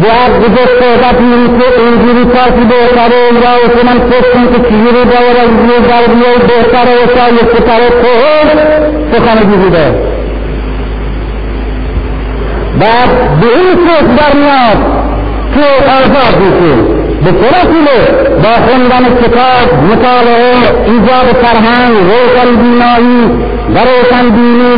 [0.02, 5.42] جواب بزول صحبت من کو انجیری پاسی بے سارے انجا اسمان کوشن کو چیزی داورا
[5.48, 8.14] انجیری داورا بے سارے وسا یہ ستارے کو
[9.14, 9.88] سخانہ جیزی دے
[15.56, 17.98] سے آزاد بسو به صورتیله
[18.44, 23.26] با خوندن کتاب مطالعه ایجاد فرهنگ روشن بینایی
[23.76, 24.76] و روشن بینی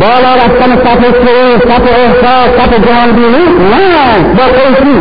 [0.00, 5.00] بالا رفتن سطح شعور سطح احساس سطح جهان بینی نه با قیسی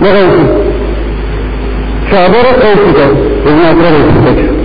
[0.00, 0.48] با قیسی
[2.10, 4.63] چادر قیسی کرد خدمت رو قیسی کرد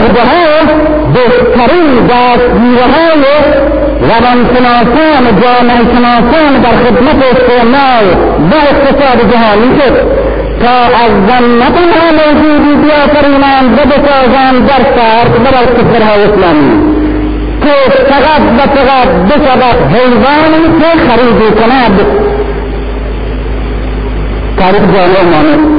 [0.00, 0.64] ها
[1.14, 3.22] بهترین دستگیره های
[4.00, 8.06] روانشناسان جامعه شناسان در خدمت استعمال
[8.50, 9.94] و اقتصاد جهانی شد.
[10.62, 11.78] تا از ذمت
[12.18, 16.98] موجودی بیافرینند و بسازند در شهر و در کشورهای اسلامی.
[17.62, 22.00] که فقط و فقط بشود حیوانی که خریدی کند.
[24.58, 25.78] تاریخ جامعه مانه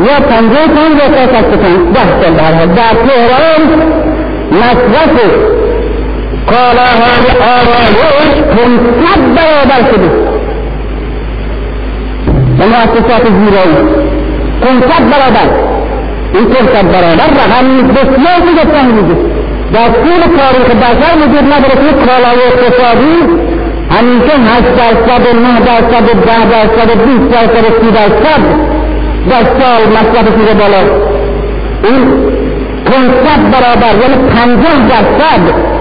[0.00, 3.62] یا پنجه پنج تا شست پنج ده سال برها در تهران
[4.52, 5.14] مصرف
[6.46, 7.26] کالاهای
[7.56, 10.10] آرایش پنصد برابر شده.
[12.58, 13.88] و مؤسسات زیرایی.
[14.60, 15.48] پنصد برابر.
[16.34, 19.16] این پنصد برابر رقم بسیار دیگه فهمیده
[19.72, 23.16] در طول تاریخ بشر وجود نداره که کالای اقتصادی
[23.90, 28.40] همیشه هشت درصد نه درصد ده درصد بیست درصد سی درصد
[29.30, 30.82] در سال مصرف میره بالا.
[31.84, 32.04] این
[32.84, 35.74] پنصد برابر یعنی پنجاه درصد.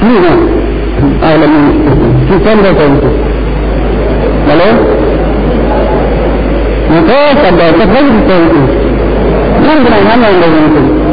[0.00, 0.34] چیه
[1.22, 1.72] عالمی
[2.28, 3.02] چی کن بکنید
[4.48, 4.72] بله؟
[6.90, 8.54] مطمئن صد درصد نگید کنید
[9.60, 11.04] نمی‌دونم همه این بگید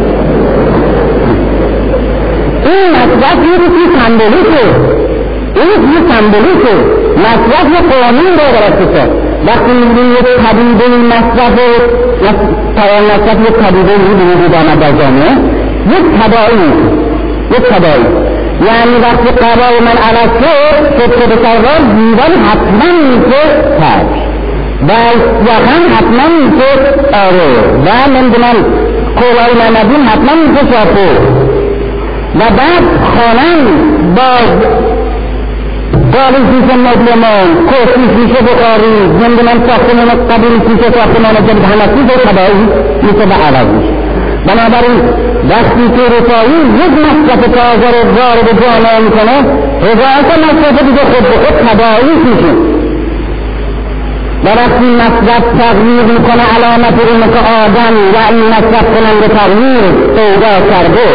[2.66, 4.64] این مصرف یه روزی سمبولیکه.
[5.56, 6.76] این یه سمبولیکه.
[7.18, 10.86] مصرف یه قانون رو برسته وقتی می‌بینیم یک پدیده
[12.76, 15.32] توان مصرف یک پدیده به وجود آمد در جامعه
[15.88, 16.68] یک تداعی
[17.52, 18.06] یک تداعی
[18.68, 23.44] یعنی وقتی قرار من عوض شد شد به سرگار دیوان حتما میشه
[23.80, 24.32] ترک.
[24.88, 24.92] و
[25.46, 26.72] یقن حتما میشه
[27.14, 27.52] آره.
[27.86, 28.56] و نمی‌دونم
[29.16, 31.08] کولای محمدین حتما میشه شاپو
[32.36, 32.84] و بعد
[33.16, 33.60] خانم
[34.16, 34.32] با
[36.16, 42.14] قالوا في سنة اليمن كوفي في بخاري من ساختمان قبل في ساختمان جنب حنفی به
[42.14, 42.68] تبعی
[43.02, 43.94] میشه به عوض میشه.
[44.48, 45.02] بنابراین
[45.50, 49.38] وقتی که رسایی یک مصرف تازه رو وارد جامعه می‌کنه
[49.88, 52.54] هزارت مصرف دیگه خود به خود تداعی میشه.
[54.44, 60.54] و وقتی مصرف تغییر می‌کنه علامت اینه که آدم و این مصرف کننده تغییر پیدا
[60.70, 61.08] کرده.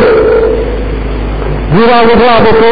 [1.77, 2.71] زیرا رابطه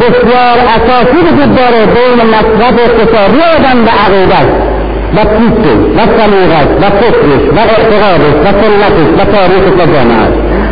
[0.00, 4.74] بسیار اساسی وجود داره بین مصرف اقتصادی آدم و عقیدت.
[5.16, 10.28] و پیسه و سلیقت و فکرش و اعتقادش و سنتش و تاریخش و جامعه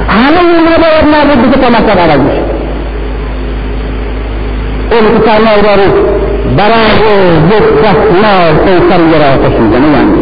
[0.08, 2.42] همه اینا باید مربوط بشه تا مصرف عوض میشه
[4.90, 5.92] اون که سرمایهداری
[6.56, 6.96] برای
[7.50, 10.21] یک دستمال قیصریه را آتش می‌زنه یعنی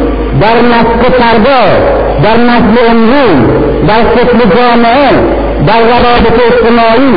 [0.41, 1.77] در نسل پرداز
[2.23, 3.47] در نسل امروز
[3.87, 5.09] در شکل جامعه
[5.67, 7.13] در روابط اجتماعی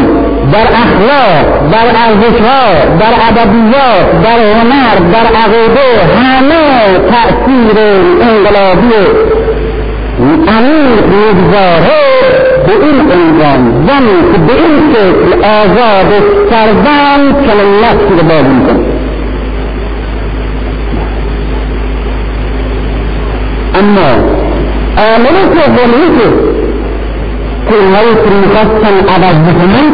[0.52, 2.64] در اخلاق در ارزشها
[3.01, 7.78] در ادبیات در هنر در عقیده همه تأثیر
[8.22, 9.09] انقلابی
[10.48, 12.05] عمیق می‌گذاره
[12.66, 17.34] به این عنوان زنی که به این شکل آزاد سرزن
[17.82, 18.93] نفسی رو بازی می‌کنه.
[23.80, 24.18] النار
[24.98, 26.30] آمنت وظنيته
[27.70, 29.86] كلمات مفصل عدد بثمان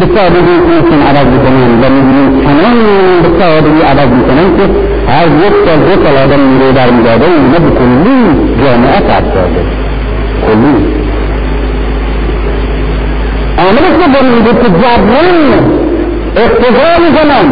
[0.00, 2.76] بسبب ممكن عدد بثمان من كمان
[3.22, 4.70] بسبب عدد بثمان
[5.08, 9.54] هاي يبطل بطل هذا من ريدار مجادل نبي كلين جامعات عدد
[10.46, 10.80] كلين
[13.58, 15.62] آمنت وظنيته تجابرين
[16.36, 17.48] اقتضاء زمان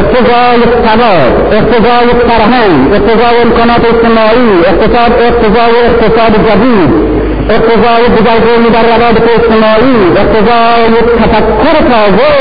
[0.00, 7.14] اقتضای سواد اقتضای فرهنگ اقتضای امکانات اجتماعی اقتصاد اقتضای اقتصاد جدید
[7.50, 12.34] اقتضای دگرگونی در روابط اجتماعی اقتضای تفکر تازه.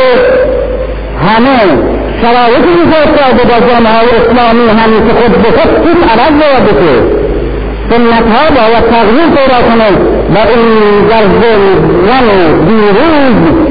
[1.27, 1.59] همه
[2.21, 7.23] شرایطی ایجاد کرده در جامعه اسلامی هم که خود به خود این عوض باید بشه.
[7.89, 9.89] سنت ها باید تغییر پیدا کنه
[10.33, 11.23] و این در
[12.07, 12.27] زن
[12.65, 13.63] دیروز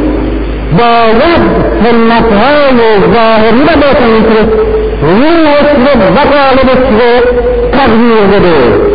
[0.78, 2.78] باید سنت های
[3.14, 4.40] ظاهری و باطنی که
[5.02, 7.12] روحش رو و قالبش رو
[7.72, 8.92] تغییر بده.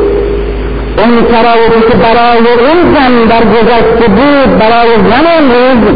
[0.98, 5.96] اون شرایطی که برای این زن در گذشته بود برای زن امروز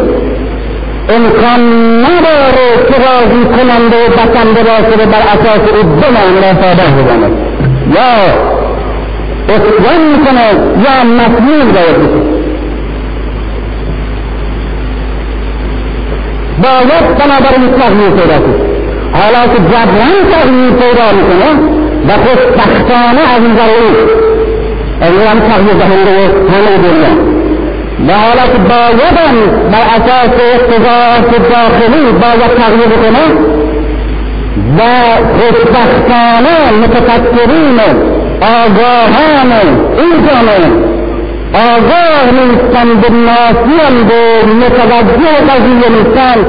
[1.09, 1.61] امکان
[1.99, 7.29] نداره که راضی کننده و بسنده باشه بر اساس او بمان را ساده بزنه
[7.95, 8.11] یا
[9.49, 10.47] اسیان می‌کنه
[10.83, 12.41] یا مسئول باید بشه
[16.63, 18.71] باید بنابراین تغییر پیدا کنه.
[19.13, 21.49] حالا که جبران تغییر پیدا می‌کنه
[22.07, 24.21] و خوشبختانه از این ضروری
[25.01, 26.11] هم تغییر دهنده
[26.51, 27.13] همه دنیا
[28.07, 29.35] و حالا که بایدم
[29.71, 33.25] بر اساس اقتضاعات داخلی باید تغییر کنه
[34.77, 34.81] و
[35.37, 37.79] خوشبختانه متفکرین
[38.41, 39.51] آگاهان
[39.97, 40.90] این جامعه
[41.53, 46.45] آگاه نیستند ناسیند و متوجه قضیه نیستند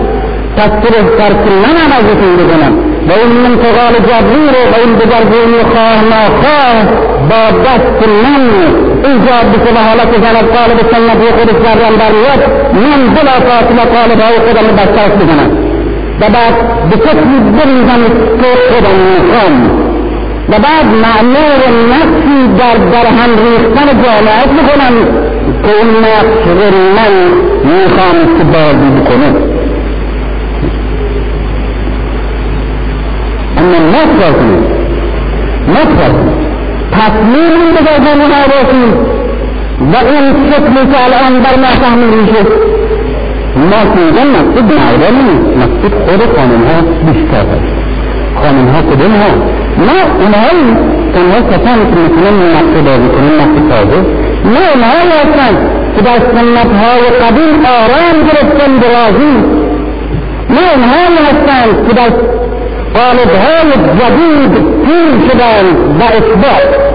[0.56, 6.84] تصریح ترک نمن از این بزنم و این انتقال جبریر و این بزرگونی خواه ناخواه
[7.30, 8.50] با دست من
[9.04, 11.92] ایجاد بشه و حالت جنب قالب سنت و خودش جریان
[12.74, 15.50] من بلا فاصله قالب أو خودم بساس بزنم.
[16.20, 18.02] و بعد به شکلی بریزم
[18.40, 19.81] که خودم میخوام.
[20.48, 21.60] و بعد معمور
[21.92, 24.94] نفسی در در هم ریختن جامعه بکنم
[25.62, 26.46] که اون نفس
[26.96, 27.12] من
[27.64, 29.28] می‌خوام که بازی بکنه.
[33.56, 34.64] اما نفس کنیم.
[35.68, 36.42] نفس
[36.92, 38.92] تصمیم این به جامعه باشیم
[39.92, 42.42] و این شکلی که الان بر ما تحمیل میشه
[43.56, 46.80] ما میگن مسجد معیده نیست مسجد خود خانم ها
[47.12, 47.72] بیشتر هست
[48.42, 50.76] خانم ها کدوم ها لا العلم
[51.14, 52.60] كان ليس ثابت من لما
[53.20, 54.04] من لما
[54.44, 55.54] ما لا العلم كان
[55.98, 59.24] إذا استنتها وقبيل آرام جرسن ما
[60.50, 62.16] لا العلم كان إذا
[62.94, 64.52] قالبها الجديد
[64.84, 65.66] كثير شبان
[65.98, 66.92] بإثبات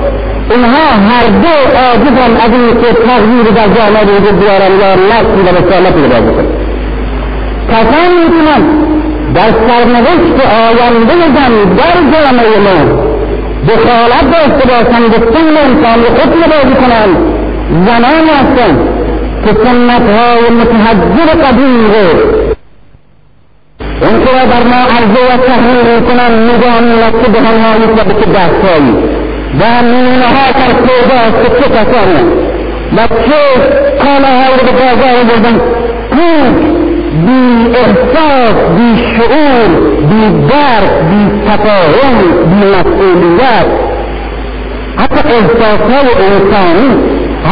[0.52, 1.56] اینها هر دو
[1.92, 6.08] آجزن از این که تغییر در جامعه وجود الله یا نفسی و بسیار نفی رو
[6.08, 6.48] بازو کنن
[7.72, 8.64] کسانی کنن
[9.36, 13.08] در سرنوشت آینده زن در جامعه ما
[13.68, 17.18] دخالت داشته باشند به سن انسان خود بازی کنند.
[17.86, 18.80] زنان هستند
[19.46, 22.38] که سنت های متحجر قدیم رو
[24.02, 28.94] اون که بر ما عرضه و تحمیل می‌کنن می‌دانیم که بهانهایی و به چه دستهایی.
[29.60, 32.24] و نمونه ها در پیداست که چه کسانی
[32.98, 33.42] و چه
[34.04, 35.62] کالاهایی به بازار بردن
[36.12, 36.77] بی
[37.26, 39.70] بإحساس بالشعور
[40.10, 42.18] بالدرك بالتفاهم
[42.50, 43.68] بالمسؤوليات
[44.98, 46.90] حتى إحساسه إنساني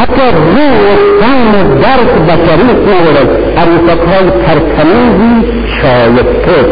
[0.00, 3.28] حتى الروح كان الدرك بشريك مورد
[3.58, 5.34] أنفسه تركنيزي
[5.82, 6.66] شايفته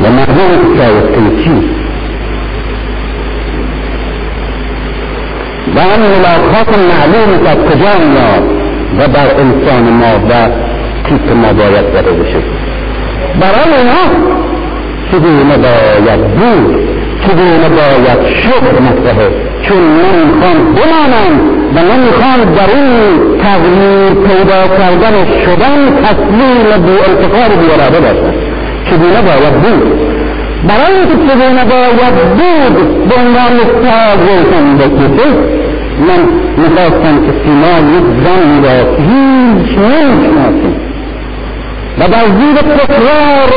[0.00, 1.62] لما هو شايفته
[5.76, 8.42] و آن ملاقات معلوم از کجا میاد
[8.98, 10.48] و بر انسان ما و
[11.04, 12.38] تیپ ما باید زده بشه
[13.40, 14.30] برای اونا
[15.12, 16.90] چگونه باید بود؟
[17.26, 19.28] چگونه باید شد مسئله
[19.62, 21.40] چون نمی‌خوان بمانند
[21.74, 28.34] و نمی‌خوان در این تغییر پیدا کردن شدن تسلیم بی انتقال بی اراده باشند
[28.90, 30.00] چگونه باید بود؟
[30.68, 35.24] برای اینکه چگونه باید بود به عنوان ساز زندگی
[36.00, 40.80] من می‌خواستم که سیما یک زن را هیچ نمی‌شناسیم
[41.98, 43.50] و در زیر تکرار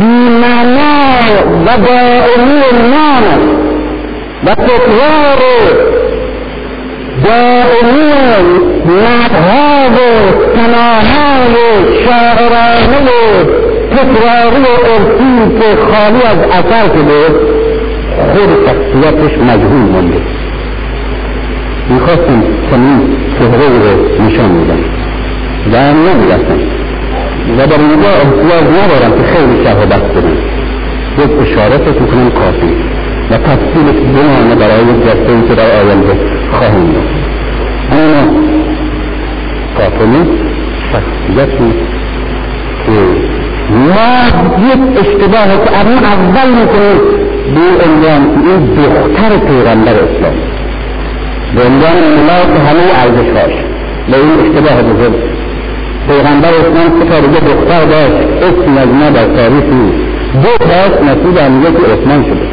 [0.00, 1.06] بیمعنا
[1.66, 3.24] و دائمی نام
[4.44, 5.40] و تکرار
[7.26, 8.12] دائمی
[8.86, 9.98] مدها و
[10.56, 17.26] سناها و شاعرانه و تکراری و ارسی که خالی از اثر شده
[18.32, 20.20] خود شخصیتش مجهول مونده
[21.90, 24.78] می‌خواستم چنین چهره رو نشان میدم
[25.72, 26.60] و نمی‌رسم
[27.58, 30.36] و در اینجا احتیاج ندارم که خیلی شرح بحث بدم.
[31.18, 32.96] یک اشاره فکر کافی.
[33.30, 34.80] و تفصیلش بمانه برای
[35.28, 36.16] ای که در آینده
[36.52, 37.15] خواهیم داشت.
[37.92, 38.22] اما
[39.76, 40.22] قاتلی
[40.92, 41.72] شخصیتی
[42.86, 42.92] که
[43.70, 44.12] ما
[44.72, 47.16] یک اشتباه که اول می‌کنیم
[47.54, 48.76] به عنوان این
[49.38, 50.34] پیغمبر اسلام
[51.54, 53.54] به عنوان ملاک همه ارزش هاش
[54.10, 55.14] به این اشتباه بزرگ
[56.08, 59.64] پیغمبر اسلام سه تا دختر داشت اسم از ما در تاریخ
[60.42, 60.66] دو
[61.70, 62.45] که عثمان شده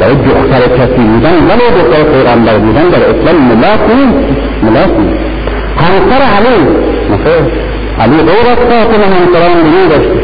[0.00, 5.28] برای دختر کسی بودن ولی دختر پیغمبر بودن در اسلام ملاک نیست ملاک نیست.
[5.76, 6.64] همسر علی
[7.10, 7.46] مثلا
[8.00, 10.14] علی غیر از فاطمه همسران دیگه داشته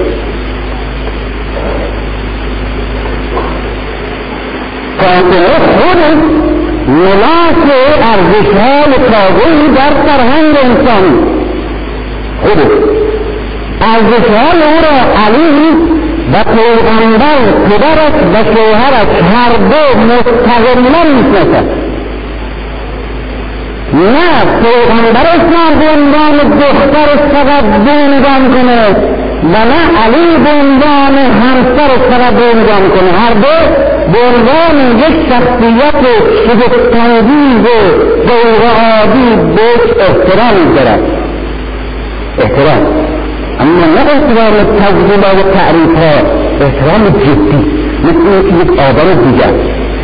[4.99, 6.25] فاطمه خود
[6.89, 7.65] ملاک
[8.13, 11.17] ارزش های تازهی در فرهنگ انسانی
[12.43, 12.59] خود
[13.81, 15.77] ارزش های أو را علی
[16.33, 17.39] و پیغمبر
[17.69, 21.65] پدرش و شوهرش هر دو مستقلا می‌شناسد.
[23.95, 28.87] نه پیغمبر اسلام به عنوان دخترش فقط بینگان کنه
[29.45, 33.11] و نه علی به عنوان همسرش فقط بینگان کنه.
[33.19, 33.57] هر دو
[34.13, 36.05] به عنوان یک شخصیت
[36.47, 37.79] شگفتانگیز و
[38.29, 41.01] غیر عادی بهش احترام دارد
[42.39, 43.04] احترام.
[43.61, 46.15] أما لا إقرار التوضيب والتعريفها
[46.61, 47.61] إسلام جدی
[48.05, 49.55] مثل یک آدم الدجاج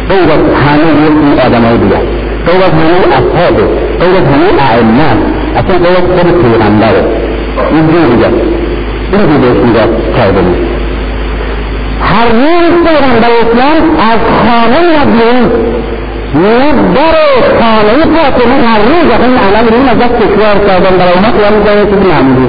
[0.09, 2.07] فهو سبحانه يقول آدم الدجاج
[2.47, 3.65] فهو هو أصحابه
[4.01, 5.19] از همه أعلمان
[5.57, 6.95] أصلا فهو دیگر الغنبار
[7.73, 8.35] يجب
[9.13, 10.81] بهش يجب الدجاج نیست.
[12.03, 15.51] هر روز پیغمبر اسلام از خانه نبیون
[16.95, 17.17] در
[17.61, 20.97] خانه فاطمه هر روز این عمل رو از دست تکرار کردن.
[20.97, 22.49] برای امت و از دست معمولی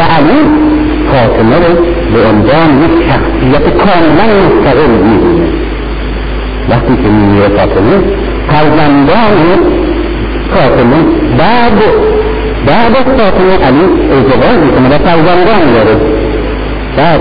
[0.00, 0.40] و علی
[1.10, 1.74] فاطمه رو
[2.12, 5.48] به عنوان یک شخصیت کاملا مستقل می‌بینه.
[6.70, 7.96] وقتی که میمیره فاطمه
[8.48, 9.36] فرزندان
[10.54, 11.00] فاطمه
[11.38, 11.78] بعد
[12.66, 15.96] بعد از فاطمه علی ازدواج می‌کنه و فرزندان داره.
[16.96, 17.20] بعد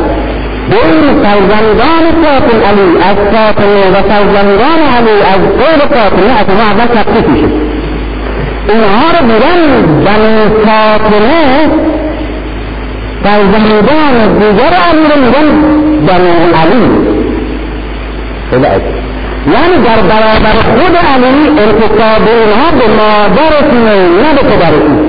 [0.69, 6.85] بین فرزندان فاطمه علی از فاطمه و فرزندان علی از غیر فاطمه از ما اول
[6.95, 7.47] تفکیک میشه.
[8.69, 11.88] اینها رو میگن بنی فاطمه
[13.23, 15.55] فالزهيدان الديجار أمير الجنب
[16.07, 17.05] جميع العليم
[18.53, 18.81] إذا
[19.47, 24.99] یعنی در برابر خود علی انتقاد اینها به مادر اسمه نه به پدر اسمه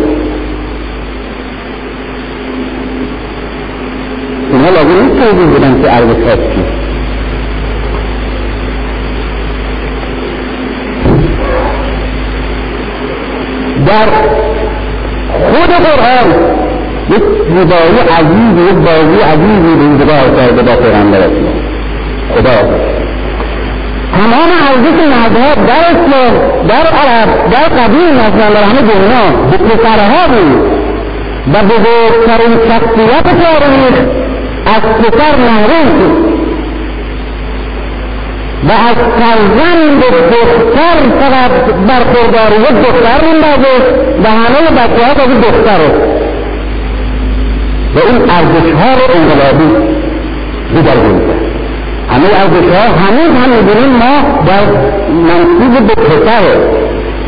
[4.50, 6.80] اینها لازم نیست توضیح بدن که عرض کس کیست
[13.86, 14.06] در
[15.30, 16.69] خود قرآن
[17.10, 20.06] یک زیبایی عزیزی یک بازی عزیزی به اینجا
[20.36, 21.18] کرده با پیغمبر
[22.34, 22.90] خدا
[24.12, 26.34] تمام ارزش مذهب در اسلام
[26.68, 29.50] در عرب در قدیم مثلا در همه دنیا.
[29.50, 30.80] به پسرها بود.
[31.52, 33.96] و بزرگترین شخصیت تاریخ
[34.66, 36.30] از پسر محروم شد.
[38.68, 40.00] و از فرزند
[40.30, 41.50] دختر فقط
[41.88, 43.74] برخورداری یک دختر میندازه
[44.24, 46.09] و همه بچه ها از دختره
[47.94, 49.68] و این ارزش ها رو انقلابی
[50.74, 51.50] دیگرگون کرد
[52.10, 54.14] همه ارزش ها هنوز هم می‌بینیم ما
[54.46, 54.64] در
[55.28, 56.42] منصوب به پسر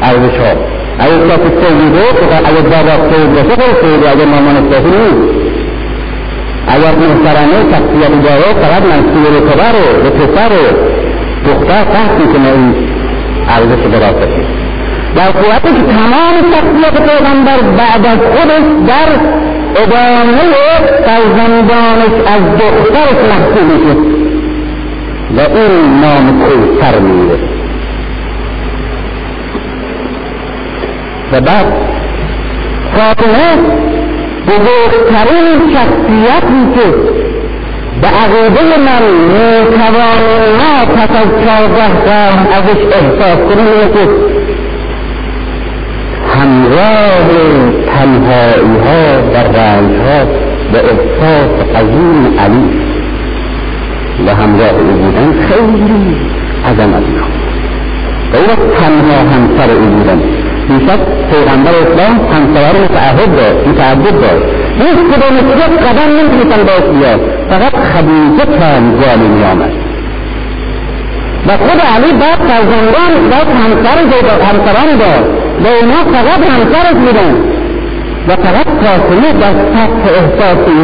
[0.03, 0.53] ارزش ها
[0.99, 2.05] اگر کسی سیده
[2.45, 5.43] اگر بابا سید باشه خیلی سیده اگر مامان صاحی نیست
[6.69, 9.73] اگر محترمه شخصیت داره فقط منصوب به پدر
[10.03, 10.49] به پسر
[11.47, 12.75] دختر تحت می‌کنه این
[13.49, 14.43] ارزش براستی
[15.17, 19.09] در صورتی که تمام شخصیت پیغمبر بعد از خودش در
[19.77, 20.39] ادامه
[21.07, 23.97] فرزندانش از دخترش محسوب میشه
[25.37, 27.39] و این نام کوسر میره
[31.33, 31.67] و بعد
[32.95, 33.57] فاطمه
[34.47, 36.97] بزرگترین شخصیتی که
[38.01, 44.42] به عقیده من می‌توانیم ما پس از چهارده قرن ازش احساس کنیم
[46.73, 47.29] همراه
[47.87, 50.25] تنهایی ها و رنج ها
[50.73, 52.65] به احساس عظیم علی
[54.27, 56.17] و همراه او بودن خیلی
[56.67, 57.33] عظمت می‌خواد
[58.33, 60.23] و او تنها همسر او بودن.
[60.69, 60.99] بیشک
[61.31, 64.45] پیغمبر اسلام همسرها رو متعهد داشت متعدد داشت
[64.79, 67.21] هیچ کدوم یک قدم نمی‌تونستن باش بیاد.
[67.49, 69.73] فقط خدیجه چند جالی میآمد
[71.49, 73.99] و خود علی بعد فرزندان بعد همسر
[74.45, 75.42] همسران داشت.
[75.65, 77.35] و اونا فقط همسرش بودن.
[78.29, 80.83] و فقط فاطمه در سطح احساسی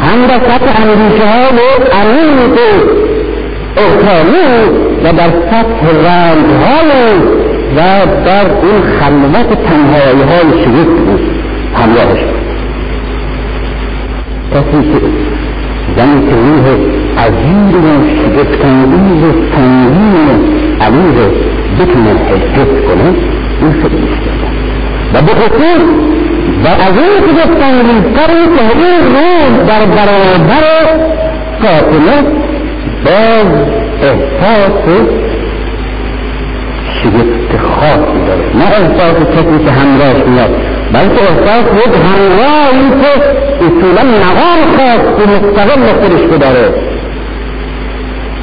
[0.00, 1.58] هم در سطح اندیشه های
[1.92, 2.58] عمیق
[3.76, 4.70] احسانی
[5.04, 7.20] و در سطح رنج های
[7.76, 11.20] و در این خلوت تنهایی های شریف بود.
[11.74, 12.20] همراهش.
[14.54, 15.00] کسی که
[15.96, 16.66] زنی که روح
[17.24, 20.28] عزیز و شگفتانگیز و سنگین
[20.80, 21.16] عمیق
[21.80, 23.14] بتونه حفظ کنه
[23.60, 24.08] این خیلی
[25.14, 25.82] و به خصوص
[26.64, 30.64] و از این که گفتن ریزتری که این روز در برابر
[31.62, 32.22] فاطمه
[33.04, 33.46] باز
[34.02, 35.10] احساس
[37.02, 38.44] شگفت خاصی داره.
[38.54, 40.50] نه احساس کسی که همراهش میاد
[40.92, 43.22] بلکه احساس یک همراهی که
[43.66, 46.74] اصولا مقام خاص و مستقل خودش داره.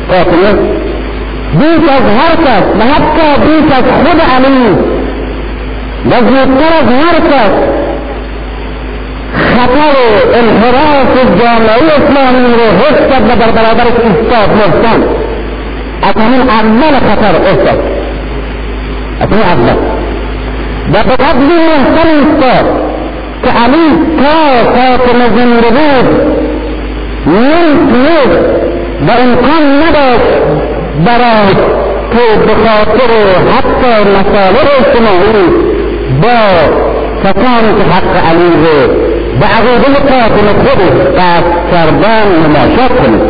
[0.08, 0.54] فاطمه
[1.54, 4.97] بیش از هر کس و حتی بیش از خود علی
[6.06, 7.52] از هر کس
[9.34, 9.96] خطر
[10.34, 15.04] انحراف جامعه اسلامی رو حس کرد و در برابرش ایستاد محسن
[16.02, 17.80] از همین اول خطر احساس
[19.20, 19.76] از همین اول
[20.94, 22.66] و به قدر محسن ایستاد
[23.44, 26.38] که علی تا فاطمة زنده بود
[27.28, 28.46] نمیتونست
[29.08, 30.34] و امکان نداشت
[31.06, 31.54] برای
[32.12, 33.12] که به خاطر
[33.52, 34.10] حتی
[34.80, 35.67] اجتماعی
[36.22, 36.40] با
[37.24, 38.94] کسانی که حق علی رو
[39.40, 43.22] به عقیده فاطمه خودش قصد کردن مماشات کنید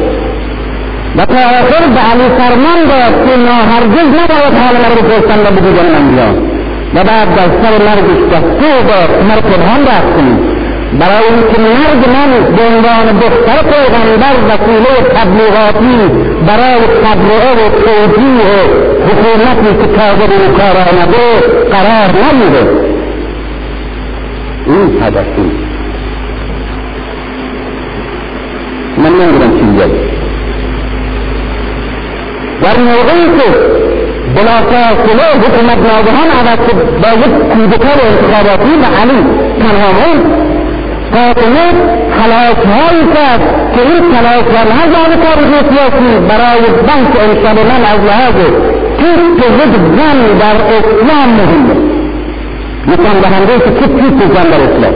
[1.17, 5.51] و تا آخر به علی فرمان داد که ما هرگز نباید حال مرد فرستن و
[5.55, 6.33] به دیدن انبیاء
[6.95, 10.56] و بعد در سر مرگش دستور داد مرد پنهان رفت کنید
[10.93, 15.97] برای اینکه مرگ من به عنوان دختر پیغمبر وسیله تبلیغاتی
[16.47, 18.53] برای تبرئه و توجیه
[19.07, 21.39] حکومتی که تازه به کار آمده
[21.71, 22.87] قرار نمیده.
[24.65, 25.51] این هدفی
[28.97, 29.87] من نمی‌دونم چی میگه
[32.61, 33.77] در موقعی که
[34.35, 39.23] بلافاصله حکومت ناگهان عوض شد با یک کودتا و انتخاباتی و علی
[39.59, 39.91] تنها
[41.15, 41.75] قائلين
[42.17, 43.15] خلاص هيك
[43.75, 44.45] كل خلاص
[44.79, 48.47] هذا على طريق سياسي؟ براي البحث عن سلمان عز هذا
[48.99, 51.75] كيف تجدهم در إسلام مهمة
[52.87, 54.93] يكون لهم ليس كيف كيف تجدهم در إسلام؟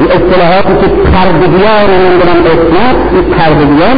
[0.00, 3.96] الاصطلاحات تتخرب ديار من دون الاسلام تتخرب ديار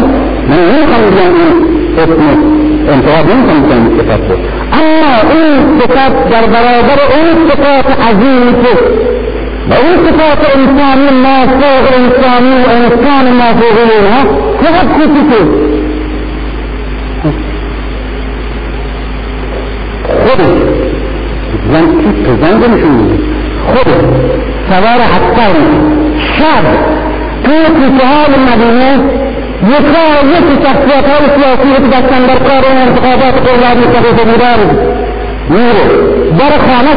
[0.48, 1.32] من يمكن ديار
[1.98, 2.32] اسمه
[2.94, 4.34] انتقاد يمكن ديار صفاته
[4.74, 8.76] أما اون صفات در برابر اون صفات عزيزه
[9.68, 14.22] و اون صفات انسانی مافوق انسانی و انسان مافوق اینها
[14.62, 15.66] چقدر کوچیکه
[20.24, 20.56] خودش
[21.72, 23.18] زن تیپ زن نشون
[23.66, 24.00] خودش
[24.70, 25.56] سوار عسکر
[26.38, 26.64] شب
[27.44, 29.00] توی کوچه های مدینه
[29.62, 30.06] یکا
[30.36, 34.58] یکی شخصیت های سیاسی که دستن در کار انتخابات قولاد مستقیف بیدار
[35.50, 35.86] میره.
[36.38, 36.94] در خانه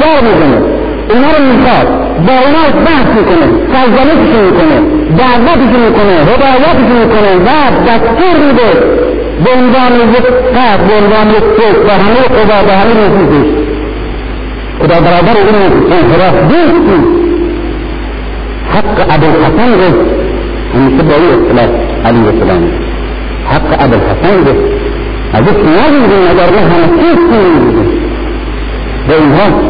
[0.00, 0.77] در می‌زنه.
[1.10, 1.86] اینا رو میخواد
[2.26, 4.76] با اونا بحث میکنه سرزنششون میکنه
[5.18, 7.50] دعوتشون میکنه هدایتشون میکنه و
[7.86, 8.70] دستور میده
[9.44, 10.26] به عنوان یک
[10.56, 13.48] قد به عنوان یک فکر و همه قضا به همه نفوذش
[14.78, 15.54] خدا برابر این
[15.92, 17.18] انحراف دوست
[18.74, 20.18] حق ابوالحسن رو
[20.74, 21.68] همیشه با این اصطلاح
[22.04, 22.70] علی السلام
[23.46, 24.54] حق ابوالحسن رو
[25.32, 27.86] از یک نمیدون اگر نه همه چیز نمیدون
[29.08, 29.60] و اینها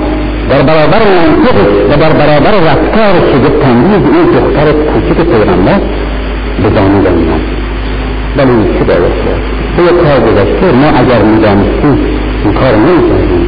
[0.50, 1.56] در برابر منطق
[1.90, 5.80] و در برابر رفتار شگفت انگیز این دختر کوچک پیغمبر
[6.62, 7.40] به دانو دانیدن
[8.36, 9.42] ولی این چه باید کرد؟
[9.76, 11.98] به کار گذشته ما اگر می‌دانستیم
[12.44, 13.46] این کار نمی‌کردیم.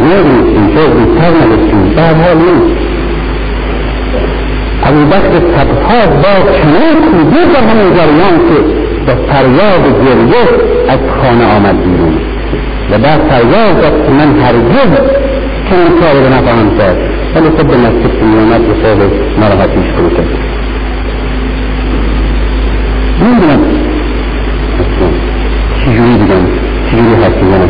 [0.00, 2.76] نمی‌دونستیم که زودتر نداشتیم در حال نیست
[4.84, 8.58] ابو بکر صدها با چنین کودی در همین جریان که
[9.06, 10.44] با فریاد گریه
[10.88, 12.18] از خانه آمد بیرون.
[12.90, 15.18] و بعد فریاد داد که من هرگز
[15.70, 16.96] چنین کاری رو نخواهم کرد.
[17.34, 19.00] ولی خب به مسجد که میآمد به صاحب
[19.40, 20.26] ناراحتیش فرو کرد
[23.22, 23.60] نمی‌دونم
[25.80, 26.44] چجوری بگم
[26.86, 27.68] چجوری بزنم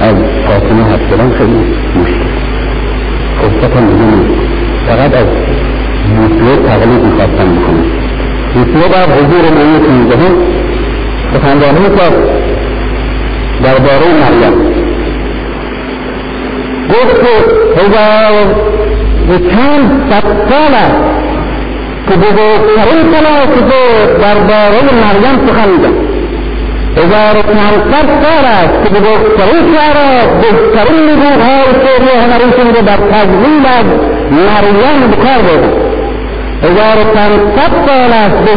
[0.00, 0.16] از
[0.46, 1.60] فاطمه حرف زدن خیلی
[2.00, 2.30] مشکل.
[3.40, 4.40] فرصتم دیگه نیست
[4.86, 5.26] فقط از
[6.16, 7.84] موسیو تقلید می‌خواستن بکنه
[8.56, 10.30] موسیو بر حضور نوی پونزده
[11.34, 12.14] سخنرانی می‌کرد
[13.62, 14.81] درباره مریم.
[16.92, 17.34] گفت که
[17.80, 18.46] هزار
[19.28, 21.22] و چند صد سال است
[22.08, 25.94] که بزرگترین فلاسفه درباره مریم سخن میگن
[26.96, 30.10] هزار و پانصد سال است که بزرگترین شعرا
[30.40, 33.28] بهترین نبوغهای شعری هنریشون رو در از
[34.30, 35.72] مریم بردن
[36.62, 37.14] هزار و
[37.86, 38.56] سال است که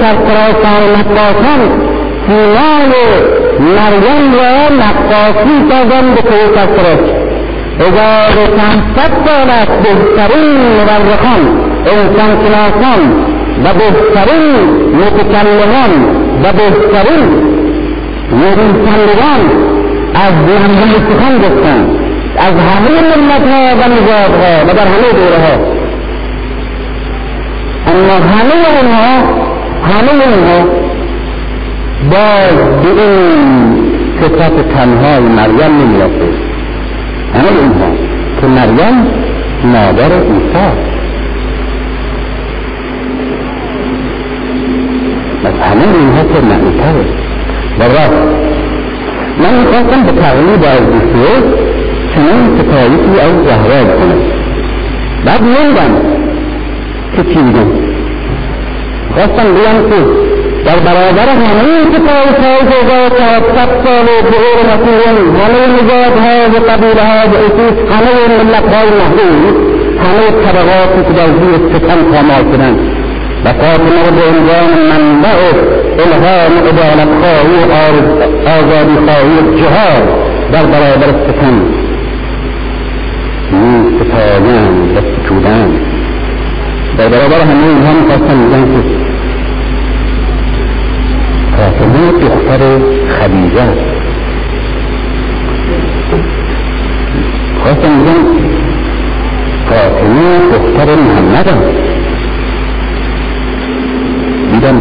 [0.00, 1.60] سرفرازان نقاشان
[3.60, 5.54] مریم را نقاشی
[6.54, 7.11] سرفراز
[7.82, 11.42] هزار و پانصد سال است بهترین مورخان
[11.86, 13.00] انسانشناسان
[13.64, 14.54] و بهترین
[14.94, 15.92] متکلمان
[16.42, 17.52] و بهترین
[18.32, 19.42] نویسندگان
[20.14, 21.90] از مریم سخن گفتند
[22.36, 25.72] از همه ملتها و نژادها و در همه دورهها.
[27.86, 29.18] اما همه اونها
[29.84, 30.68] همه اونها
[32.10, 36.51] باز به این صفت تنهای مریم نمیافته
[37.34, 37.96] همه اونها
[38.40, 39.06] که مریم
[39.64, 40.92] مادر عیسی.
[45.44, 47.04] بس همه اینها که معنیتره.
[47.78, 48.22] و راست
[49.38, 51.42] من می‌خواستم به تقریب از بسیار
[52.14, 54.18] چنین ستایشی از زهرا بکنم
[55.24, 56.00] بعد موندم
[57.16, 57.66] که چی میگم؟
[59.14, 59.96] خواستم بگم که
[60.64, 63.08] در برابر همه کتاب های جزا
[63.54, 65.62] صد سال و ظهور مسیحیان همه
[66.48, 69.56] و قبیله ها و اصول همه ملت های محدود
[70.02, 72.78] همه طبقاتی که در زیر ستم پامال شدند.
[73.44, 75.38] و فاطمه به عنوان منبع
[75.98, 77.76] الهام عدالت خواهی و
[79.56, 80.08] جهاد
[80.52, 81.62] در برابر ستم.
[83.52, 85.00] می ستایند و
[86.98, 89.01] در برابر همه اینها که
[91.62, 92.60] فاطمه دختر
[93.08, 93.66] خدیجه.
[97.62, 98.22] خواستن میگن
[99.68, 101.60] فاطمه دختر محمد هم
[104.52, 104.78] دیدم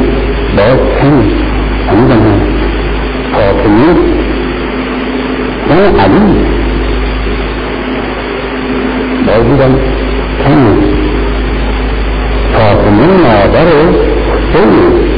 [0.58, 1.16] باز کم
[1.90, 2.42] هنوزم
[3.34, 3.96] فاطمه
[5.70, 6.46] زن علی.
[9.28, 9.76] باز دیدم
[10.44, 10.62] کم
[12.54, 13.68] فاطمه مادر
[14.54, 15.11] حسین.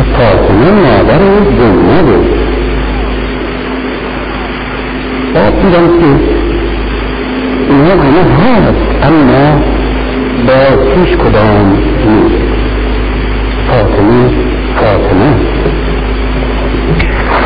[0.00, 2.24] Hassasının mağdar ve gönlüdür.
[5.34, 6.10] Bakıyorum ki
[7.70, 9.46] نعمة هست اما
[10.46, 10.60] با
[10.94, 11.66] هیچ کدام
[12.06, 12.44] نیست
[13.68, 14.24] فاطمه
[14.78, 15.32] فاطمه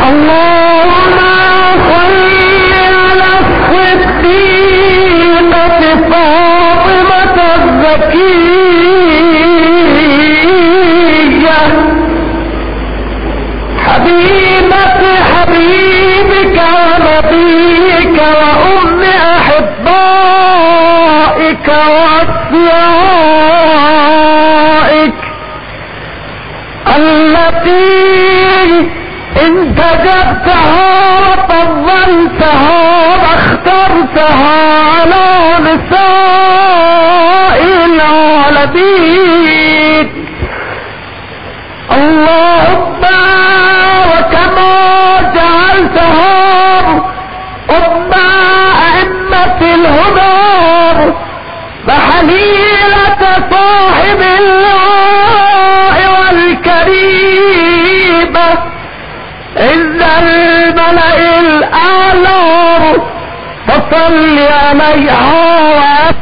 [0.08, 1.18] اللهم
[1.88, 3.30] صل على
[4.24, 5.70] الصديقة
[6.10, 9.13] فاطمة الزكية
[14.04, 15.00] حبيبة
[15.32, 19.00] حبيبك ونبيك وأم
[19.36, 20.68] أحبائك
[23.84, 25.14] وأصيائك
[26.96, 27.94] التي
[29.46, 32.82] انتجبتها وطولتها
[33.22, 34.56] واخترتها
[34.94, 35.26] على
[35.64, 37.58] نساء
[38.74, 39.26] العالمين.
[41.92, 43.02] اللهم
[47.70, 48.10] أم
[48.94, 51.14] أئمة الهدى
[51.88, 55.96] وحليلة صاحب الله
[57.14, 58.48] والكريمة
[59.58, 62.42] إن الملأ الأعلى
[63.68, 66.14] فصل عليها